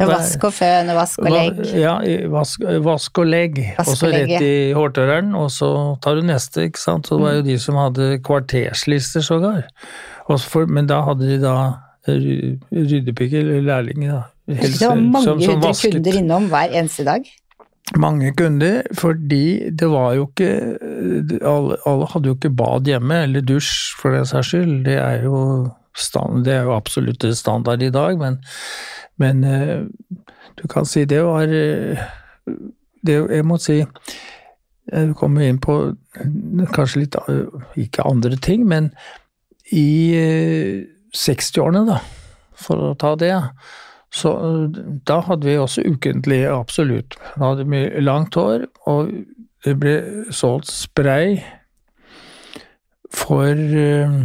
Ja, 0.00 0.06
Vask 0.08 0.40
og 0.48 0.54
føn 0.56 0.88
og 0.88 0.96
vask 0.96 1.20
og 1.20 1.28
legg. 1.30 1.58
Ja, 1.76 1.98
vask, 2.32 2.62
vask 2.82 3.18
og 3.20 3.26
legg, 3.28 3.58
Vask 3.76 3.92
og 3.92 3.98
så 4.00 4.08
rett 4.10 4.40
i 4.42 4.54
hårtørreren, 4.74 5.34
og 5.36 5.50
så 5.52 5.68
tar 6.02 6.16
du 6.16 6.24
neste, 6.24 6.64
ikke 6.70 6.80
sant. 6.80 7.06
Så 7.06 7.18
det 7.18 7.26
var 7.26 7.34
jo 7.36 7.42
de 7.46 7.56
som 7.60 7.76
hadde 7.78 8.06
kvarterslister 8.24 9.22
sågar. 9.26 9.66
For- 10.48 10.66
Men 10.66 10.88
da 10.88 11.02
hadde 11.04 11.28
de 11.28 11.36
da 11.44 11.54
ry- 12.08 12.58
ryddepiker, 12.72 13.40
eller 13.40 13.62
lærling. 13.62 14.08
da. 14.08 14.22
Helse- 14.48 14.78
Det 14.80 14.88
var 14.88 14.94
mange 14.96 15.24
som- 15.24 15.40
som 15.40 15.54
hundre 15.54 15.72
kunder 15.92 16.18
innom 16.18 16.48
hver 16.48 16.68
eneste 16.72 17.04
dag. 17.04 17.22
Mange 17.96 18.32
kunder, 18.36 18.82
fordi 18.94 19.70
det 19.70 19.88
var 19.90 20.14
jo 20.14 20.26
ikke 20.26 20.78
Alle, 21.44 21.76
alle 21.86 22.06
hadde 22.06 22.26
jo 22.28 22.34
ikke 22.34 22.56
bad 22.56 22.84
hjemme, 22.86 23.22
eller 23.22 23.40
dusj 23.40 23.94
for 24.00 24.10
den 24.12 24.24
saks 24.24 24.46
skyld. 24.52 24.84
Det 24.84 24.96
er 24.98 25.22
jo, 25.24 25.70
stand, 25.96 26.44
det 26.44 26.54
er 26.54 26.62
jo 26.62 26.72
absolutt 26.76 27.24
standard 27.36 27.82
i 27.82 27.90
dag, 27.90 28.18
men, 28.18 28.38
men 29.18 29.44
eh, 29.44 29.84
du 30.62 30.68
kan 30.68 30.84
si 30.84 31.04
det 31.04 31.22
var 31.22 31.42
eh, 31.42 31.98
det, 33.04 33.30
Jeg 33.30 33.44
må 33.44 33.58
si 33.60 33.84
Du 34.90 35.14
kommer 35.14 35.42
inn 35.48 35.58
på 35.58 35.96
kanskje 36.74 36.96
litt 37.04 37.16
eh, 37.28 37.46
Ikke 37.76 38.04
andre 38.08 38.36
ting, 38.36 38.66
men 38.66 38.90
i 39.72 40.14
eh, 40.14 40.84
60-årene, 41.16 41.84
da, 41.88 42.00
for 42.56 42.90
å 42.90 42.92
ta 42.98 43.14
det, 43.20 43.34
så 44.12 44.34
da 45.08 45.22
hadde 45.24 45.48
vi 45.48 45.56
også 45.56 45.84
ukentlig, 45.88 46.42
absolutt. 46.52 47.16
Da 47.36 47.52
hadde 47.52 47.64
vi 47.68 47.86
langt 48.04 48.36
hår, 48.36 48.66
og 48.90 49.12
det 49.64 49.76
ble 49.80 49.96
solgt 50.34 50.68
spray 50.72 51.38
for 53.12 53.56
eh, 53.56 54.16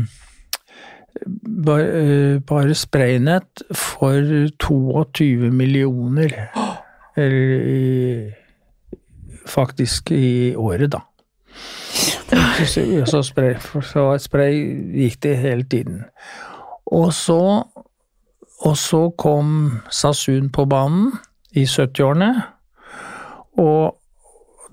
bare, 1.67 1.87
eh, 2.41 2.73
spraynett 2.73 3.63
for 3.71 4.49
22 4.59 5.51
millioner. 5.51 6.35
Eller 7.17 7.63
i, 7.65 8.31
faktisk 9.47 10.11
i 10.11 10.55
året, 10.55 10.91
da. 10.91 11.01
Så, 12.67 12.81
så 13.05 13.21
spray, 13.23 13.53
så 13.85 14.03
spray 14.19 14.57
gikk 14.97 15.21
det 15.23 15.35
hele 15.39 15.63
tiden. 15.63 16.01
Og 16.91 17.11
så 17.13 17.41
og 18.65 18.77
så 18.77 19.09
kom 19.17 19.49
Sasun 19.93 20.49
på 20.53 20.65
banen 20.65 21.11
i 21.53 21.65
70-årene, 21.65 22.31
og 23.57 23.97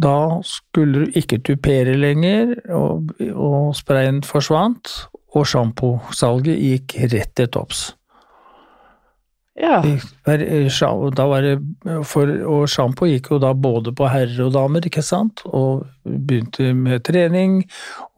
da 0.03 0.17
skulle 0.45 1.05
du 1.05 1.19
ikke 1.21 1.39
tupere 1.45 1.95
lenger, 1.97 2.55
og, 2.75 3.12
og 3.31 3.75
sprayen 3.77 4.23
forsvant, 4.27 4.91
og 5.35 5.47
sjamposalget 5.51 6.59
gikk 6.59 6.97
rett 7.12 7.37
til 7.37 7.53
topps. 7.53 7.91
Ja. 9.55 9.79
Da 10.27 11.27
var 11.31 11.45
det, 11.47 11.59
for, 12.11 12.31
og 12.51 12.65
sjampo 12.71 13.07
gikk 13.07 13.31
jo 13.31 13.39
da 13.43 13.53
både 13.55 13.93
på 13.95 14.09
herrer 14.11 14.49
og 14.49 14.55
damer, 14.57 14.83
ikke 14.87 15.05
sant, 15.07 15.45
og 15.47 15.85
begynte 16.03 16.73
med 16.75 17.05
trening, 17.07 17.61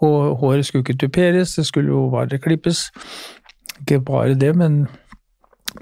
og 0.01 0.39
håret 0.41 0.65
skulle 0.65 0.87
ikke 0.87 0.97
tuperes, 1.05 1.59
det 1.59 1.67
skulle 1.69 1.93
jo 1.93 2.07
bare 2.15 2.41
klippes. 2.41 2.87
Ikke 3.81 4.01
bare 4.01 4.35
det, 4.35 4.53
men 4.57 4.87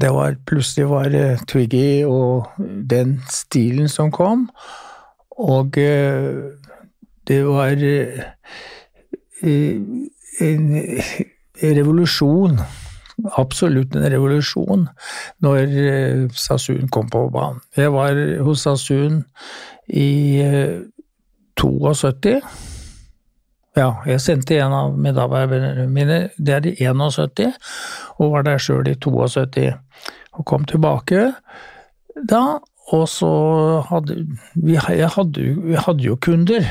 det 0.01 0.11
var 0.11 0.35
plutselig 0.47 0.89
var 0.91 1.09
det 1.09 1.41
Twiggy 1.49 2.05
og 2.05 2.47
den 2.91 3.21
stilen 3.31 3.89
som 3.89 4.11
kom, 4.11 4.49
og 5.31 5.79
eh, 5.79 6.35
det 7.29 7.41
var 7.47 7.79
eh, 7.85 8.25
en 10.41 10.65
revolusjon, 11.63 12.59
absolutt 13.39 13.95
en 13.97 14.09
revolusjon, 14.13 14.89
når 15.41 15.79
eh, 15.85 16.25
Sasun 16.35 16.89
kom 16.89 17.11
på 17.11 17.29
banen. 17.33 17.63
Jeg 17.77 17.93
var 17.93 18.19
hos 18.43 18.67
Sasun 18.67 19.23
i 19.89 20.41
eh, 20.43 20.81
72. 21.57 22.41
Ja, 23.75 23.89
jeg 24.07 24.21
sendte 24.23 24.55
en 24.63 24.73
av 24.75 24.93
medarbeiderne 25.03 25.89
mine 25.91 26.19
der 26.39 26.67
i 26.69 26.77
71, 26.79 27.57
og 28.23 28.37
var 28.37 28.47
der 28.47 28.61
sjøl 28.63 28.87
i 28.87 28.95
72. 28.95 29.73
Og 30.35 30.47
kom 30.47 30.67
tilbake 30.71 31.33
da, 32.31 32.61
og 32.95 33.09
så 33.11 33.31
hadde 33.89 34.21
vi, 34.55 34.77
jeg 34.77 35.11
hadde, 35.17 35.47
vi 35.65 35.75
hadde 35.75 36.07
jo 36.07 36.17
kunder. 36.23 36.69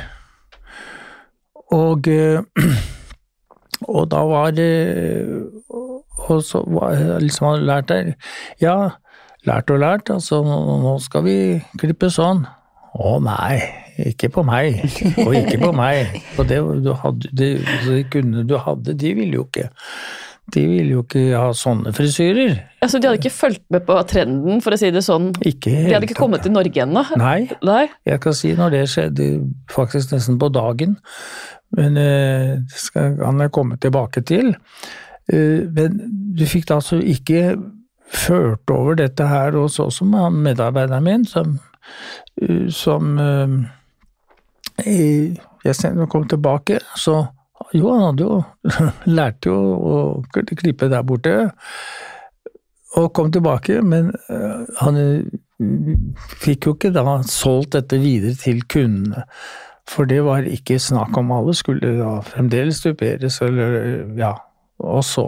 Og, 1.76 2.08
eh, 2.08 2.40
og 3.96 4.12
da 4.12 4.24
var 4.30 4.54
Og 6.30 6.44
så 6.46 6.62
var 6.68 7.20
liksom 7.20 7.48
hadde 7.48 7.66
lært 7.66 7.90
der 7.90 8.14
Ja, 8.62 8.90
lært 9.44 9.72
og 9.72 9.80
lært, 9.80 10.10
altså 10.10 10.44
nå 10.44 11.00
skal 11.04 11.24
vi 11.26 11.38
klippe 11.80 12.08
sånn. 12.14 12.46
Å 12.94 13.18
nei, 13.20 13.83
ikke 13.98 14.30
på 14.34 14.44
meg. 14.48 14.82
Og 15.26 15.36
ikke 15.38 15.60
på 15.62 15.72
meg. 15.76 16.20
Og 16.38 16.50
det 16.50 16.60
du 16.86 16.92
hadde, 16.98 17.32
det, 17.32 17.50
det 17.86 18.04
kunne, 18.14 18.46
du 18.48 18.58
hadde, 18.58 18.96
de 18.98 19.14
ville 19.18 19.40
jo 19.40 19.48
ikke 19.48 19.70
De 20.54 20.62
ville 20.68 20.92
jo 20.92 21.02
ikke 21.06 21.38
ha 21.40 21.54
sånne 21.56 21.94
frisyrer. 21.96 22.58
Altså, 22.84 23.00
de 23.00 23.08
hadde 23.08 23.22
ikke 23.22 23.32
fulgt 23.32 23.64
med 23.72 23.86
på 23.88 23.96
trenden, 24.10 24.60
for 24.62 24.76
å 24.76 24.80
si 24.80 24.90
det 24.92 25.06
sånn. 25.06 25.30
Ikke 25.40 25.72
helt, 25.72 25.88
De 25.88 25.96
hadde 25.96 26.10
ikke 26.10 26.20
kommet 26.20 26.44
til 26.44 26.52
Norge 26.52 26.84
ennå. 26.84 27.06
Nei, 27.22 27.46
Nei. 27.64 27.86
jeg 28.10 28.20
kan 28.26 28.36
si 28.36 28.52
når 28.58 28.76
det 28.76 28.82
skjedde 28.92 29.30
faktisk 29.72 30.12
nesten 30.12 30.42
på 30.42 30.52
dagen. 30.54 30.98
Men 31.78 31.98
eh, 31.98 32.50
det 32.60 32.82
skal 32.82 33.16
kan 33.22 33.40
jeg 33.42 33.54
komme 33.56 33.80
tilbake 33.82 34.22
til. 34.28 34.52
Eh, 35.32 35.64
men 35.74 36.02
du 36.38 36.44
fikk 36.50 36.68
da 36.70 36.82
altså 36.82 37.00
ikke 37.00 37.56
ført 38.14 38.70
over 38.74 39.00
dette 39.00 39.26
her, 39.28 39.56
og 39.58 39.72
så 39.74 39.88
som 39.94 40.14
han 40.18 40.44
medarbeideren 40.46 41.08
min, 41.08 41.26
som, 41.26 41.56
eh, 42.42 42.68
som 42.70 43.16
eh, 44.86 45.36
Jeg 45.64 46.08
kom 46.10 46.28
tilbake, 46.28 46.80
så 46.96 47.26
Jo, 47.74 47.94
han 47.94 48.02
hadde 48.10 48.26
jo 48.28 48.42
Lærte 49.18 49.50
jo 49.50 49.60
å 49.88 49.98
klippe 50.34 50.90
der 50.92 51.06
borte. 51.08 51.36
Og 53.00 53.14
kom 53.16 53.32
tilbake, 53.34 53.80
men 53.82 54.12
eh, 54.30 54.64
han 54.84 54.98
eh, 55.00 55.24
fikk 56.44 56.68
jo 56.68 56.74
ikke 56.76 56.92
da 56.94 57.22
solgt 57.26 57.74
dette 57.78 57.98
videre 58.02 58.36
til 58.38 58.62
kundene. 58.70 59.24
For 59.90 60.08
det 60.08 60.22
var 60.24 60.46
ikke 60.48 60.78
snakk 60.80 61.18
om 61.20 61.32
alle 61.36 61.56
skulle 61.58 61.96
da 61.98 62.20
fremdeles 62.24 62.78
stuperes, 62.84 63.42
eller 63.44 64.06
ja, 64.20 64.36
og 64.80 65.04
så 65.04 65.26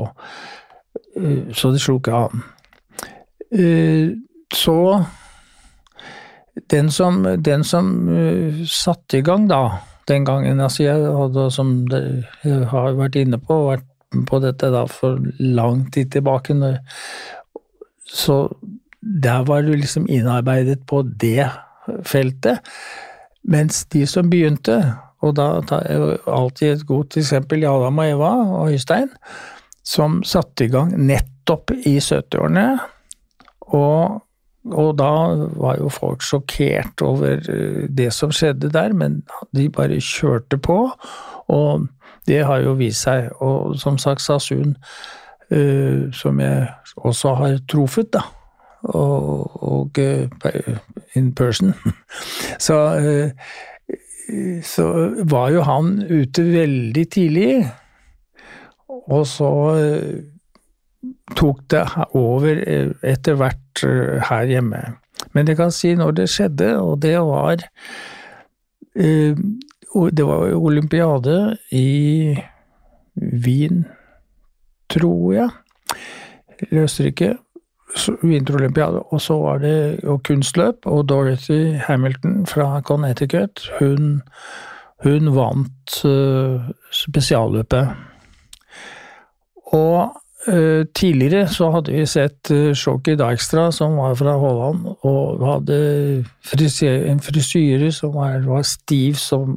eh, 1.18 1.50
Så 1.56 1.74
det 1.74 1.82
slo 1.84 1.98
ikke 2.00 2.22
an. 2.28 2.46
Eh, 3.52 4.14
Så 4.54 4.78
den 6.72 6.92
som, 6.92 7.24
den 7.44 7.64
som 7.68 7.92
uh, 8.10 8.64
satte 8.70 9.20
i 9.20 9.26
gang 9.26 9.50
da, 9.50 9.80
den 10.08 10.26
gangen 10.26 10.62
altså 10.62 10.84
Jeg 10.86 11.12
hadde, 11.18 11.50
som 11.52 11.76
dere 11.90 12.66
har 12.72 12.96
vært 12.98 13.18
inne 13.20 13.40
på, 13.42 13.58
vært 13.72 13.88
på 14.30 14.40
dette 14.44 14.70
da 14.72 14.86
for 14.88 15.20
lang 15.40 15.88
tid 15.92 16.14
tilbake, 16.14 16.56
så 18.06 18.38
der 19.02 19.44
var 19.46 19.66
du 19.66 19.74
liksom 19.74 20.08
innarbeidet 20.10 20.86
på 20.88 21.02
det 21.04 21.50
feltet. 22.06 22.62
Mens 23.44 23.84
de 23.94 24.06
som 24.10 24.30
begynte, 24.30 24.78
og 25.22 25.36
da 25.38 25.82
jeg 25.86 26.18
alltid 26.28 26.72
et 26.72 26.88
godt 26.88 27.18
eksempel 27.22 27.66
Adam 27.66 28.00
og 28.02 28.10
Eva 28.10 28.32
og 28.62 28.72
Øystein, 28.74 29.12
som 29.86 30.24
satte 30.26 30.66
i 30.66 30.72
gang 30.74 30.96
nettopp 30.98 31.76
i 31.86 31.98
70-årene, 32.00 32.80
og, 33.76 34.22
og 34.74 34.96
da 34.98 35.12
var 35.60 35.78
jo 35.78 35.90
folk 35.94 36.24
sjokkert 36.26 37.02
over 37.06 37.38
eh, 37.52 37.86
det 37.90 38.12
som 38.14 38.34
skjedde 38.34 38.72
der, 38.74 38.94
men 38.98 39.22
de 39.56 39.68
bare 39.70 40.02
kjørte 40.02 40.58
på, 40.58 40.80
og 41.54 41.88
det 42.26 42.42
har 42.46 42.64
jo 42.66 42.74
vist 42.80 43.06
seg, 43.06 43.30
og 43.46 43.76
som 43.78 44.00
sagt 44.02 44.26
Sasun, 44.26 44.76
eh, 45.54 46.10
som 46.14 46.42
jeg 46.42 46.66
også 46.98 47.36
har 47.42 47.60
truffet, 47.70 48.10
da, 48.16 48.24
og, 48.90 49.64
og 49.64 50.02
eh, 50.02 50.30
in 51.14 51.32
person, 51.36 51.74
så, 52.66 52.80
så 54.66 54.92
var 55.30 55.52
jo 55.54 55.66
han 55.68 56.00
ute 56.10 56.50
veldig 56.50 57.10
tidlig, 57.14 57.52
og 59.06 59.28
så 59.30 59.52
tok 61.38 61.64
det 61.72 61.84
over 62.14 62.62
eh, 62.68 62.92
etter 63.04 63.38
hvert 63.40 63.84
eh, 63.86 64.22
her 64.30 64.50
hjemme. 64.50 64.82
Men 65.34 65.48
jeg 65.48 65.58
kan 65.60 65.72
si 65.74 65.94
når 65.98 66.18
det 66.20 66.28
skjedde, 66.32 66.76
og 66.82 67.02
det 67.02 67.16
var 67.20 67.64
eh, 68.96 69.38
Det 69.96 70.26
var 70.28 70.52
olympiade 70.54 71.58
i 71.72 72.36
Wien, 73.16 73.86
tror 74.90 75.34
jeg, 75.34 75.50
eller 76.60 76.84
Østerrike. 76.84 77.38
vinterolympiade, 78.22 79.00
og 79.00 79.22
så 79.22 79.38
var 79.40 79.58
det 79.58 80.04
og 80.04 80.24
kunstløp, 80.24 80.76
og 80.86 81.10
Dorothy 81.10 81.78
Hamilton 81.80 82.46
fra 82.46 82.82
Connecticut, 82.82 83.72
hun, 83.80 84.22
hun 85.04 85.36
vant 85.36 85.96
spesialløpet. 86.92 87.88
Og 89.72 90.12
tidligere 90.94 91.48
så 91.50 91.72
hadde 91.74 91.94
vi 91.96 92.04
sett 92.06 92.52
uh, 92.54 92.70
Shoki 92.78 93.16
Dijkstra, 93.18 93.72
som 93.74 93.96
var 93.98 94.14
fra 94.20 94.36
Holland, 94.38 94.86
og 95.08 95.42
hadde 95.42 95.78
frisyr, 96.46 97.08
en 97.10 97.22
frisyre 97.24 97.90
som 97.96 98.14
var, 98.14 98.40
var 98.46 98.66
stiv 98.68 99.18
som 99.18 99.56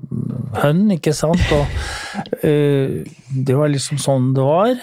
hønn, 0.57 0.87
ikke 0.97 1.13
sant? 1.17 1.45
Og 1.53 2.45
eh, 2.47 3.05
det 3.29 3.57
var 3.57 3.73
liksom 3.73 4.01
sånn 4.01 4.31
det 4.37 4.45
var. 4.45 4.77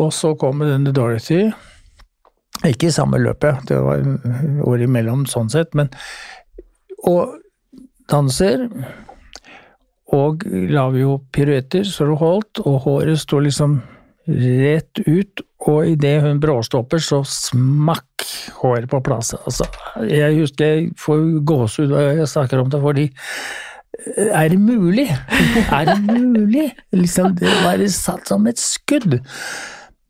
Og 0.00 0.12
så 0.14 0.32
kom 0.40 0.64
denne 0.64 0.94
Dorothy. 0.96 1.50
Ikke 2.64 2.88
i 2.88 2.94
samme 2.94 3.20
løpet, 3.20 3.66
det 3.68 3.76
var 3.84 4.00
året 4.00 4.62
år 4.64 4.86
imellom 4.86 5.26
sånn 5.28 5.52
sett, 5.52 5.74
men 5.76 5.92
Og 7.06 7.36
danser. 8.10 8.64
Og 10.16 10.42
la 10.72 10.86
vi 10.94 11.02
jo 11.02 11.18
piruetter 11.34 11.84
så 11.84 12.06
det 12.08 12.16
holdt, 12.22 12.62
og 12.64 12.80
håret 12.86 13.20
sto 13.20 13.38
liksom 13.42 13.80
rett 14.26 15.02
ut, 15.06 15.42
og 15.66 15.90
idet 15.90 16.20
hun 16.22 16.40
bråstopper, 16.42 17.02
så 17.02 17.22
smakk 17.26 18.26
håret 18.60 18.88
på 18.90 19.00
plass. 19.06 19.34
Altså, 19.38 19.66
jeg 20.06 20.40
husker 20.40 20.66
jeg 20.66 20.90
får 21.00 21.22
gåsehud 21.46 21.94
når 21.94 22.20
jeg 22.20 22.28
snakker 22.34 22.62
om 22.62 22.70
det, 22.70 22.82
fordi 22.82 23.08
er 24.16 24.48
det 24.48 24.60
mulig? 24.60 25.08
Er 25.72 25.84
det 25.84 26.00
mulig? 26.22 26.70
Liksom, 26.92 27.36
det 27.36 27.52
var 27.64 27.86
satt 27.88 28.28
som 28.28 28.46
et 28.46 28.58
skudd. 28.60 29.20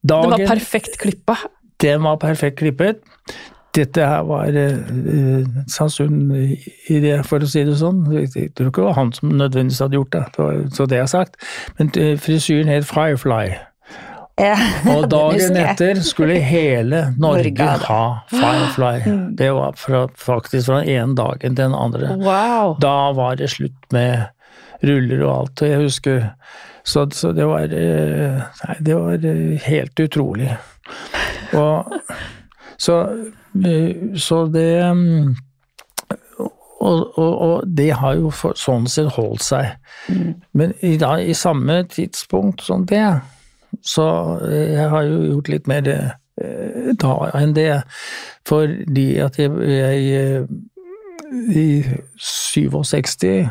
Det 0.02 0.16
var 0.16 0.38
perfekt 0.46 0.98
klippa. 0.98 1.36
den 1.80 2.02
var 2.02 2.16
perfekt 2.16 2.58
klippet. 2.58 2.96
Dette 3.76 4.00
her 4.00 4.22
var 4.24 4.48
uh, 4.48 5.46
sannsynlig 5.68 6.58
i 6.88 7.00
det, 7.00 7.18
for 7.28 7.44
å 7.44 7.48
si 7.50 7.64
det 7.64 7.76
sånn. 7.76 8.06
Jeg 8.14 8.54
tror 8.56 8.70
ikke 8.70 8.80
det 8.80 8.88
var 8.88 8.96
han 8.96 9.12
som 9.12 9.34
nødvendigvis 9.36 9.82
hadde 9.84 9.98
gjort 9.98 10.16
det, 10.16 10.24
så 10.74 10.86
det 10.88 11.00
er 11.02 11.10
sagt. 11.12 11.36
Men 11.78 11.92
eh, 12.00 12.14
frisyren 12.16 12.72
het 12.72 12.88
Firefly. 12.88 13.52
Ja, 14.36 14.56
Og 14.92 15.06
dagen 15.08 15.56
etter 15.56 16.02
skulle 16.04 16.36
hele 16.44 17.06
Norge 17.16 17.54
Norge 17.56 17.86
ha 17.88 18.02
Firefly. 18.28 19.12
Det 19.38 19.48
var 19.56 19.76
fra, 19.80 20.02
faktisk 20.12 20.68
fra 20.68 20.82
den 20.82 20.92
ene 20.92 21.16
dagen 21.16 21.56
til 21.56 21.62
den 21.64 21.76
andre. 21.76 22.12
Wow. 22.20 22.76
Da 22.82 23.12
var 23.16 23.38
det 23.40 23.48
slutt 23.54 23.92
med 23.96 24.28
ruller 24.84 25.24
og 25.24 25.32
alt, 25.38 25.62
og 25.62 25.68
jeg 25.72 25.84
husker 25.86 26.26
Så, 26.86 27.08
så 27.10 27.32
det 27.34 27.46
var 27.48 27.72
eh, 27.74 28.42
Nei, 28.60 28.74
det 28.78 28.94
var 28.94 29.24
eh, 29.26 29.56
helt 29.64 30.00
utrolig. 30.00 30.52
Og 31.58 31.88
så, 32.78 33.00
eh, 33.64 34.14
så 34.14 34.44
det 34.46 34.68
mm, 34.84 35.32
og, 36.86 37.18
og, 37.18 37.32
og 37.40 37.64
det 37.66 37.88
har 37.98 38.14
jo 38.20 38.30
for, 38.30 38.54
sånn 38.54 38.86
sett 38.86 39.16
holdt 39.16 39.42
seg. 39.42 39.72
Men 40.52 40.76
i, 40.84 40.94
da, 41.00 41.16
i 41.18 41.34
samme 41.34 41.80
tidspunkt 41.90 42.62
som 42.62 42.84
det, 42.86 43.02
så 43.82 44.38
eh, 44.50 44.72
jeg 44.72 44.88
har 44.90 45.02
jo 45.02 45.22
gjort 45.24 45.48
litt 45.48 45.66
mer 45.70 45.88
eh, 45.88 46.92
da 47.00 47.16
enn 47.34 47.54
det. 47.56 47.82
Fordi 48.48 49.08
at 49.22 49.38
jeg, 49.38 49.50
jeg 49.70 50.08
eh, 50.22 50.46
I 51.56 51.84
67 52.22 53.48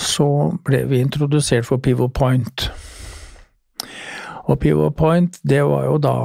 så 0.00 0.28
ble 0.64 0.84
vi 0.88 1.00
introdusert 1.00 1.66
for 1.66 1.76
Pivot 1.76 2.12
Point. 2.14 2.70
Og 4.46 4.58
Pivot 4.58 4.96
Point, 4.96 5.38
det 5.42 5.64
var 5.64 5.84
jo 5.84 5.98
da 5.98 6.16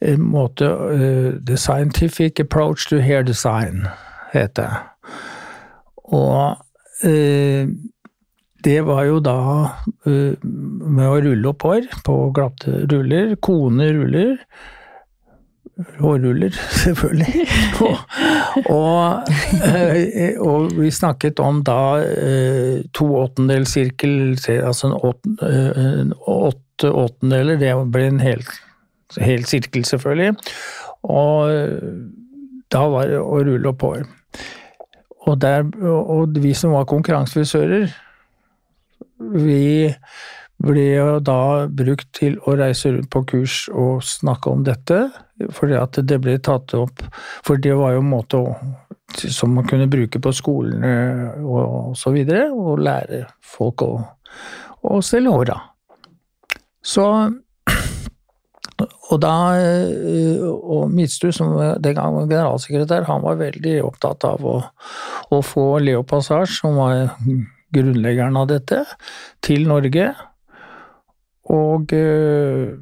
en 0.00 0.22
måte 0.22 0.64
uh, 0.64 1.32
The 1.46 1.56
Scientific 1.56 2.40
Approach 2.40 2.88
to 2.88 2.98
Hair 2.98 3.22
Design, 3.22 3.86
het 4.32 4.56
det. 4.56 4.70
Og 6.04 6.56
eh, 7.04 7.68
det 8.66 8.80
var 8.86 9.04
jo 9.06 9.20
da 9.22 9.38
eh, 10.10 10.34
med 10.42 11.06
å 11.06 11.20
rulle 11.22 11.50
opp 11.52 11.62
hår 11.68 11.86
på 12.06 12.16
glatte 12.34 12.80
ruller, 12.90 13.36
kone 13.46 13.86
ruller, 13.94 14.32
hårruller, 16.00 16.54
selvfølgelig. 16.82 17.46
og, 17.84 17.98
og, 18.72 19.32
og 20.42 20.76
vi 20.80 20.90
snakket 20.94 21.42
om 21.44 21.60
da 21.66 21.78
eh, 22.02 22.82
to 22.96 23.08
åttendels 23.20 23.74
sirkel, 23.76 24.34
altså 24.56 24.90
en 24.90 24.96
åt- 25.12 25.32
eh, 25.46 26.02
åtte 26.32 26.90
åttendeler, 26.92 27.60
det 27.60 27.72
ble 27.92 28.08
en 28.10 28.22
hel, 28.24 28.42
hel 29.22 29.46
sirkel 29.48 29.84
selvfølgelig. 29.88 30.34
Og 31.06 31.54
da 32.74 32.82
var 32.90 33.06
det 33.12 33.20
å 33.22 33.38
rulle 33.46 33.70
opp 33.70 33.84
hår. 33.86 34.02
Og, 35.26 35.36
der, 35.42 35.64
og 35.86 36.34
vi 36.42 36.52
som 36.54 36.74
var 36.74 36.84
konkurransefrisører, 36.90 37.86
vi 39.18 39.90
ble 40.62 40.84
jo 40.96 41.18
da 41.20 41.66
brukt 41.68 42.08
til 42.16 42.38
å 42.48 42.56
reise 42.56 42.94
rundt 42.94 43.10
på 43.12 43.22
kurs 43.28 43.66
og 43.68 44.04
snakke 44.06 44.52
om 44.52 44.64
dette, 44.64 45.06
fordi 45.52 45.76
at 45.76 45.98
det 46.08 46.16
ble 46.24 46.38
tatt 46.40 46.72
opp 46.78 47.02
For 47.44 47.60
det 47.60 47.74
var 47.76 47.92
jo 47.92 48.00
en 48.00 48.08
måte 48.08 48.40
som 49.16 49.52
man 49.54 49.66
kunne 49.68 49.88
bruke 49.90 50.20
på 50.22 50.32
skolene 50.34 51.34
og, 51.44 51.92
så 51.96 52.12
videre, 52.14 52.48
og 52.52 52.80
lære 52.82 53.26
folk 53.44 53.84
å, 53.84 53.90
å 54.88 55.00
stelle 55.04 55.32
håra. 55.32 55.58
Så 56.86 57.04
og 59.06 59.20
da 59.22 59.34
eh, 59.56 60.42
Og 60.42 60.90
Midtstu, 60.92 61.30
som 61.32 61.54
den 61.80 61.96
gang 61.96 62.16
var 62.16 62.26
generalsekretær, 62.28 63.06
han 63.08 63.22
var 63.24 63.38
veldig 63.40 63.76
opptatt 63.86 64.26
av 64.28 64.44
å, 64.44 64.56
å 65.32 65.42
få 65.44 65.66
Leo 65.84 66.02
Passage, 66.04 66.58
som 66.58 66.76
var 66.80 67.14
grunnleggeren 67.74 68.36
av 68.38 68.50
dette, 68.50 68.82
til 69.44 69.66
Norge. 69.68 70.10
Og 71.54 71.94
eh, 71.96 72.74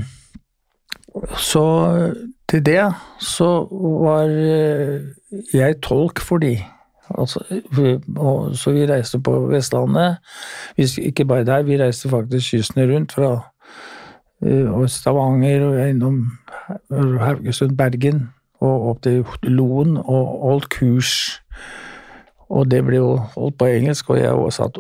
Så 1.37 1.65
til 2.49 2.65
det 2.65 2.93
så 3.19 3.67
var 4.01 4.27
øh, 4.27 5.01
jeg 5.53 5.81
tolk 5.81 6.19
for 6.19 6.37
de. 6.37 6.63
Altså, 7.17 7.39
så 8.53 8.71
vi 8.71 8.85
reiste 8.85 9.19
på 9.19 9.47
Vestlandet. 9.47 10.17
Ikke 10.77 11.25
bare 11.25 11.45
der, 11.45 11.63
vi 11.63 11.83
reiste 11.83 12.09
faktisk 12.09 12.51
kysten 12.51 12.93
rundt 12.93 13.11
fra 13.11 13.33
eh, 13.33 13.39
og 14.41 14.89
Stavanger 14.91 15.63
og 15.65 15.77
innom 15.89 16.19
Haugesund, 16.91 17.77
Bergen 17.77 18.27
og 18.61 18.89
opp 18.91 19.03
til 19.05 19.25
Loen 19.53 19.97
og 19.97 20.31
holdt 20.43 20.69
kurs. 20.73 21.11
Og 22.47 22.69
det 22.71 22.83
ble 22.87 22.99
jo 23.01 23.11
holdt 23.35 23.57
på 23.59 23.69
engelsk, 23.75 24.09
og 24.13 24.21
jeg 24.21 24.31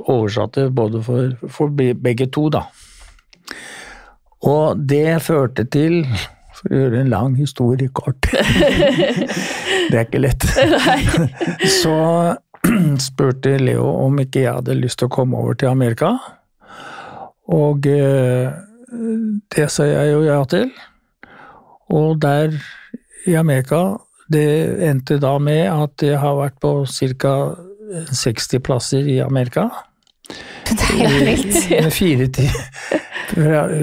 oversatte 0.07 0.69
både 0.71 1.01
for, 1.03 1.33
for 1.51 1.73
begge 1.75 2.29
to, 2.31 2.47
da. 2.53 2.63
Og 4.47 4.79
det 4.89 5.19
førte 5.25 5.65
til, 5.73 6.03
for 6.55 6.71
å 6.71 6.81
gjøre 6.81 7.01
en 7.01 7.11
lang 7.11 7.35
historie 7.37 7.89
kort 7.93 8.29
Det 9.89 9.95
er 9.95 10.03
ikke 10.03 10.21
lett. 10.23 10.45
Så 11.81 11.97
spurte 12.99 13.55
Leo 13.61 13.85
om 14.05 14.17
ikke 14.19 14.43
jeg 14.43 14.57
hadde 14.59 14.77
lyst 14.79 14.99
til 14.99 15.07
å 15.07 15.13
komme 15.13 15.39
over 15.39 15.55
til 15.59 15.71
Amerika. 15.71 16.15
Og 17.53 17.87
eh, 17.87 18.49
det 19.55 19.69
sa 19.71 19.87
jeg 19.87 20.11
jo 20.13 20.23
ja 20.25 20.41
til. 20.49 20.71
Og 21.93 22.21
der 22.21 22.55
i 23.27 23.35
Amerika, 23.39 23.97
det 24.31 24.47
endte 24.89 25.19
da 25.23 25.37
med 25.39 25.65
at 25.71 26.03
jeg 26.03 26.19
har 26.19 26.35
vært 26.39 26.59
på 26.63 26.73
ca. 26.85 27.33
60 28.11 28.59
plasser 28.63 29.07
i 29.07 29.19
Amerika. 29.23 29.69
Det 30.67 30.89
er 30.91 31.13
helt 31.13 31.45
vilt. 31.47 31.93
Fire 31.95 32.27
til, 32.35 32.49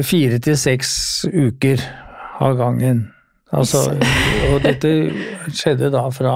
fire 0.04 0.38
til 0.44 0.58
seks 0.60 0.90
uker 1.32 1.80
av 2.44 2.58
gangen. 2.60 3.06
Altså, 3.54 3.94
og 4.50 4.64
dette 4.64 4.90
skjedde 5.54 5.92
da 5.94 6.08
fra 6.12 6.34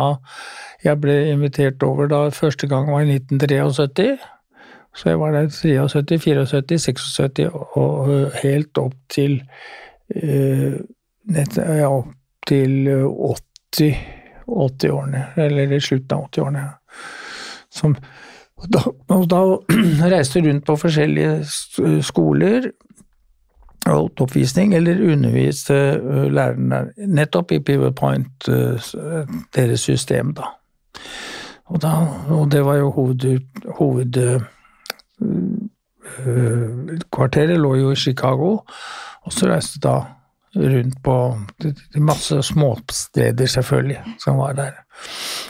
Jeg 0.85 1.01
ble 1.03 1.15
invitert 1.33 1.83
over 1.83 2.07
da 2.07 2.29
første 2.31 2.69
gang 2.71 2.87
var 2.93 3.03
i 3.03 3.17
1973. 3.19 4.21
Så 4.99 5.13
jeg 5.13 5.21
var 5.21 5.31
der 5.33 5.47
73, 5.47 6.23
74, 6.25 6.83
76 6.83 7.41
og 7.79 8.09
helt 8.43 8.79
opp 8.83 8.97
til 9.13 9.37
nett, 11.29 11.59
ja, 11.59 11.87
opp 11.87 12.11
til 12.49 12.89
80, 12.89 14.01
80-årene, 14.49 15.23
eller 15.37 15.77
i 15.77 15.81
slutten 15.85 16.17
av 16.17 16.27
80-årene. 16.33 16.65
Og 18.59 18.69
da, 18.75 18.83
og 19.15 19.25
da 19.31 19.43
reiste 20.15 20.43
rundt 20.43 20.67
på 20.67 20.79
forskjellige 20.83 22.03
skoler, 22.03 22.71
holdt 23.87 24.25
oppvisning, 24.25 24.75
eller 24.75 24.99
underviste 25.13 25.79
lærerne 26.35 26.89
nettopp 27.07 27.55
i 27.55 27.63
Pivot 27.63 27.95
Point, 27.97 28.51
deres 29.55 29.87
system, 29.87 30.35
da. 30.35 30.51
Og, 31.69 31.83
da, 31.85 31.93
og 32.33 32.49
det 32.51 32.65
var 32.67 32.81
jo 32.83 32.91
hoved... 32.97 33.43
hoved 33.79 34.23
kvarteret 37.15 37.59
lå 37.61 37.75
jo 37.83 37.91
i 37.93 37.99
Chicago, 37.99 38.59
og 39.25 39.35
så 39.35 39.51
reiste 39.51 39.81
da 39.85 39.97
rundt 40.59 40.97
på 41.05 41.15
masse 42.01 42.39
småsteder, 42.43 43.47
selvfølgelig, 43.47 43.99
som 44.23 44.39
var 44.41 44.57
der. 44.59 44.79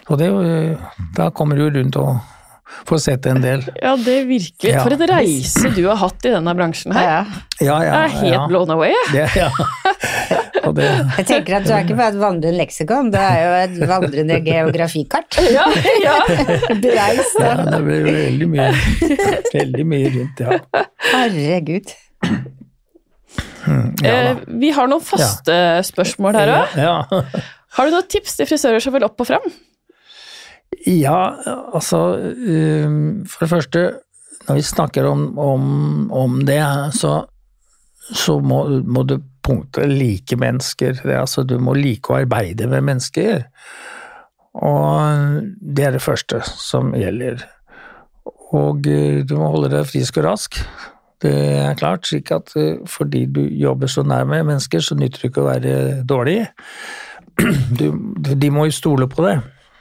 Og 0.08 0.18
det, 0.18 0.32
da 1.16 1.30
kommer 1.30 1.56
du 1.56 1.68
rundt 1.70 1.96
og 1.96 2.18
får 2.88 3.00
sett 3.00 3.26
en 3.30 3.40
del. 3.42 3.62
Ja, 3.84 3.94
det 3.96 4.18
virkelig. 4.28 4.72
Ja. 4.74 4.82
For 4.84 4.92
et 4.96 5.04
reise 5.10 5.70
du 5.76 5.84
har 5.86 6.00
hatt 6.02 6.26
i 6.28 6.34
denne 6.34 6.54
bransjen 6.58 6.92
her. 6.96 7.06
Ja. 7.08 7.20
Ja, 7.60 7.78
ja, 7.82 7.92
Jeg 7.94 8.02
er 8.02 8.16
helt 8.18 8.34
ja. 8.34 8.42
blown 8.50 8.70
away. 8.74 8.92
jeg. 8.92 9.12
Det, 9.14 9.44
ja. 9.44 9.48
Og 10.68 10.76
det, 10.76 10.88
Jeg 11.18 11.26
tenker 11.30 11.58
at 11.58 11.66
du 11.66 11.72
er 11.72 11.86
ikke 11.86 11.96
bare 11.98 12.12
et 12.14 12.20
vandrende 12.20 12.58
leksikon, 12.58 13.10
du 13.14 13.18
er 13.20 13.38
jo 13.40 13.54
et 13.62 13.80
vandrende 13.88 14.40
geografikart. 14.44 15.40
Ja, 15.56 15.64
ja. 16.04 16.18
Bereist, 16.82 17.38
ja, 17.40 17.54
da. 17.56 17.78
det 17.78 17.82
blir 17.86 18.04
veldig 18.08 18.48
mye, 18.52 18.68
veldig 19.54 19.88
mye 19.88 20.14
rundt, 20.18 20.44
ja. 20.44 20.60
Herregud. 21.08 21.96
Ja 22.28 22.36
Eh. 24.04 24.36
Vi 24.46 24.70
har 24.74 24.90
noen 24.90 25.04
faste 25.04 25.54
spørsmål 25.86 26.38
her 26.38 26.52
òg. 26.54 26.76
Ja, 26.80 26.96
Har 27.76 27.86
du 27.86 27.94
noen 27.94 28.10
tips 28.10 28.38
til 28.38 28.48
frisører 28.48 28.82
som 28.82 28.94
vil 28.96 29.06
opp 29.08 29.20
og 29.20 29.28
fram? 29.28 29.48
ja, 30.84 31.32
altså 31.74 31.98
um, 32.20 33.24
For 33.26 33.44
det 33.44 33.48
første, 33.50 33.80
når 34.46 34.58
vi 34.58 34.64
snakker 34.68 35.08
om, 35.08 35.22
om, 35.38 35.64
om 36.12 36.38
det, 36.46 36.60
så, 36.96 37.22
så 38.12 38.38
må, 38.40 38.62
må 38.84 39.02
du 39.08 39.18
punktet 39.48 39.88
like 39.88 40.36
mennesker. 40.38 41.00
Det, 41.02 41.16
altså, 41.16 41.44
du 41.48 41.56
må 41.62 41.74
like 41.78 42.12
å 42.12 42.20
arbeide 42.20 42.68
med 42.70 42.84
mennesker. 42.84 43.46
Og 44.58 45.40
det 45.60 45.86
er 45.86 45.96
det 45.96 46.04
første 46.04 46.42
som 46.50 46.92
gjelder. 46.96 47.42
Og 48.56 48.86
eh, 48.88 49.24
du 49.26 49.36
må 49.40 49.50
holde 49.52 49.72
deg 49.74 49.88
frisk 49.88 50.20
og 50.20 50.28
rask. 50.30 50.60
Det 51.22 51.34
er 51.34 51.78
klart, 51.78 52.06
slik 52.06 52.30
at 52.34 52.54
eh, 52.58 52.78
fordi 52.88 53.26
du 53.26 53.42
jobber 53.60 53.90
så 53.90 54.04
nær 54.06 54.26
med 54.28 54.46
mennesker, 54.48 54.82
så 54.84 54.96
nytter 54.98 55.24
det 55.24 55.30
ikke 55.32 55.44
å 55.44 55.50
være 55.50 55.76
dårlig. 56.08 56.40
Du, 57.78 57.92
de 58.18 58.48
må 58.50 58.64
jo 58.66 58.74
stole 58.74 59.06
på 59.06 59.22
det. 59.22 59.36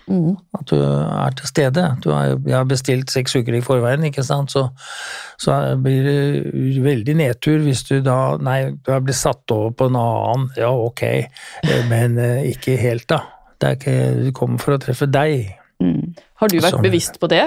At 0.07 0.69
du 0.71 0.77
er 0.79 1.35
til 1.35 1.49
stede. 1.49 1.83
Du 2.03 2.09
har, 2.13 2.37
jeg 2.37 2.55
har 2.55 2.67
bestilt 2.69 3.11
seks 3.11 3.35
uker 3.35 3.57
i 3.57 3.63
forveien, 3.63 4.05
ikke 4.07 4.23
sant, 4.23 4.53
så, 4.55 4.69
så 5.41 5.57
blir 5.83 6.07
det 6.07 6.83
veldig 6.85 7.17
nedtur 7.19 7.59
hvis 7.65 7.83
du 7.89 7.97
da 8.05 8.37
Nei, 8.41 8.71
du 8.71 8.91
er 8.93 9.03
blitt 9.03 9.19
satt 9.19 9.51
over 9.51 9.73
på 9.75 9.89
en 9.91 9.99
annen, 9.99 10.47
ja 10.59 10.71
ok, 10.71 11.03
men 11.91 12.17
eh, 12.21 12.47
ikke 12.53 12.77
helt, 12.79 13.07
da. 13.11 13.23
Det 13.57 13.67
er 13.67 13.79
ikke, 13.79 13.97
du 14.21 14.31
kommer 14.37 14.61
for 14.61 14.77
å 14.77 14.81
treffe 14.81 15.09
deg. 15.09 15.49
Har 16.37 16.49
du 16.49 16.59
vært 16.61 16.77
Som, 16.77 16.85
bevisst 16.85 17.19
på 17.21 17.29
det? 17.31 17.43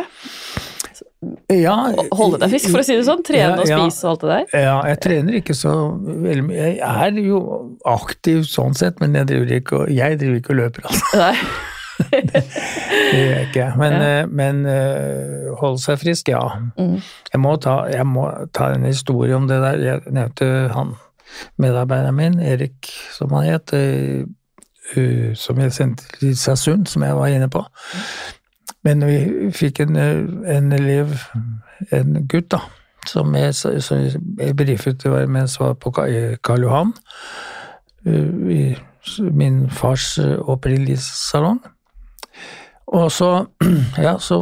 Ja, 1.52 1.74
Holde 2.16 2.38
deg 2.40 2.52
frisk, 2.54 2.70
for 2.72 2.80
å 2.80 2.84
si 2.86 2.94
det 2.96 3.04
sånn? 3.04 3.20
Trene 3.26 3.42
Ja, 3.42 3.56
og 3.60 3.68
spise 3.68 4.06
og 4.06 4.12
alt 4.14 4.22
det 4.22 4.30
der? 4.30 4.62
Ja, 4.64 4.76
jeg 4.88 5.00
trener 5.04 5.36
ikke 5.40 5.56
så 5.58 5.74
veldig 5.98 6.46
mye. 6.46 6.70
Jeg 6.78 6.78
er 6.80 7.20
jo 7.24 7.42
aktiv 7.88 8.46
sånn 8.48 8.76
sett, 8.78 9.02
men 9.02 9.18
jeg 9.18 9.28
driver 9.32 9.52
ikke 9.58 9.82
og, 9.82 9.92
jeg 9.92 10.18
driver 10.22 10.40
ikke 10.40 10.54
og 10.54 10.60
løper, 10.62 10.88
altså. 10.90 11.20
Nei. 11.20 11.78
Det 12.10 13.18
gjør 13.18 13.30
jeg 13.34 13.46
ikke. 13.48 13.68
Men, 13.80 13.92
ja. 13.92 14.26
men 14.26 14.64
eh, 14.70 15.50
holde 15.60 15.82
seg 15.82 16.00
frisk, 16.00 16.32
ja. 16.32 16.42
Mm. 16.78 16.98
Jeg, 17.32 17.40
må 17.42 17.54
ta, 17.62 17.76
jeg 17.92 18.06
må 18.06 18.26
ta 18.56 18.72
en 18.74 18.88
historie 18.88 19.36
om 19.36 19.48
det 19.50 19.60
der. 19.62 19.84
Jeg 19.84 20.14
nevnte 20.16 20.50
han 20.74 20.96
medarbeideren 21.60 22.16
min, 22.16 22.40
Erik, 22.40 22.90
som 23.14 23.32
han 23.36 23.48
het, 23.52 23.72
eh, 23.76 24.26
eh, 24.96 25.30
som 25.38 25.60
jeg 25.60 25.72
sendte 25.72 26.04
til 26.18 26.36
Sasund, 26.36 26.86
som 26.86 27.02
jeg 27.06 27.16
var 27.16 27.26
inne 27.32 27.50
på. 27.50 27.64
Men 28.84 29.06
vi 29.06 29.50
fikk 29.52 29.80
en, 29.84 29.96
eh, 29.96 30.56
en 30.56 30.72
elev, 30.72 31.16
en 31.92 32.26
gutt, 32.28 32.50
da, 32.50 32.60
som 33.06 33.34
jeg, 33.34 33.54
som 33.54 33.98
jeg 34.38 34.56
brifet 34.56 35.00
til 35.00 35.10
å 35.10 35.18
være 35.18 35.32
mens 35.32 35.58
jeg 35.58 35.66
var 35.66 35.76
på 35.80 35.92
Karl 36.42 36.64
Johan, 36.64 36.94
eh, 38.06 38.30
i 38.50 38.62
min 39.32 39.70
fars 39.70 40.18
eh, 40.18 40.36
opprinneligsalong. 40.38 41.60
Og 42.90 43.10
så, 43.14 43.46
ja, 44.06 44.16
så 44.18 44.40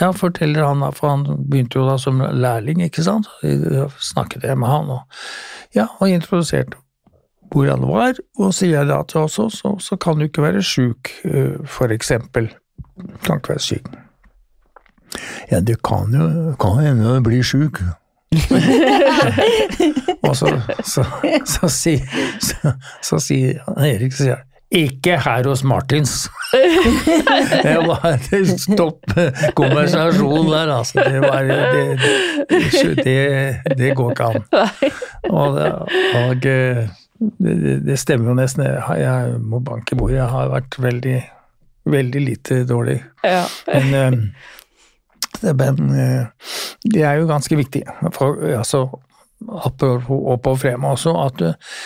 ja, 0.00 0.10
forteller 0.16 0.64
han, 0.64 0.84
for 0.96 1.08
han 1.12 1.26
begynte 1.50 1.76
jo 1.78 1.86
da 1.90 1.98
som 2.00 2.22
lærling, 2.24 2.80
ikke 2.86 3.02
sant, 3.04 3.26
Så 3.42 3.88
snakket 4.12 4.46
jeg 4.48 4.56
med 4.58 4.68
han, 4.72 4.88
og, 4.90 5.02
ja, 5.76 5.86
og 6.00 6.08
introduserte 6.08 6.78
hvor 7.52 7.68
han 7.68 7.82
var, 7.84 8.16
og 8.40 8.54
sier 8.56 8.78
jeg 8.78 8.88
da 8.88 9.02
til 9.04 9.26
oss, 9.26 9.34
så, 9.60 9.74
så 9.76 9.96
kan 10.00 10.16
du 10.16 10.24
ikke 10.24 10.40
være 10.40 10.62
sjuk, 10.64 11.10
eh, 11.28 11.58
for 11.68 11.92
eksempel. 11.92 12.46
Kan 13.26 13.42
ikke 13.42 13.52
være 13.52 13.60
syk. 13.60 13.90
Ja, 15.50 15.60
det 15.60 15.82
kan 15.84 16.14
jo 16.16 16.54
kan 16.56 16.78
hende 16.80 17.12
du 17.18 17.20
blir 17.28 17.44
sjuk. 17.44 17.82
og 20.24 20.32
så, 20.36 20.48
så, 20.88 21.04
så, 21.44 21.68
sier- 23.20 23.60
Erik 23.76 24.16
sier, 24.16 24.40
ikke 24.72 25.18
her 25.20 25.44
hos 25.50 25.60
Martins. 25.68 26.22
det 27.64 27.76
var 27.86 28.16
stopp 28.58 29.14
konversasjon 29.58 30.50
der, 30.50 30.72
altså. 30.78 31.04
Det, 31.06 31.20
var, 31.24 31.42
det, 31.48 33.04
det, 33.04 33.76
det 33.78 33.92
går 33.96 34.12
ikke 34.12 34.30
an. 34.30 34.44
Og, 35.32 35.54
det, 35.56 35.68
og 36.18 36.46
eh, 36.50 36.88
det, 37.86 37.96
stemmer 38.00 38.32
jo 38.32 38.34
nesten. 38.36 38.64
Jeg, 38.98 39.36
må 39.38 39.62
banke 39.64 39.96
bordet. 39.96 40.18
Jeg 40.18 40.28
har 40.32 40.50
vært 40.52 40.78
veldig, 40.82 41.18
veldig 41.94 42.22
lite 42.24 42.58
dårlig. 42.68 42.98
Ja. 43.24 43.44
Men, 43.70 43.94
eh, 43.94 44.18
det, 45.40 45.54
men 45.56 45.94
eh, 45.94 46.50
det 46.84 47.06
er 47.06 47.20
jo 47.20 47.30
ganske 47.30 47.56
viktig, 47.56 47.84
for, 48.14 48.42
altså, 48.58 48.84
opp 49.48 50.46
og 50.50 50.58
frem 50.60 50.84
også, 50.90 51.14
at 51.26 51.46
eh, 51.46 51.78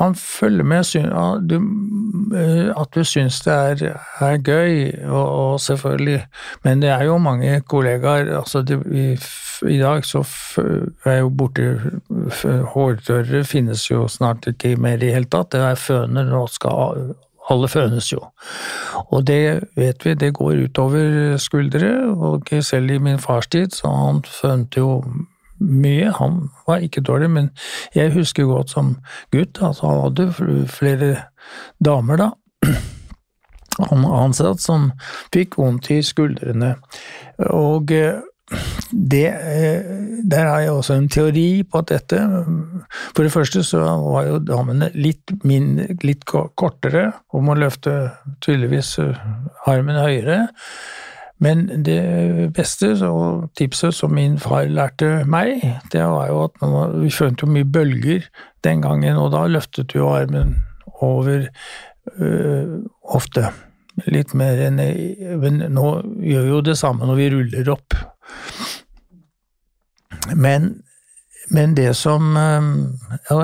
man 0.00 0.14
følger 0.18 0.64
med, 0.64 0.84
eh, 1.54 2.70
at 2.80 2.94
du 2.94 3.04
syns 3.06 3.40
det 3.44 3.52
er, 3.54 3.98
er 4.20 4.38
gøy, 4.42 4.92
og, 5.06 5.28
og 5.52 5.60
selvfølgelig 5.60 6.24
Men 6.64 6.82
det 6.82 6.90
er 6.90 7.04
jo 7.04 7.18
mange 7.18 7.60
kollegaer 7.60 8.32
altså 8.38 8.62
det, 8.62 8.80
i, 8.90 9.12
I 9.70 9.78
dag 9.78 10.04
så 10.04 10.24
er 11.04 11.18
jo 11.18 11.28
borte 11.30 11.80
f- 12.28 12.64
Hårtørrere 12.74 13.44
finnes 13.44 13.90
jo 13.90 14.08
snart 14.08 14.46
ikke 14.50 14.76
mer 14.76 14.96
i 14.98 15.04
det 15.06 15.14
hele 15.14 15.30
tatt. 15.30 15.52
Det 15.52 15.60
er 15.60 15.74
føner, 15.78 16.24
nå 16.26 16.46
skal 16.50 17.14
alle 17.50 17.68
fønes 17.68 18.08
jo. 18.12 18.20
Og 19.12 19.26
det 19.26 19.68
vet 19.76 20.04
vi, 20.04 20.14
det 20.14 20.32
går 20.34 20.64
utover 20.64 21.36
skuldre, 21.38 21.92
og 22.16 22.48
selv 22.64 22.90
i 22.90 22.98
min 22.98 23.18
fars 23.18 23.46
tid, 23.46 23.70
så 23.76 23.90
han 23.92 24.22
fønte 24.26 24.80
jo 24.80 25.02
mye. 25.64 26.12
Han 26.18 26.48
var 26.68 26.84
ikke 26.84 27.04
dårlig, 27.04 27.30
men 27.30 27.50
jeg 27.96 28.14
husker 28.14 28.48
godt 28.50 28.74
som 28.74 28.96
gutt, 29.34 29.60
altså 29.62 29.88
han 29.90 30.02
hadde 30.06 30.66
flere 30.70 31.14
damer 31.84 32.20
da, 32.20 32.30
han 33.90 34.06
ansatt 34.06 34.62
som 34.62 34.92
fikk 35.34 35.58
vondt 35.60 35.90
i 35.94 36.00
skuldrene. 36.04 36.76
Og 37.50 37.92
eh, 37.94 38.22
det, 38.90 39.26
eh, 39.26 39.84
der 40.30 40.46
har 40.46 40.60
jeg 40.60 40.70
også 40.70 40.94
en 40.98 41.08
teori 41.08 41.62
på 41.64 41.80
at 41.80 41.88
dette 41.88 42.18
For 43.16 43.24
det 43.24 43.32
første 43.32 43.62
så 43.64 43.80
var 43.80 44.26
jo 44.28 44.38
damene 44.44 44.90
litt, 44.94 45.32
mindre, 45.44 45.96
litt 46.04 46.26
kortere 46.28 47.06
om 47.32 47.48
å 47.48 47.56
løfte 47.58 47.94
tydeligvis 48.44 48.98
eh, 49.02 49.24
armen 49.70 49.96
høyere. 49.96 50.44
Men 51.44 51.66
det 51.84 52.52
beste 52.56 52.94
og 53.04 53.50
tipset 53.58 53.94
som 53.96 54.14
min 54.16 54.38
far 54.40 54.68
lærte 54.70 55.24
meg, 55.28 55.60
det 55.92 56.04
var 56.08 56.30
jo 56.30 56.44
at 56.46 56.62
man- 56.62 57.00
vi 57.02 57.10
skjønte 57.10 57.44
jo 57.44 57.52
mye 57.52 57.64
bølger 57.64 58.24
den 58.64 58.82
gangen, 58.82 59.16
og 59.16 59.32
da 59.32 59.46
løftet 59.46 59.94
jo 59.94 60.08
armen 60.08 60.56
over, 61.02 61.48
øh, 62.18 62.80
ofte. 63.04 63.50
Litt 64.06 64.34
mer 64.34 64.58
enn 64.66 64.80
Men 65.40 65.60
nå 65.70 66.02
gjør 66.02 66.42
vi 66.42 66.48
jo 66.48 66.60
det 66.60 66.78
samme 66.78 67.06
når 67.06 67.14
vi 67.16 67.30
ruller 67.30 67.70
opp. 67.70 67.94
Men, 70.34 70.83
men 71.54 71.74
det 71.76 71.92
som 71.94 72.34
ja, 72.34 73.38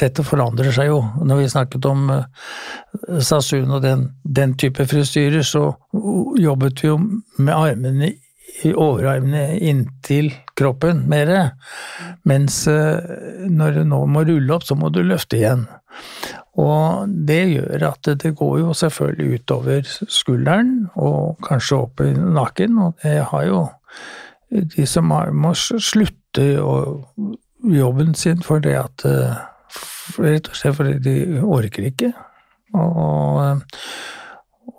Dette 0.00 0.24
forandrer 0.24 0.72
seg 0.74 0.88
jo. 0.88 0.98
Når 1.20 1.42
vi 1.42 1.52
snakket 1.52 1.88
om 1.90 2.10
Sasun 3.20 3.70
og 3.76 3.82
den, 3.84 4.06
den 4.24 4.56
type 4.60 4.86
frisyrer, 4.88 5.44
så 5.44 5.68
jobbet 6.40 6.82
vi 6.82 6.88
jo 6.90 6.98
med 7.38 7.52
armene 7.52 8.12
overarmene 8.70 9.58
inntil 9.64 10.30
kroppen 10.58 11.04
mer. 11.10 11.32
Mens 12.28 12.64
når 12.68 13.78
du 13.78 13.84
nå 13.88 14.04
må 14.10 14.24
rulle 14.28 14.54
opp, 14.54 14.66
så 14.66 14.76
må 14.78 14.92
du 14.92 15.02
løfte 15.04 15.38
igjen. 15.40 15.66
Og 16.60 17.08
det 17.28 17.40
gjør 17.54 17.86
at 17.88 18.10
det 18.22 18.34
går 18.36 18.58
jo 18.60 18.74
selvfølgelig 18.76 19.40
utover 19.40 19.86
skulderen, 19.88 20.74
og 21.00 21.40
kanskje 21.46 21.78
opp 21.78 22.02
i 22.04 22.10
nakken, 22.12 22.78
og 22.78 22.98
det 23.04 23.22
har 23.30 23.46
jo 23.48 23.62
de 24.52 24.84
som 24.84 25.08
må 25.08 25.54
slutte 25.56 26.44
jobben 27.64 28.14
sin 28.14 28.42
for 28.42 28.62
det 28.62 28.76
at 28.80 29.06
Rett 30.18 30.48
og 30.50 30.56
slett 30.58 30.74
fordi 30.76 30.98
de 31.00 31.40
orker 31.40 31.86
ikke. 31.86 32.10
Og, 32.74 33.60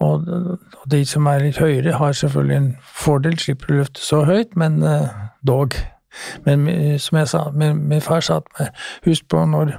og, 0.03 0.27
og 0.27 0.91
de 0.91 0.99
som 1.07 1.25
er 1.31 1.45
litt 1.45 1.57
høyere, 1.57 1.95
har 1.97 2.13
selvfølgelig 2.13 2.57
en 2.57 2.67
fordel, 2.83 3.37
slipper 3.39 3.71
å 3.71 3.77
løfte 3.79 4.03
så 4.03 4.19
høyt, 4.27 4.53
men 4.59 4.83
dog. 5.47 5.79
Men 6.45 6.67
som 7.01 7.17
jeg 7.17 7.31
sa, 7.31 7.45
min, 7.55 7.79
min 7.89 8.03
far 8.03 8.21
sa 8.21 8.41
til 8.43 8.69
husk 9.07 9.25
på 9.31 9.45
når 9.49 9.77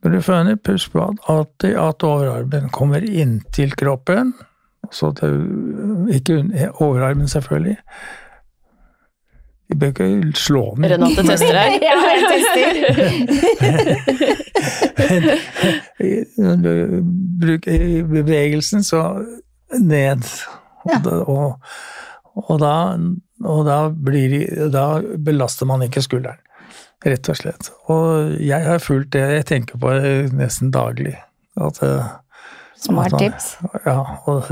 når 0.00 0.10
du 0.10 0.20
føner, 0.24 0.56
husk 0.66 0.94
på 0.94 1.02
alltid 1.28 1.76
at 1.76 2.04
overarmen 2.06 2.70
kommer 2.72 3.04
inntil 3.04 3.74
kroppen. 3.76 4.32
Så 4.92 5.10
det, 5.18 5.28
ikke 6.16 6.70
overarmen, 6.80 7.28
selvfølgelig. 7.28 7.76
Vi 9.70 9.76
bør 9.78 9.90
ikke 9.92 10.32
slå 10.38 10.62
den. 10.76 10.84
Renate 10.90 11.22
tester 11.26 11.54
her. 11.56 11.70
ja, 11.86 11.94
jeg 12.10 12.22
tester. 12.34 12.72
Men 14.98 15.22
når 16.44 16.56
du 16.64 16.72
bruker 17.40 17.84
bevegelsen, 18.10 18.82
så 18.86 19.04
ned. 19.80 20.26
Og, 20.84 20.90
Ja. 20.90 20.98
da, 21.04 21.10
og, 21.28 21.58
og, 22.34 22.54
da, 22.62 22.74
og 23.44 23.66
da, 23.66 23.78
blir, 23.92 24.38
da 24.72 24.84
belaster 25.20 25.68
man 25.68 25.82
ikke 25.84 26.02
skulderen. 26.04 26.40
Rett 27.04 27.28
og 27.32 27.36
slett. 27.36 27.70
Og 27.92 28.34
jeg 28.44 28.64
har 28.64 28.80
fulgt 28.84 29.12
det 29.16 29.22
jeg 29.38 29.46
tenker 29.48 29.78
på 29.80 29.92
nesten 30.36 30.70
daglig. 30.72 31.14
At, 31.60 31.78
eh, 31.84 32.10
Smart 32.80 33.12
tips. 33.18 33.58
Ja, 33.84 33.98
og, 34.24 34.46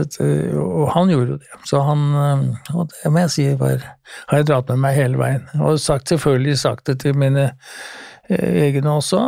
og 0.58 0.90
han 0.92 1.08
gjorde 1.08 1.30
jo 1.32 1.38
det. 1.40 1.60
Så 1.64 1.80
han 1.86 2.02
eh, 2.12 2.74
Og 2.76 2.90
det 2.92 3.12
må 3.12 3.22
jeg 3.24 3.32
si 3.32 3.46
var, 3.56 3.86
har 4.28 4.42
jeg 4.42 4.48
dratt 4.50 4.68
med 4.74 4.82
meg 4.84 4.98
hele 4.98 5.20
veien. 5.20 5.46
Og 5.64 5.80
sagt, 5.80 6.12
selvfølgelig 6.12 6.58
sagt 6.60 6.90
det 6.90 6.98
til 7.04 7.16
mine 7.16 7.46
eh, 8.28 8.66
egne 8.66 8.98
også. 8.98 9.22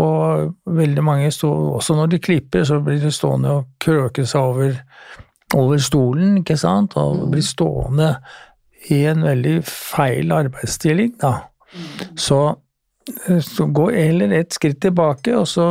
Og 0.00 0.54
veldig 0.66 1.04
mange 1.06 1.28
sto 1.30 1.52
Også 1.76 1.94
når 1.94 2.14
de 2.14 2.22
klipper, 2.24 2.64
så 2.64 2.80
blir 2.82 2.98
de 3.02 3.12
stående 3.12 3.52
og 3.60 3.68
krøke 3.84 4.24
seg 4.26 4.40
over, 4.40 4.80
over 5.54 5.78
stolen, 5.78 6.40
ikke 6.40 6.56
sant? 6.58 6.96
Og 6.96 7.28
blir 7.30 7.44
stående 7.44 8.14
i 8.92 9.04
en 9.08 9.24
veldig 9.24 9.58
feil 9.68 10.32
arbeidsstilling, 10.32 11.14
da. 11.20 11.36
Så, 12.16 12.40
så 13.40 13.66
gå 13.72 13.88
heller 13.90 14.32
et 14.36 14.52
skritt 14.54 14.80
tilbake, 14.84 15.32
og 15.36 15.48
så 15.48 15.66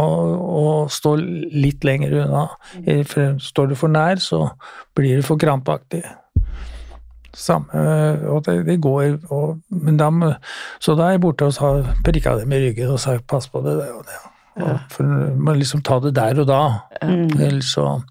og, 0.00 0.32
og 0.62 0.90
stå 0.92 1.14
litt 1.18 1.84
lenger 1.84 2.16
unna. 2.22 2.46
For 3.08 3.38
står 3.42 3.72
du 3.72 3.76
for 3.78 3.92
nær, 3.92 4.20
så 4.22 4.46
blir 4.96 5.20
du 5.20 5.26
for 5.26 5.40
krampaktig. 5.40 6.02
Samme, 7.32 7.84
og 8.28 8.42
det, 8.44 8.58
det 8.66 8.74
går 8.84 9.14
og, 9.32 9.62
men 9.72 9.96
da, 9.96 10.10
Så 10.84 10.92
da 10.98 11.06
er 11.06 11.14
jeg 11.16 11.22
borte 11.24 11.48
og 11.48 11.56
har 11.64 11.94
prikka 12.04 12.34
dem 12.36 12.52
i 12.52 12.60
ryggen 12.60 12.92
og 12.92 13.00
sagt 13.00 13.24
'pass 13.26 13.48
på 13.48 13.62
det', 13.64 13.78
det 13.80 13.88
og 13.92 14.04
det. 14.04 14.18
Og, 14.60 14.78
for 14.90 15.02
man 15.36 15.56
liksom 15.56 15.82
ta 15.82 15.98
det 16.00 16.14
der 16.14 16.40
og 16.40 16.46
da. 16.46 16.62
Ellers 17.40 17.72
så 17.72 18.02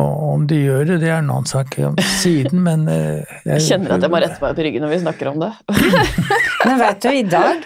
Og 0.00 0.26
om 0.34 0.44
de 0.48 0.56
gjør 0.64 0.86
det, 0.88 0.98
det 1.02 1.08
er 1.10 1.18
en 1.20 1.30
annen 1.34 1.48
sak 1.50 1.74
siden, 2.20 2.62
men 2.64 2.86
jeg, 2.92 3.24
Jeg 3.44 3.64
kjenner 3.68 3.96
at 3.98 4.06
jeg 4.06 4.12
må 4.14 4.20
rette 4.22 4.40
meg 4.44 4.56
på 4.56 4.64
ryggen 4.66 4.84
når 4.86 4.94
vi 4.94 5.00
snakker 5.02 5.32
om 5.32 5.40
det. 5.44 5.50
Men 6.66 6.76
vet 6.80 7.00
du, 7.02 7.08
i 7.16 7.22
dag 7.24 7.62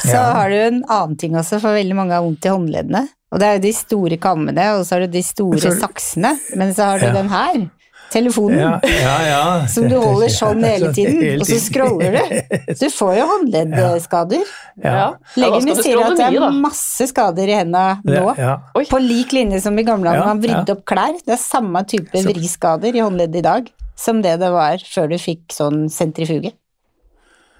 så 0.00 0.14
Ja. 0.14 0.22
har 0.38 0.48
du 0.52 0.56
en 0.56 0.78
annen 0.88 1.16
ting 1.20 1.34
også, 1.36 1.58
for 1.60 1.76
veldig 1.76 1.96
mange 1.98 2.14
har 2.16 2.22
vondt 2.24 2.46
i 2.48 2.52
håndleddene. 2.52 3.02
Og 3.28 3.40
det 3.42 3.44
er 3.48 3.58
jo 3.58 3.64
de 3.66 3.72
store 3.76 4.16
kammene, 4.16 4.64
og 4.78 4.86
så 4.88 4.96
har 4.96 5.02
du 5.04 5.12
de 5.12 5.20
store 5.22 5.60
Så- 5.60 5.74
saksene. 5.82 6.30
Men 6.56 6.72
så 6.74 6.86
har 6.88 6.98
du 7.02 7.06
Ja. 7.10 7.12
den 7.12 7.28
her, 7.28 7.58
telefonen, 8.12 8.58
ja, 8.58 8.72
ja, 8.88 9.14
ja. 9.26 9.42
som 9.74 9.88
du 9.90 9.96
holder 10.00 10.32
sånn 10.32 10.64
hele 10.64 10.92
tiden, 10.96 11.40
og 11.40 11.46
så 11.48 11.58
scroller 11.62 12.16
du. 12.16 12.36
Så 12.72 12.86
du 12.86 12.94
får 12.94 13.14
jo 13.18 13.26
håndleddskader. 13.32 14.44
Ja. 14.82 14.94
Ja, 14.98 15.08
da 15.18 15.42
Legen 15.42 15.66
min 15.66 15.80
sier 15.82 16.02
at 16.04 16.16
det 16.18 16.28
er 16.28 16.60
masse 16.62 17.08
skader 17.10 17.50
i 17.50 17.56
henda 17.58 17.86
nå. 18.04 18.22
Ja, 18.38 18.54
ja. 18.74 18.84
På 18.90 19.00
lik 19.02 19.34
linje 19.36 19.60
som 19.64 19.78
i 19.78 19.84
gamle 19.86 20.12
dager 20.12 20.30
man 20.30 20.42
vridde 20.44 20.76
opp 20.76 20.86
klær. 20.88 21.18
Det 21.24 21.34
er 21.34 21.42
samme 21.42 21.82
type 21.88 22.22
vriskader 22.28 22.94
i 22.94 23.04
håndleddet 23.04 23.42
i 23.42 23.46
dag 23.48 23.68
som 23.98 24.22
det 24.22 24.36
det 24.40 24.50
var 24.54 24.82
før 24.86 25.10
du 25.10 25.18
fikk 25.20 25.50
sånn 25.54 25.86
sentrifuge. 25.92 26.54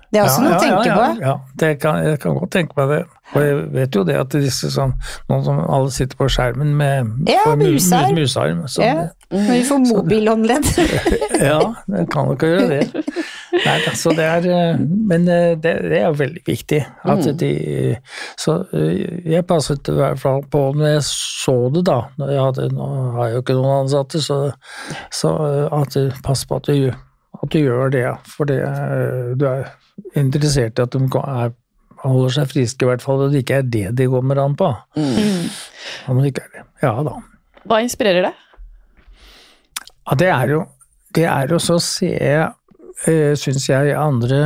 Det 0.08 0.20
er 0.20 0.24
også 0.24 0.40
noe 0.40 0.56
å 0.56 0.60
tenke 0.62 0.88
ja, 0.88 0.96
på. 0.96 1.06
Ja, 1.20 1.32
det 1.60 1.70
kan, 1.82 1.98
jeg 2.06 2.18
kan 2.22 2.36
godt 2.38 2.50
tenke 2.54 2.72
meg 2.78 2.88
det. 2.94 3.00
Og 3.36 3.42
jeg 3.44 3.56
vet 3.74 3.96
jo 3.98 4.02
det 4.08 4.14
at 4.16 4.32
disse 4.32 4.70
som 4.72 4.94
noen 5.28 5.42
som 5.44 5.58
alle 5.60 5.90
sitter 5.92 6.16
på 6.16 6.30
skjermen 6.32 6.70
med 6.78 7.28
Ja, 7.28 7.42
musarm. 7.60 8.14
musarm 8.16 8.62
så 8.72 8.80
Ja, 8.86 8.94
når 9.28 9.50
vi 9.52 9.58
får 9.68 9.82
mobilhåndledd. 9.90 10.70
ja, 11.50 11.58
det 11.92 12.06
kan 12.14 12.30
nok 12.30 12.40
gjøre 12.46 12.68
det. 12.70 13.02
Nei, 13.58 13.74
altså 13.90 14.12
det 14.16 14.24
er 14.24 14.46
eh, 14.52 14.80
Men 14.80 15.26
eh, 15.28 15.50
det, 15.60 15.74
det 15.90 16.00
er 16.04 16.16
veldig 16.16 16.42
viktig 16.46 16.80
at 16.86 17.18
Mm. 17.28 17.36
de 17.40 17.50
Så 18.40 18.54
eh, 18.72 19.04
jeg 19.34 19.44
passet 19.48 19.88
i 19.92 19.96
hvert 19.98 20.20
fall 20.22 20.40
på 20.52 20.62
når 20.76 20.94
jeg 20.94 21.02
så 21.08 21.56
det, 21.74 21.84
da. 21.88 21.98
Jeg 22.22 22.40
hadde, 22.46 22.68
nå 22.76 22.88
har 23.18 23.26
jeg 23.28 23.36
jo 23.36 23.42
ikke 23.44 23.58
noen 23.58 23.82
ansatte, 23.84 24.20
så, 24.24 24.38
så 25.12 25.34
at 25.82 25.96
pass 26.24 26.46
på 26.48 26.56
at 26.62 26.68
du, 26.72 26.88
at 27.42 27.52
du 27.52 27.58
gjør 27.60 27.92
det. 27.92 28.06
For 28.36 28.48
det, 28.48 28.60
du 29.40 29.44
er 29.48 29.68
interessert 30.18 30.78
i 30.78 30.84
at 30.84 30.94
de 30.94 31.02
er, 31.22 31.54
holder 32.04 32.34
seg 32.36 32.52
friske, 32.52 32.84
i 32.84 32.90
hvert 32.90 33.04
fall. 33.04 33.24
Og 33.24 33.32
det 33.34 33.44
ikke 33.44 33.62
er 33.62 33.70
det 33.76 33.86
de 33.98 34.08
kommer 34.10 34.40
an 34.42 34.56
på. 34.58 34.70
Mm. 34.98 35.48
Om 36.08 36.22
det 36.22 36.32
ikke 36.32 36.46
er 36.46 36.54
det. 36.56 36.66
Ja 36.84 36.94
da. 37.06 37.16
Hva 37.68 37.82
inspirerer 37.84 38.28
deg? 38.28 38.44
Ja, 40.08 40.16
det 40.16 40.28
er 40.32 40.54
jo 40.54 40.62
Det 41.14 41.24
er 41.28 41.50
jo 41.50 41.58
så 41.60 41.76
å 41.76 41.82
se, 41.82 42.12
uh, 43.08 43.32
syns 43.36 43.66
jeg, 43.68 43.94
andre 43.96 44.38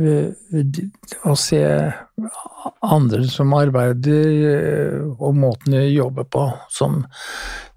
eh, 0.00 0.80
Å 1.28 1.34
se 1.38 1.60
andre 2.84 3.24
som 3.30 3.52
arbeider, 3.56 4.30
eh, 4.50 4.96
og 5.18 5.36
måten 5.36 5.76
de 5.76 5.84
jobber 5.92 6.24
på, 6.24 6.46
som 6.68 7.04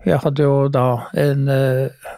Jeg 0.06 0.22
hadde 0.24 0.44
jo 0.44 0.68
da 0.72 1.10
en 1.20 1.48
eh, 1.52 1.88
eh, 1.88 2.18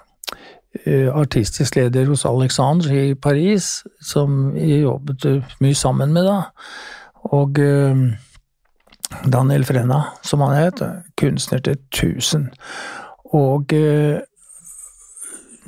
artistisk 1.14 1.76
leder 1.78 2.08
hos 2.10 2.26
Alexandre 2.26 3.10
i 3.10 3.16
Paris, 3.16 3.84
som 4.02 4.56
jeg 4.58 4.84
jobbet 4.84 5.28
mye 5.64 5.78
sammen 5.78 6.14
med 6.16 6.28
da. 6.30 6.40
Og 7.36 7.60
eh, 7.62 8.06
Daniel 9.26 9.66
Frenna, 9.66 10.02
som 10.26 10.44
han 10.46 10.58
het, 10.58 10.84
kunstner 11.20 11.62
til 11.66 11.78
1000. 11.92 12.50
Og 13.38 13.74
eh, 13.74 14.20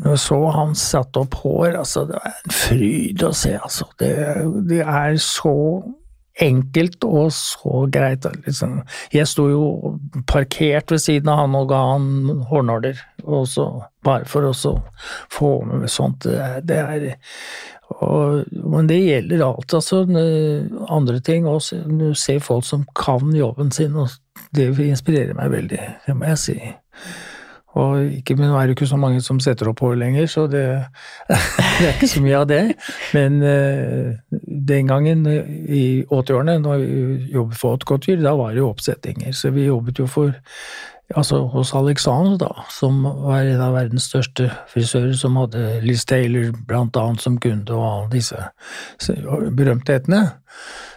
når 0.02 0.16
jeg 0.16 0.24
så 0.24 0.40
han 0.56 0.76
satte 0.78 1.22
opp 1.22 1.36
hår, 1.44 1.76
altså 1.84 2.06
det 2.10 2.18
var 2.18 2.38
en 2.40 2.56
fryd 2.56 3.26
å 3.28 3.34
se, 3.38 3.52
altså. 3.58 3.86
Det, 4.02 4.14
det 4.70 4.82
er 4.82 5.18
så 5.22 5.56
enkelt 6.40 7.04
og 7.04 7.34
så 7.36 7.86
greit. 7.92 8.26
Liksom. 8.46 8.80
Jeg 9.14 9.28
sto 9.30 9.48
jo 9.52 9.98
parkert 10.30 10.92
ved 10.92 11.04
siden 11.04 11.32
av 11.32 11.44
han 11.44 11.58
og 11.60 11.70
ga 11.72 11.82
han 11.94 12.46
hårnåler, 12.50 13.02
bare 14.06 14.26
for 14.30 14.50
å 14.50 14.56
få 15.32 15.52
med 15.68 15.90
sånt. 15.92 16.28
Det 16.64 16.80
er 16.80 17.14
og, 18.00 18.46
men 18.56 18.88
det 18.88 19.02
gjelder 19.02 19.44
alt, 19.44 19.74
altså. 19.76 20.06
Andre 20.88 21.20
ting 21.20 21.48
også. 21.50 21.82
Du 21.90 22.14
ser 22.16 22.40
folk 22.40 22.64
som 22.66 22.86
kan 22.96 23.34
jobben 23.36 23.72
sin, 23.76 23.98
og 24.00 24.14
det 24.56 24.70
inspirerer 24.86 25.36
meg 25.38 25.52
veldig, 25.52 25.82
det 26.06 26.16
må 26.16 26.32
jeg 26.32 26.42
si. 26.46 26.58
Og 27.80 28.04
ikke, 28.18 28.36
men 28.36 28.50
nå 28.52 28.58
er 28.60 28.68
det 28.68 28.76
ikke 28.76 28.90
så 28.90 29.00
mange 29.00 29.22
som 29.24 29.40
setter 29.40 29.70
opp 29.72 29.80
hår 29.80 29.96
lenger, 30.02 30.26
så 30.28 30.46
det, 30.52 30.64
det 31.30 31.88
er 31.88 31.94
ikke 31.96 32.10
så 32.12 32.24
mye 32.24 32.40
av 32.42 32.48
det. 32.50 32.62
Men 33.16 33.38
uh, 33.40 34.40
den 34.72 34.92
gangen 34.92 35.26
i 35.28 36.04
80-årene, 36.04 36.58
når 36.66 36.84
vi 36.84 37.34
jobbet 37.38 37.62
for 37.62 37.84
Couture, 37.88 38.20
da 38.24 38.36
var 38.36 38.52
det 38.52 38.64
jo 38.64 38.72
oppsettinger. 38.74 39.32
Så 39.32 39.54
vi 39.56 39.70
jobbet 39.70 40.04
jo 40.04 40.10
for 40.12 40.36
Altså 41.16 41.42
hos 41.52 41.74
Alexander, 41.76 42.38
da, 42.40 42.66
som 42.72 43.04
var 43.04 43.44
en 43.44 43.60
av 43.60 43.74
verdens 43.76 44.06
største 44.08 44.46
frisører, 44.72 45.14
som 45.20 45.36
hadde 45.36 45.82
Liz 45.84 46.06
Taylor 46.08 46.54
blant 46.68 46.96
annet 46.96 47.24
som 47.24 47.40
kunde, 47.42 47.74
og 47.76 47.88
alle 47.88 48.12
disse 48.14 48.38
berømthetene. 49.58 50.22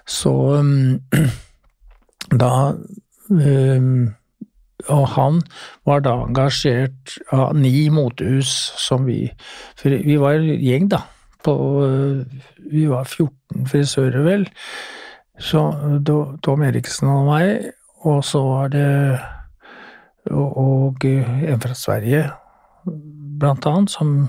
Så 0.07 0.31
um, 0.61 1.01
da 2.45 2.53
um, 3.31 4.15
og 4.93 5.05
han 5.15 5.41
var 5.89 6.05
da 6.05 6.17
engasjert 6.27 7.17
av 7.33 7.55
ni 7.57 7.89
motehus 7.93 8.51
som 8.81 9.07
vi 9.09 9.29
for 9.81 9.95
Vi 10.05 10.17
var 10.21 10.39
en 10.39 10.61
gjeng, 10.61 10.89
da. 10.93 11.05
På, 11.45 11.55
vi 12.71 12.87
var 12.89 13.05
14 13.05 13.67
frisører, 13.69 14.23
vel. 14.25 14.47
Så 15.41 15.61
Tom 16.45 16.63
Eriksen 16.65 17.11
og 17.11 17.29
meg, 17.29 17.71
og 18.05 18.23
så 18.25 18.41
var 18.45 18.73
det 18.73 18.89
og, 20.31 20.57
og 20.57 21.05
en 21.05 21.61
fra 21.61 21.75
Sverige, 21.77 22.29
blant 23.41 23.67
annet, 23.69 23.93
som 23.93 24.29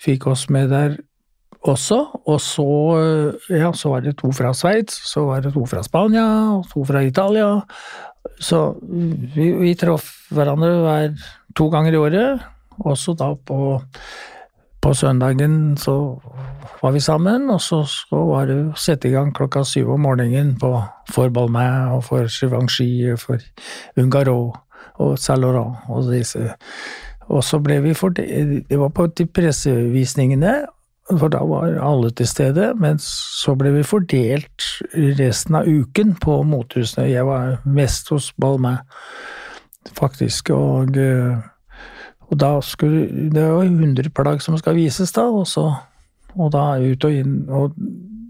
fikk 0.00 0.26
oss 0.30 0.48
med 0.52 0.70
der 0.72 0.96
også. 1.68 1.98
Og 2.26 2.40
så, 2.40 2.68
ja, 3.50 3.72
så 3.76 3.94
var 3.94 4.06
det 4.06 4.16
to 4.20 4.32
fra 4.34 4.54
Sveits, 4.56 5.02
så 5.10 5.26
var 5.28 5.44
det 5.44 5.54
to 5.54 5.66
fra 5.68 5.82
Spania, 5.82 6.26
og 6.56 6.66
to 6.72 6.84
fra 6.88 7.04
Italia. 7.04 7.60
Så 8.42 8.58
vi, 8.82 9.50
vi 9.58 9.74
traff 9.78 10.10
hverandre 10.34 10.74
hver 10.82 11.14
to 11.58 11.68
ganger 11.72 11.96
i 11.96 12.00
året. 12.00 12.44
Også 12.82 13.14
da 13.18 13.32
på, 13.34 13.78
på 14.82 14.94
søndagen 14.96 15.76
så 15.80 15.96
var 16.82 16.94
vi 16.94 17.00
sammen, 17.00 17.50
og 17.50 17.60
så, 17.62 17.82
så 17.86 18.24
var 18.32 18.48
det 18.50 18.58
å 18.64 18.78
sette 18.78 19.10
i 19.10 19.14
gang 19.14 19.30
klokka 19.34 19.62
syv 19.68 19.92
om 19.94 20.06
morgenen 20.06 20.56
på, 20.58 20.72
for 21.12 21.30
Balmain 21.34 21.92
og 21.94 22.04
for 22.08 22.26
Givenchy 22.26 23.14
for 23.20 23.42
Ungaro 24.00 24.52
og 25.02 25.18
Saint 25.18 25.42
Laurent 25.42 25.86
og 25.90 26.10
disse. 26.10 26.52
Og 27.32 27.44
så 27.46 27.60
ble 27.62 27.78
vi 27.84 27.94
fordelt 27.94 28.66
Det 28.68 28.78
var 28.78 28.90
på 28.94 29.06
de 29.06 29.26
pressevisningene, 29.30 30.56
for 31.10 31.32
da 31.32 31.42
var 31.44 31.78
alle 31.82 32.10
til 32.10 32.28
stede. 32.28 32.72
Men 32.78 32.98
så 33.02 33.54
ble 33.58 33.72
vi 33.76 33.86
fordelt 33.86 34.68
resten 35.18 35.58
av 35.58 35.68
uken 35.68 36.14
på 36.22 36.40
mothusene. 36.46 37.10
Jeg 37.10 37.26
var 37.26 37.58
mest 37.64 38.12
hos 38.14 38.32
Balmain, 38.40 38.82
faktisk. 39.98 40.50
Og, 40.54 40.98
og 42.28 42.40
da 42.40 42.52
skulle 42.60 43.30
Det 43.34 43.42
var 43.42 43.64
100 43.64 44.10
plagg 44.10 44.42
som 44.42 44.58
skal 44.58 44.78
vises, 44.78 45.12
da. 45.12 45.26
Og, 45.26 45.46
så, 45.46 45.68
og 46.34 46.52
da 46.52 46.78
ut 46.78 47.04
og 47.04 47.12
inn. 47.12 47.42
Og 47.50 47.74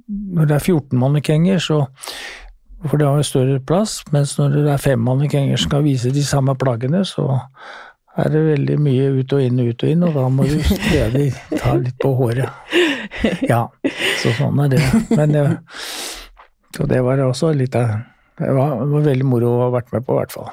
når 0.09 0.49
det 0.49 0.55
er 0.55 0.67
14 0.73 0.99
mannekenger, 0.99 1.59
så 1.59 1.85
for 2.89 2.99
det 2.99 3.07
har 3.07 3.17
jo 3.17 3.23
større 3.23 3.61
plass, 3.61 4.01
mens 4.13 4.35
når 4.39 4.57
det 4.57 4.71
er 4.73 4.81
fem 4.83 4.99
mannekenger 4.99 5.57
som 5.57 5.71
skal 5.71 5.85
vise 5.85 6.11
de 6.11 6.25
samme 6.27 6.55
plaggene, 6.59 7.05
så 7.07 7.39
er 8.21 8.33
det 8.33 8.43
veldig 8.45 8.79
mye 8.83 9.09
ut 9.17 9.33
og 9.33 9.43
inn, 9.45 9.61
ut 9.63 9.85
og 9.85 9.93
inn, 9.93 10.05
og 10.05 10.17
da 10.17 10.25
må 10.33 10.47
du 10.49 10.57
stadig 10.69 11.29
ta 11.55 11.75
litt 11.81 11.97
på 12.03 12.13
håret. 12.19 12.73
Ja, 13.49 13.65
så 14.21 14.33
sånn 14.37 14.61
er 14.65 14.75
det. 14.75 14.83
Men 15.15 15.37
Så 16.73 16.89
det 16.89 17.03
var 17.05 17.21
også 17.21 17.53
litt 17.53 17.77
av 17.77 17.91
Det 18.41 18.49
var, 18.57 18.79
var 18.89 19.05
veldig 19.05 19.27
moro 19.29 19.51
å 19.53 19.61
ha 19.67 19.73
vært 19.75 19.93
med 19.93 20.07
på, 20.07 20.17
i 20.17 20.23
hvert 20.23 20.33
fall. 20.33 20.49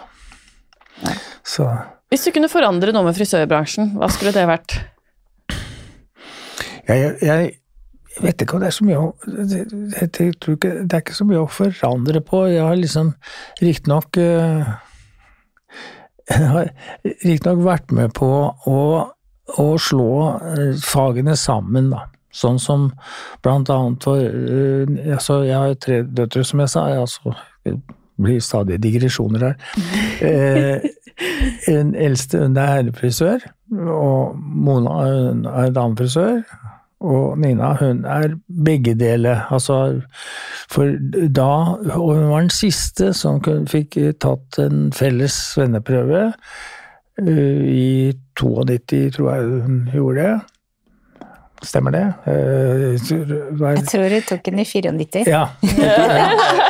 Så. 1.48 1.66
Hvis 2.12 2.26
du 2.28 2.34
kunne 2.36 2.50
forandre 2.52 2.92
noe 2.94 3.08
med 3.08 3.16
frisørbransjen, 3.18 3.94
hva 3.98 4.10
skulle 4.12 4.34
det 4.36 4.44
vært? 4.50 4.76
Jeg, 6.90 7.16
jeg, 7.24 7.54
jeg 8.18 8.26
vet 8.26 8.44
ikke 8.44 8.58
om 8.58 8.64
det 8.64 8.70
er 8.70 8.76
så 8.76 8.86
mye 8.86 9.00
å 9.00 9.08
det, 9.24 9.64
det, 9.72 10.28
det, 10.44 10.84
er 10.92 11.02
ikke 11.02 11.18
så 11.18 11.28
mye 11.30 11.42
å 11.46 11.50
forandre 11.54 12.22
på. 12.26 12.44
Jeg 12.52 12.66
har 12.68 12.78
liksom 12.78 13.14
riktignok 13.64 14.20
uh, 14.20 14.68
jeg 14.68 14.89
har 16.54 16.72
riktignok 17.26 17.64
vært 17.66 17.94
med 17.96 18.14
på 18.18 18.30
å, 18.70 18.80
å, 19.58 19.68
slå 19.82 20.12
eh, 20.54 20.74
fagene 20.84 21.36
sammen, 21.40 21.92
da. 21.94 22.06
Sånn 22.30 22.60
som 22.62 22.92
blant 23.42 23.72
annet 23.74 24.06
for 24.06 24.22
uh, 24.22 24.92
altså, 25.16 25.40
Jeg 25.48 25.56
har 25.58 25.72
tre 25.82 25.96
døtre, 26.06 26.44
som 26.46 26.62
jeg 26.62 26.70
sa. 26.70 26.84
Altså, 27.02 27.34
blir 28.22 28.38
stadig 28.44 28.78
digresjoner 28.84 29.48
her. 29.48 29.56
Eh, 30.22 30.86
eldste 31.70 32.44
hun 32.44 32.58
er 32.58 32.74
herrefrisør, 32.76 33.46
og 33.90 34.38
Mona 34.38 34.98
hun 35.08 35.46
er 35.50 35.74
damefrisør. 35.76 36.44
Og 37.00 37.38
Nina, 37.40 37.74
hun 37.80 38.04
er 38.04 38.34
begge 38.66 38.94
deler. 39.00 39.46
Altså, 39.54 40.02
for 40.72 40.92
da 41.32 41.48
Og 41.96 42.16
hun 42.16 42.30
var 42.30 42.44
den 42.44 42.52
siste 42.54 43.14
som 43.16 43.40
fikk 43.44 43.96
tatt 44.20 44.60
en 44.60 44.90
felles 44.96 45.36
svenneprøve. 45.56 46.30
Uh, 47.20 47.64
I 47.68 48.14
92, 48.40 49.12
tror 49.16 49.34
jeg 49.34 49.64
hun 49.64 49.80
gjorde 49.94 50.24
det. 50.24 50.36
Stemmer 51.68 51.92
det? 51.92 52.06
Uh, 52.28 52.96
jeg 52.96 53.88
tror 53.88 54.14
hun 54.16 54.28
tok 54.28 54.46
den 54.46 54.60
i 54.60 54.68
94. 54.68 55.28
Ja. 55.36 55.48
ja, 55.80 56.20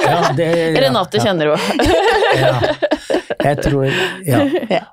ja 0.06 0.22
det, 0.38 0.50
Renate 0.78 1.22
kjenner 1.22 1.56
henne. 1.58 1.90
ja. 2.38 2.99
Jeg 3.44 3.58
tror 3.64 3.88
ja. 4.28 4.42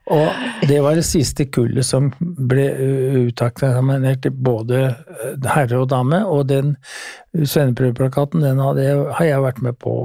Og 0.06 0.66
det 0.68 0.78
var 0.84 0.98
det 0.98 1.04
siste 1.06 1.48
kullet 1.50 1.86
som 1.86 2.10
ble 2.20 2.66
utaksaminert 3.26 4.22
til 4.22 4.34
både 4.34 4.82
eh, 4.86 5.48
herre 5.50 5.82
og 5.82 5.90
dame, 5.90 6.22
og 6.26 6.46
den 6.50 6.76
svenneprøveplakaten 7.36 8.44
den 8.44 8.62
hadde, 8.62 8.86
har 9.18 9.28
jeg 9.28 9.42
vært 9.44 9.64
med 9.66 9.80
på, 9.82 9.96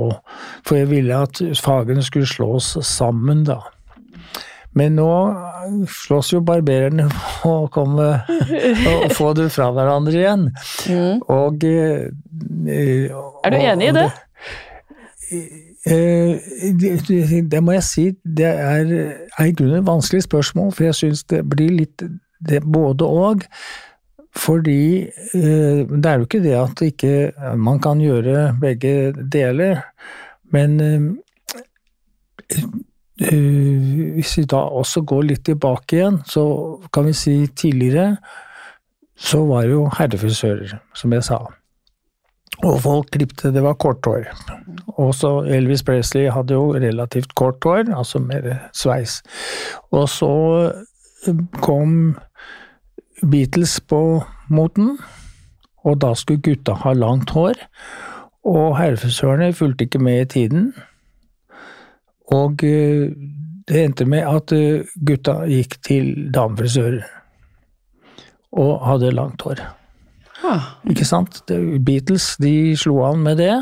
for 0.65 0.79
jeg 0.79 0.89
ville 0.91 1.21
at 1.27 1.43
fagene 1.61 2.03
skulle 2.05 2.29
slås 2.29 2.73
sammen, 2.87 3.45
da. 3.47 3.61
Men 4.77 4.95
nå 4.95 5.07
slåss 5.91 6.31
jo 6.31 6.43
barbererne 6.47 7.09
å 7.47 7.55
komme 7.73 8.11
og 8.23 9.15
få 9.17 9.33
det 9.37 9.49
fra 9.51 9.69
hverandre 9.75 10.15
igjen. 10.15 10.47
Mm. 10.87 11.19
Og, 11.27 11.33
og, 11.35 11.65
eh, 11.67 13.11
Er 13.43 13.53
du 13.53 13.59
enig 13.59 13.91
i 13.91 13.97
det? 13.99 14.07
Eh, 15.31 15.70
det, 15.85 17.49
det, 17.51 17.61
må 17.63 17.71
jeg 17.73 17.83
si, 17.83 18.03
det 18.21 18.45
er, 18.45 18.91
er 19.37 19.47
i 19.49 19.53
grunnen 19.57 19.79
et 19.79 19.87
vanskelig 19.87 20.27
spørsmål, 20.27 20.69
for 20.75 20.83
jeg 20.89 20.97
syns 20.99 21.23
det 21.31 21.41
blir 21.49 21.73
litt 21.73 22.03
det 22.49 22.61
både 22.65 23.05
og. 23.05 23.47
Fordi 24.37 24.83
eh, 25.35 25.81
det 25.89 26.07
er 26.07 26.19
jo 26.19 26.27
ikke 26.27 26.43
det 26.43 26.53
at 26.55 26.81
ikke 26.85 27.31
man 27.59 27.81
kan 27.83 27.99
gjøre 27.99 28.53
begge 28.61 29.11
deler, 29.33 29.81
men 30.55 30.79
eh, 30.81 31.09
hvis 34.15 34.37
vi 34.37 34.45
da 34.49 34.61
også 34.81 35.03
går 35.05 35.27
litt 35.27 35.43
tilbake 35.45 35.97
igjen, 35.97 36.21
så 36.25 36.45
kan 36.93 37.05
vi 37.09 37.13
si 37.17 37.35
tidligere 37.47 38.15
så 39.21 39.43
var 39.45 39.67
det 39.67 39.75
jo 39.75 39.89
herrefrisører, 39.97 40.79
som 40.97 41.13
jeg 41.13 41.23
sa. 41.27 41.43
Og 42.59 42.81
folk 42.83 43.09
klipte 43.15 43.51
Det 43.53 43.63
var 43.63 43.79
kort 43.79 44.05
hår. 44.05 44.27
Også 45.01 45.45
Elvis 45.49 45.83
Presley 45.83 46.29
hadde 46.29 46.53
jo 46.53 46.75
relativt 46.75 47.33
kort 47.35 47.63
hår, 47.63 47.89
altså 47.95 48.19
mer 48.19 48.67
sveis. 48.73 49.21
Og 49.91 50.09
så 50.11 50.33
eh, 51.27 51.41
kom 51.63 52.17
Beatles 53.21 53.79
på 53.81 54.21
moten, 54.49 54.97
og 55.85 55.99
da 56.01 56.13
skulle 56.17 56.43
gutta 56.45 56.75
ha 56.83 56.93
langt 56.93 57.33
hår. 57.33 57.57
Og 58.45 58.77
herrefrisørene 58.77 59.53
fulgte 59.53 59.85
ikke 59.85 60.01
med 60.01 60.21
i 60.21 60.29
tiden. 60.37 60.71
Og 62.31 62.63
eh, 62.63 63.09
det 63.67 63.83
endte 63.83 64.05
med 64.05 64.27
at 64.27 64.53
eh, 64.55 64.85
gutta 65.07 65.41
gikk 65.49 65.79
til 65.85 66.13
damefrisører. 66.33 67.05
Og 68.51 68.81
hadde 68.85 69.15
langt 69.15 69.41
hår. 69.47 69.61
Ikke 70.89 71.05
sant? 71.05 71.41
Beatles 71.85 72.35
de 72.41 72.73
slo 72.79 73.03
an 73.07 73.21
med 73.25 73.41
det. 73.41 73.55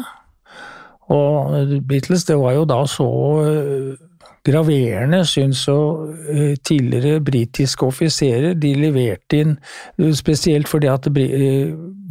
Og 1.10 1.82
Beatles 1.90 2.26
det 2.28 2.38
var 2.38 2.54
jo 2.54 2.66
da 2.70 2.80
så 2.90 3.10
eh, 3.42 3.94
graverende, 4.46 5.24
syns 5.26 5.64
jo 5.68 5.80
eh, 6.30 6.56
tidligere 6.64 7.24
britiske 7.26 7.86
offiserer. 7.86 8.54
De 8.54 8.74
leverte 8.78 9.42
inn 9.44 9.56
eh, 9.58 10.12
spesielt 10.18 10.70
fordi 10.70 10.92
at 10.92 11.10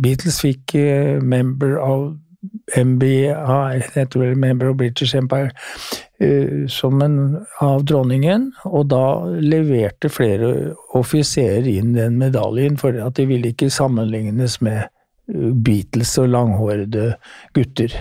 Beatles 0.02 0.40
fikk 0.42 0.74
member 1.22 1.78
of 1.78 2.10
Vel 2.76 4.36
Member 4.36 4.68
of 4.70 4.76
British 4.76 5.14
Empire, 5.14 5.50
som 6.68 7.02
en 7.02 7.16
av 7.64 7.82
dronningen, 7.84 8.52
og 8.66 8.86
da 8.92 9.02
leverte 9.42 10.10
flere 10.12 10.74
offiserer 10.98 11.66
inn 11.70 11.96
den 11.96 12.18
medaljen, 12.20 12.78
for 12.78 12.94
at 13.02 13.18
de 13.18 13.26
ville 13.30 13.50
ikke 13.54 13.70
sammenlignes 13.74 14.60
med 14.62 14.86
Beatles 15.64 16.14
og 16.20 16.30
langhårede 16.32 17.10
gutter. 17.56 17.92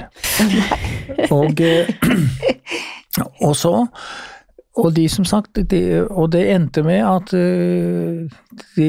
og, 1.38 1.60
eh, 1.62 1.90
og 3.46 3.56
så 3.58 3.74
og 4.78 4.92
de 4.96 5.08
som 5.10 5.26
sagt, 5.26 5.58
de, 5.72 5.82
og 6.06 6.32
det 6.36 6.44
endte 6.54 6.84
med 6.86 7.02
at 7.02 7.34
uh, 7.34 8.38
de 8.76 8.88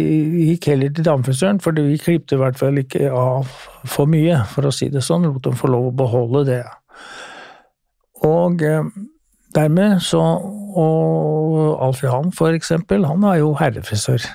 gikk 0.50 0.68
heller 0.72 0.92
til 0.92 1.06
damefrisøren, 1.06 1.60
for 1.64 1.76
vi 1.76 1.96
klipte 2.00 2.36
i 2.36 2.42
hvert 2.42 2.58
fall 2.60 2.80
ikke 2.82 3.08
av 3.08 3.48
for 3.88 4.10
mye, 4.10 4.42
for 4.52 4.68
å 4.68 4.74
si 4.74 4.90
det 4.92 5.04
sånn. 5.06 5.24
Lot 5.28 5.46
dem 5.46 5.56
få 5.56 5.70
lov 5.72 5.88
å 5.90 5.96
beholde 5.96 6.44
det. 6.50 6.62
Og 8.28 8.64
uh, 8.64 8.84
dermed 9.56 10.02
så 10.04 10.22
Og 10.78 11.80
Alf 11.82 12.02
Johan, 12.04 12.28
for 12.36 12.54
eksempel, 12.54 13.06
han 13.08 13.24
var 13.24 13.38
jo 13.40 13.54
herrefrisør. 13.58 14.28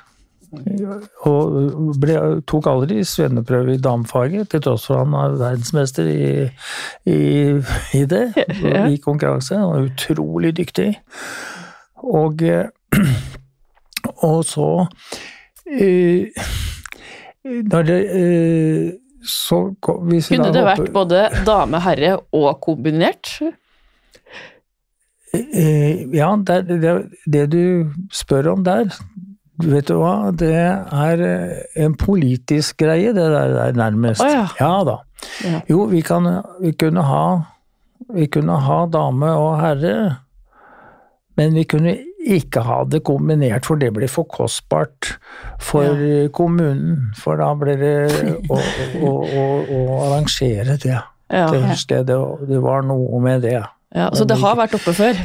Og 0.53 1.93
ble, 2.01 2.15
tok 2.49 2.67
aldri 2.69 3.01
svenneprøve 3.07 3.75
i 3.75 3.81
damefaget, 3.81 4.49
til 4.51 4.63
tross 4.65 4.87
for 4.89 5.01
han 5.01 5.15
er 5.17 5.37
verdensmester 5.39 6.09
i, 6.09 6.25
i, 7.09 7.19
i 7.97 8.03
det, 8.09 8.25
i 8.93 8.99
konkurranse. 9.01 9.57
Han 9.57 9.71
var 9.71 9.87
utrolig 9.87 10.53
dyktig. 10.57 10.91
og, 12.03 12.43
og 14.29 14.43
så 14.45 14.67
eh, 15.71 16.43
Når 17.43 17.87
det 17.87 17.99
eh, 18.19 18.91
så 19.23 19.69
Kunne 19.79 20.51
det 20.51 20.63
vært 20.65 20.89
både 20.91 21.27
dame, 21.47 21.79
herre 21.79 22.17
og 22.35 22.57
kombinert? 22.63 23.37
Eh, 25.33 26.03
Ja, 26.13 26.33
det, 26.35 26.57
det, 26.67 26.93
det 27.25 27.45
du 27.53 27.93
spør 28.11 28.51
om 28.53 28.65
der, 28.67 28.91
vet 29.61 29.87
du 29.89 29.97
hva, 29.99 30.31
det 30.35 30.53
er 30.53 31.23
eh, 31.27 31.57
en 31.85 31.97
politisk 31.99 32.81
greie, 32.81 33.13
det 33.13 33.27
der, 33.33 33.53
der 33.57 33.77
nærmest. 33.77 34.23
Å 34.23 34.29
ja. 34.31 34.45
ja 34.59 34.75
da. 34.87 34.99
Ja. 35.45 35.59
Jo, 35.69 35.85
vi, 35.91 36.01
kan, 36.05 36.27
vi, 36.61 36.73
kunne 36.79 37.05
ha, 37.07 37.25
vi 38.13 38.27
kunne 38.31 38.57
ha 38.65 38.79
dame 38.91 39.29
og 39.39 39.53
herre, 39.61 39.95
men 41.39 41.55
vi 41.57 41.65
kunne 41.69 41.95
ikke 42.23 42.63
ha 42.63 42.83
det 42.87 43.01
kombinert, 43.03 43.67
for 43.67 43.79
det 43.79 43.91
blir 43.95 44.11
for 44.11 44.27
kostbart 44.31 45.15
for 45.61 45.97
kommunen. 46.35 47.09
For 47.19 47.39
da 47.41 47.51
blir 47.59 47.79
det 47.81 47.95
å, 48.53 48.59
å, 48.59 49.13
å, 49.13 49.47
å 49.77 50.01
arrangere 50.07 50.77
det. 50.81 50.99
Ja. 51.33 51.47
Det 51.49 51.63
husker 51.65 52.01
jeg, 52.01 52.09
det, 52.11 52.19
det 52.49 52.61
var 52.63 52.85
noe 52.85 53.19
med 53.23 53.43
det. 53.45 53.59
Ja. 53.93 54.09
Så 54.17 54.25
det 54.25 54.39
har 54.41 54.55
vært 54.57 54.73
oppe 54.77 54.93
før? 54.97 55.19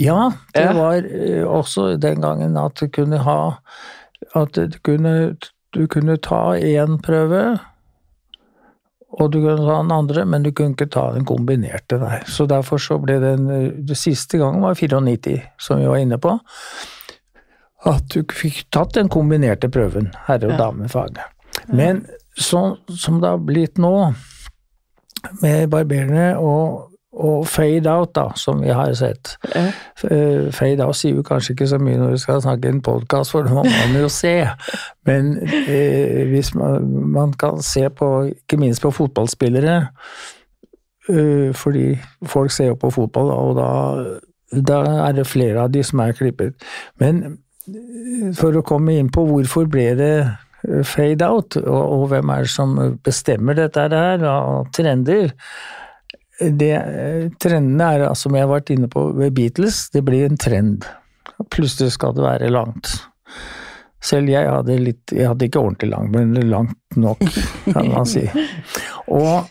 Ja, 0.00 0.30
det 0.54 0.68
var 0.76 1.04
eh, 1.04 1.44
også 1.44 1.96
den 2.00 2.20
gangen 2.24 2.56
at 2.60 2.80
du 2.80 2.88
kunne 2.88 3.18
ha 3.24 3.38
At 4.34 4.56
du 4.56 4.78
kunne, 4.82 5.36
du 5.76 5.86
kunne 5.86 6.16
ta 6.16 6.54
én 6.56 6.96
prøve, 7.04 7.58
og 9.14 9.28
du 9.30 9.36
kunne 9.44 9.60
ta 9.66 9.76
den 9.82 9.92
andre, 9.92 10.24
men 10.26 10.42
du 10.42 10.50
kunne 10.56 10.72
ikke 10.74 10.88
ta 10.90 11.04
den 11.14 11.26
kombinerte, 11.28 11.98
nei. 12.00 12.22
Så 12.26 12.46
derfor 12.50 12.80
så 12.82 12.96
ble 13.02 13.18
den 13.22 13.44
eh, 13.52 13.68
Det 13.86 13.96
siste 14.00 14.40
gangen 14.40 14.64
var 14.64 14.74
94, 14.74 15.42
som 15.60 15.78
vi 15.82 15.86
var 15.90 16.00
inne 16.02 16.18
på. 16.18 16.32
At 17.84 18.08
du 18.14 18.22
fikk 18.32 18.62
tatt 18.72 18.94
den 18.96 19.10
kombinerte 19.12 19.68
prøven, 19.68 20.08
herre- 20.26 20.48
og 20.48 20.56
Ja. 20.56 20.62
damefag. 20.64 21.20
Men 21.68 22.06
sånn 22.40 22.78
som 22.90 23.20
det 23.20 23.28
har 23.28 23.38
blitt 23.44 23.76
nå, 23.78 24.14
med 25.42 25.68
barberene 25.70 26.32
og, 26.40 26.90
og 27.14 27.46
fade 27.46 27.90
out, 27.90 28.14
da, 28.14 28.28
som 28.36 28.62
vi 28.62 28.72
har 28.74 28.92
sett. 28.98 29.36
Ja. 29.54 29.66
Eh, 30.10 30.50
Fade 30.52 30.84
out 30.84 30.98
sier 30.98 31.14
jo 31.14 31.22
kanskje 31.26 31.54
ikke 31.54 31.68
så 31.70 31.78
mye 31.78 31.98
når 31.98 32.16
du 32.16 32.22
skal 32.22 32.42
snakke 32.42 32.68
i 32.68 32.74
en 32.74 32.82
podkast, 32.82 33.30
for 33.30 33.46
det 33.46 33.54
må 33.54 33.62
man 33.64 33.94
jo 34.00 34.08
se. 34.10 34.34
Men 35.06 35.36
eh, 35.46 36.24
hvis 36.30 36.54
man, 36.58 36.88
man 37.14 37.34
kan 37.38 37.62
se 37.62 37.86
på, 37.90 38.10
ikke 38.32 38.58
minst 38.58 38.82
på 38.82 38.90
fotballspillere, 38.90 39.76
eh, 41.08 41.52
fordi 41.54 41.86
folk 42.26 42.50
ser 42.50 42.72
jo 42.72 42.80
på 42.82 42.90
fotball, 42.90 43.30
og 43.30 43.54
da, 43.60 43.70
da 44.72 44.80
er 45.06 45.18
det 45.20 45.28
flere 45.30 45.68
av 45.68 45.74
de 45.74 45.84
som 45.86 46.02
er 46.02 46.16
klippet. 46.18 46.66
Men 46.98 47.22
eh, 47.68 48.34
for 48.34 48.58
å 48.58 48.66
komme 48.66 48.98
inn 48.98 49.12
på 49.14 49.26
hvorfor 49.28 49.70
ble 49.70 49.86
det 50.02 50.12
eh, 50.24 50.82
fade 50.82 51.30
out, 51.30 51.60
og, 51.62 51.80
og 52.00 52.04
hvem 52.10 52.34
er 52.34 52.48
det 52.48 52.52
som 52.56 52.76
bestemmer 53.06 53.62
dette 53.62 53.86
her, 53.86 54.26
og 54.34 54.74
trender, 54.74 55.30
det, 56.40 56.72
eh, 56.74 57.30
trendene 57.40 57.90
er, 57.94 58.06
altså, 58.08 58.28
som 58.28 58.36
jeg 58.36 58.46
har 58.46 58.52
vært 58.52 58.72
inne 58.74 58.90
på 58.90 59.06
ved 59.14 59.34
Beatles, 59.36 59.88
det 59.94 60.04
blir 60.06 60.26
en 60.26 60.40
trend. 60.40 60.86
Plutselig 61.54 61.94
skal 61.94 62.14
det 62.16 62.24
være 62.24 62.50
langt. 62.52 62.96
Selv 64.04 64.28
jeg 64.28 64.44
hadde 64.44 64.74
litt 64.76 65.12
Jeg 65.16 65.30
hadde 65.30 65.46
ikke 65.46 65.62
ordentlig 65.62 65.88
langt, 65.88 66.12
men 66.12 66.34
langt 66.50 66.96
nok, 66.96 67.22
kan 67.72 67.88
man 67.92 68.08
si. 68.08 68.26
Og, 69.14 69.46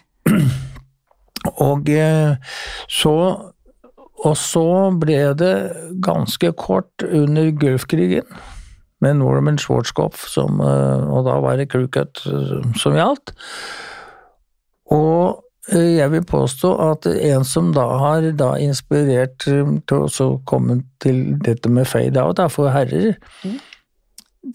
og 1.61 1.89
eh, 1.89 2.35
så 2.89 3.15
Og 4.23 4.37
så 4.39 4.67
ble 4.95 5.33
det 5.35 5.55
ganske 6.01 6.53
kort 6.55 7.03
under 7.03 7.49
Gulfkrigen, 7.51 8.27
med 9.03 9.17
Norman 9.19 9.57
Schwarzkopf, 9.59 10.29
som, 10.31 10.61
eh, 10.63 11.01
og 11.11 11.25
da 11.27 11.39
var 11.43 11.57
det 11.59 11.67
Crewcut 11.73 12.21
som 12.79 12.95
gjaldt. 12.95 13.33
Og 14.95 15.42
Eh, 15.42 15.42
Jeg 15.71 16.11
vil 16.11 16.25
påstå 16.27 16.73
at 16.91 17.05
en 17.07 17.45
som 17.47 17.69
da 17.75 17.85
har 18.01 18.25
da 18.35 18.49
inspirert 18.59 19.45
eh, 19.47 19.69
til 19.87 20.09
å 20.25 20.27
komme 20.49 20.81
til 21.03 21.37
dette 21.45 21.71
med 21.71 21.87
fade 21.87 22.19
out 22.19 22.35
da, 22.41 22.49
for 22.51 22.73
herrer, 22.73 23.15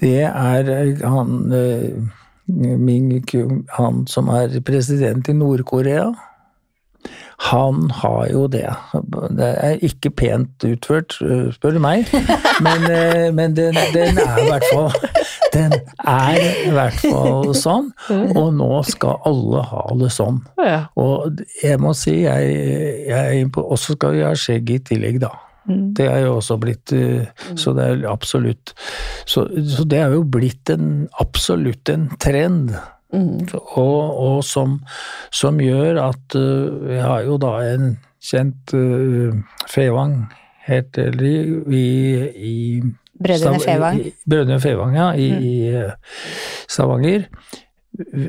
det 0.03 0.27
er 0.29 0.69
eh, 0.69 1.01
han 1.09 1.49
min, 2.49 3.09
han 3.77 4.05
som 4.09 4.29
er 4.33 4.61
president 4.65 5.29
i 5.29 5.37
Nord-Korea. 5.37 6.11
Han 7.39 7.91
har 8.01 8.27
jo 8.33 8.47
det. 8.51 8.67
Det 9.39 9.49
er 9.63 9.85
ikke 9.87 10.11
pent 10.11 10.65
utført, 10.67 11.15
spør 11.55 11.77
du 11.77 11.81
meg, 11.83 12.11
men, 12.67 12.87
men 13.37 13.55
den, 13.57 13.79
den 13.95 14.19
er 14.19 14.41
i 14.43 14.49
hvert 14.49 14.67
fall 14.73 14.91
Den 15.55 15.73
er 16.03 16.39
i 16.67 16.73
hvert 16.75 16.99
fall 16.99 17.55
sånn, 17.57 17.93
og 18.11 18.51
nå 18.59 18.71
skal 18.89 19.23
alle 19.29 19.63
ha 19.71 19.85
det 20.03 20.11
sånn. 20.13 20.43
Og 20.99 21.45
jeg 21.63 21.81
må 21.81 21.95
si, 21.97 22.19
jeg, 22.27 22.57
jeg 23.09 23.45
er 23.47 23.61
også 23.63 23.97
skal 23.97 24.19
vi 24.19 24.27
ha 24.27 24.35
skjegg 24.37 24.75
i 24.75 24.83
tillegg, 24.91 25.23
da. 25.25 25.33
Det 25.69 26.07
er 26.09 26.23
jo 26.25 26.39
også 26.39 26.57
blitt 26.61 26.93
eh, 26.97 27.27
Så 27.59 27.75
det 27.77 27.85
er 27.85 28.07
absolutt 28.09 28.73
Så, 29.29 29.43
så 29.69 29.85
det 29.85 29.99
er 30.01 30.15
jo 30.15 30.23
blitt 30.25 30.71
en 30.73 31.09
absolutt 31.21 31.91
en 31.93 32.07
trend. 32.21 32.73
Og, 33.13 34.19
og 34.21 34.43
som, 34.45 34.79
som 35.33 35.57
gjør 35.63 35.97
at 36.11 36.35
uh, 36.37 36.75
Vi 36.91 36.99
har 37.01 37.23
jo 37.25 37.39
da 37.41 37.55
en 37.73 37.95
kjent 38.21 38.75
uh, 38.77 39.39
Fevang, 39.71 40.27
heter 40.69 41.15
de, 41.17 41.31
i, 41.73 41.87
i 42.37 42.57
Brødrene 43.19 43.61
Fevang. 43.65 44.01
i- 44.05 44.13
Brødrene 44.29 44.61
Fevang, 44.61 44.93
ja, 44.99 45.07
i, 45.17 45.31
i 45.33 45.55
eh, 45.73 45.95
Stavanger. 46.69 47.25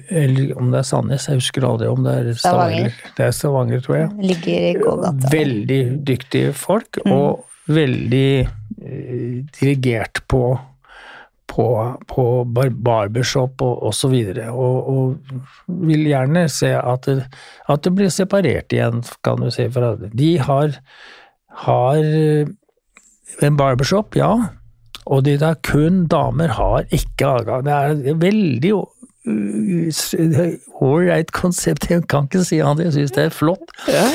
Eller 0.10 0.54
om 0.58 0.72
det 0.72 0.80
er 0.80 0.88
Sandnes, 0.88 1.28
jeg 1.30 1.38
husker 1.42 1.68
aldri 1.68 1.90
om 1.92 2.02
det 2.08 2.14
er 2.16 2.30
Stavanger. 2.40 2.88
Stavanger. 2.90 3.12
Det 3.18 3.26
er 3.28 3.36
Stavanger, 3.38 3.84
tror 3.86 3.98
jeg. 4.00 4.10
Ligger 4.32 4.66
i 4.70 4.74
gågata. 4.80 5.34
Veldig 5.36 5.82
dyktige 6.08 6.54
folk, 6.58 7.02
Mm. 7.06 7.12
og 7.12 7.46
veldig 7.70 8.30
eh, 8.40 9.44
dirigert 9.60 10.24
på 10.32 10.42
på, 11.60 11.68
på 12.07 12.26
bar 12.55 12.72
barbershop 12.72 13.60
og, 13.66 13.82
og 13.89 13.95
så 13.95 14.07
videre, 14.12 14.47
og, 14.53 14.88
og 14.88 15.82
vil 15.89 16.07
gjerne 16.07 16.45
se 16.51 16.72
at 16.78 17.10
det, 17.10 17.26
at 17.68 17.84
det 17.84 17.93
blir 17.97 18.14
separert 18.14 18.72
igjen, 18.76 19.03
kan 19.26 19.43
du 19.43 19.49
si. 19.51 19.68
For 19.74 19.91
at 19.91 20.16
de 20.16 20.30
har, 20.39 20.78
har 21.66 21.99
eh, 21.99 22.47
en 23.43 23.60
barbershop, 23.60 24.16
ja, 24.20 24.32
og 25.10 25.26
de 25.26 25.36
der 25.41 25.57
kun 25.66 26.05
damer 26.12 26.55
har 26.55 26.88
ikke 26.95 27.34
adgang. 27.39 27.68
Det 27.68 27.76
er 27.76 28.22
veldig 28.24 28.74
ålreit 30.80 31.32
konsept, 31.36 31.90
jeg 31.90 32.06
kan 32.12 32.28
ikke 32.30 32.44
si 32.48 32.60
annet, 32.64 32.88
jeg 32.88 32.96
syns 32.98 33.16
det 33.16 33.24
er 33.28 33.34
flott. 33.36 33.74
ja. 33.88 34.06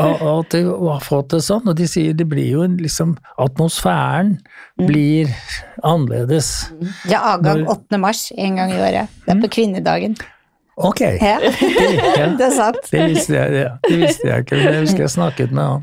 at 0.00 0.50
de 0.54 0.64
har 0.66 1.04
fått 1.04 1.30
det 1.34 1.42
sånn, 1.46 1.68
og 1.68 1.76
de 1.78 1.86
sier 1.90 2.16
det 2.16 2.26
blir 2.30 2.50
jo 2.56 2.64
en 2.66 2.76
liksom 2.80 3.16
Atmosfæren 3.40 4.36
blir 4.80 5.30
annerledes. 5.86 6.70
Er 7.08 7.18
avgang 7.20 7.66
8. 7.68 8.00
mars 8.00 8.28
en 8.36 8.60
gang 8.60 8.74
i 8.74 8.80
året. 8.80 9.16
Det 9.26 9.34
er 9.34 9.42
på 9.42 9.54
kvinnedagen. 9.60 10.16
Ok, 10.80 11.00
Ja, 11.00 11.36
det, 11.42 11.52
ja, 12.16 12.26
det 12.38 12.46
er 12.46 12.56
sant. 12.56 12.80
det 12.92 13.04
visste 13.10 13.36
jeg, 13.36 13.52
ja. 13.52 13.70
det 13.84 13.98
visste 14.00 14.28
jeg 14.28 14.46
ikke, 14.46 14.56
jeg 14.56 14.80
husker 14.86 15.04
jeg 15.04 15.12
snakket 15.12 15.52
med 15.52 15.66
han, 15.66 15.82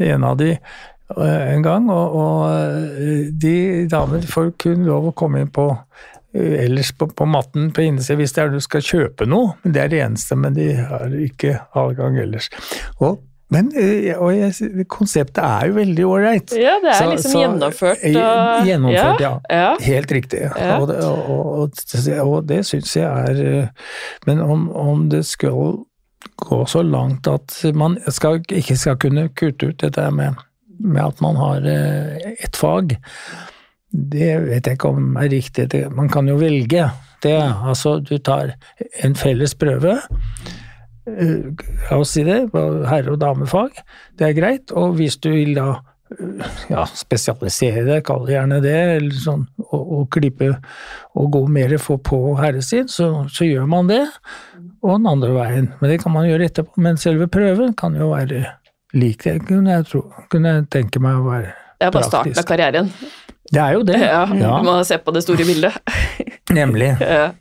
en 0.00 0.24
av 0.24 0.38
de 0.40 0.54
eh, 0.54 1.42
en 1.52 1.64
gang, 1.66 1.90
og, 1.92 2.14
og 2.16 2.54
eh, 3.04 3.26
de 3.42 3.56
damer 3.92 4.24
får 4.28 4.54
kun 4.64 4.86
lov 4.88 5.10
å 5.10 5.14
komme 5.18 5.44
inn 5.44 5.52
på 5.52 5.66
ellers 6.34 6.90
på, 6.98 7.06
på 7.14 7.26
matten 7.30 7.68
på 7.74 7.84
innsiden 7.84 8.18
hvis 8.18 8.32
det 8.34 8.42
er 8.42 8.50
du 8.50 8.60
skal 8.64 8.82
kjøpe 8.82 9.26
noe, 9.30 9.52
men 9.62 9.72
det 9.76 9.82
er 9.84 9.92
det 9.92 10.00
eneste, 10.02 10.36
men 10.36 10.56
de 10.56 10.72
har 10.74 11.12
ikke 11.14 11.54
adgang 11.78 12.18
ellers. 12.18 12.48
Og, 12.98 13.20
men 13.54 13.68
eh, 13.78 14.16
og 14.18 14.32
jeg, 14.34 14.84
konseptet 14.90 15.38
er 15.44 15.68
jo 15.70 15.76
veldig 15.76 16.06
ålreit. 16.10 16.54
Ja, 16.58 16.74
det 16.82 16.90
er 16.90 16.98
Så- 16.98 17.10
liksom 17.12 17.30
så- 17.36 17.42
gjennomført. 17.44 17.98
eh, 18.02 18.16
og- 18.18 18.66
Gjennomført, 18.66 19.20
ja. 19.20 19.32
ja. 19.50 19.76
Helt 19.80 20.12
riktig. 20.12 20.40
Ja. 20.58 20.78
Og, 20.80 20.88
det, 20.88 20.98
og, 22.24 22.46
det 22.48 22.64
syns 22.66 22.96
jeg 22.96 23.04
er 23.30 23.44
eh, 23.62 23.68
Men 24.26 24.40
om, 24.40 24.70
om 24.74 25.08
det 25.08 25.22
skal 25.26 25.84
gå 26.40 26.64
så 26.66 26.82
langt 26.82 27.28
at 27.28 27.52
man 27.74 27.98
skal, 28.08 28.40
ikke 28.50 28.76
skal 28.80 28.96
kunne 28.96 29.28
kutte 29.36 29.68
ut 29.70 29.78
dette 29.84 30.10
med, 30.10 30.34
med 30.80 31.02
at 31.04 31.20
man 31.22 31.36
har 31.36 31.60
ett 31.68 32.40
et 32.48 32.56
fag, 32.56 32.96
det 33.94 34.30
vet 34.48 34.66
jeg 34.66 34.74
ikke 34.78 34.90
om 34.90 35.16
er 35.22 35.28
riktig. 35.30 35.68
Man 35.94 36.08
kan 36.10 36.26
jo 36.28 36.34
velge. 36.40 36.88
Det, 37.22 37.34
altså, 37.40 38.00
du 38.04 38.16
tar 38.18 38.56
en 39.06 39.14
felles 39.16 39.54
prøve. 39.56 39.94
eh, 41.06 41.50
La 41.90 41.98
oss 42.00 42.10
si 42.16 42.24
det, 42.26 42.40
herre- 42.52 43.12
og 43.14 43.20
damefag. 43.22 43.78
Det 44.18 44.26
er 44.28 44.36
greit. 44.36 44.72
Og 44.72 44.96
hvis 44.98 45.16
du 45.22 45.30
vil 45.30 45.54
da 45.56 45.68
eh, 46.10 46.42
ja, 46.72 46.84
spesialisere 46.90 47.84
deg, 47.86 48.02
kall 48.08 48.26
det 48.26 48.34
gjerne 48.36 48.60
det, 48.64 48.74
eller 48.98 49.14
sånn, 49.24 49.46
og, 49.70 49.80
og 50.00 50.10
klippe 50.14 50.50
og 51.14 51.30
gå 51.32 51.44
mer 51.48 51.76
for 51.78 52.02
på 52.02 52.20
herresiden, 52.40 52.90
så, 52.92 53.08
så 53.30 53.46
gjør 53.48 53.66
man 53.70 53.88
det. 53.92 54.02
Og 54.84 54.98
den 54.98 55.08
andre 55.08 55.32
veien. 55.32 55.70
Men 55.80 55.90
det 55.94 56.02
kan 56.02 56.12
man 56.12 56.26
gjøre 56.28 56.50
etterpå. 56.50 56.76
Men 56.84 56.98
selve 57.00 57.28
prøven 57.32 57.72
kan 57.78 57.94
jo 57.96 58.10
være 58.12 58.44
lik 58.94 59.24
det, 59.24 59.38
kunne 59.48 59.78
jeg, 59.78 59.86
tro, 59.90 60.04
kunne 60.30 60.58
jeg 60.58 60.68
tenke 60.70 61.00
meg 61.02 61.16
å 61.18 61.28
være 61.30 61.54
praktisk. 61.54 61.80
Det 61.80 61.86
er 61.88 61.94
bare 61.94 62.10
starten 62.10 62.38
av 62.38 62.46
karrieren. 62.48 62.90
Det 63.52 63.60
er 63.60 63.72
jo 63.76 63.82
det. 63.86 63.98
Ja, 64.00 64.24
Ja. 64.30 64.54
Du 64.60 64.64
må 64.66 64.78
se 64.88 64.96
på 64.98 65.12
det 65.14 65.22
store 65.26 65.44
bildet. 65.48 65.72
Nemlig. 66.60 66.94
Ja. 67.00 67.32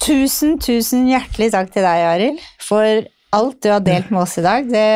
Tusen, 0.00 0.58
tusen 0.62 1.06
hjertelig 1.10 1.50
takk 1.52 1.70
til 1.74 1.84
deg, 1.84 2.04
Arild, 2.08 2.38
for 2.64 3.02
alt 3.36 3.58
du 3.62 3.68
har 3.70 3.80
delt 3.84 4.08
med 4.10 4.22
oss 4.22 4.38
i 4.40 4.44
dag. 4.44 4.64
Det 4.70 4.86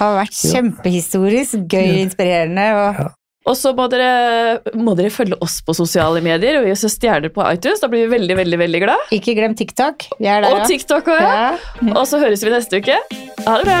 har 0.00 0.14
vært 0.16 0.32
kjempehistorisk, 0.40 1.66
gøy, 1.68 1.98
inspirerende. 2.06 2.68
Og 2.80 2.94
Og 3.50 3.56
så 3.56 3.72
må 3.76 3.86
dere, 3.92 4.60
må 4.76 4.92
dere 4.96 5.10
følge 5.12 5.36
oss 5.44 5.60
på 5.64 5.72
sosiale 5.76 6.20
medier 6.24 6.58
og 6.60 6.66
gi 6.68 6.72
oss 6.76 6.84
stjerner 6.92 7.32
på 7.32 7.44
iTunes. 7.48 7.80
Da 7.80 7.88
blir 7.92 8.04
vi 8.06 8.12
veldig, 8.16 8.36
veldig 8.40 8.58
veldig 8.60 8.80
glad. 8.84 8.98
ikke 9.16 9.34
glem 9.38 9.54
TikTok. 9.56 9.96
Vi 10.20 10.26
er 10.28 10.40
der, 10.44 10.52
Og 10.54 10.66
TikTok 10.68 11.08
òg, 11.08 11.20
ja. 11.20 11.56
ja. 11.80 11.94
Og 11.96 12.04
så 12.08 12.20
høres 12.22 12.44
vi 12.44 12.50
neste 12.52 12.80
uke. 12.80 12.96
Ha 13.48 13.52
det 13.60 13.64
bra! 13.68 13.80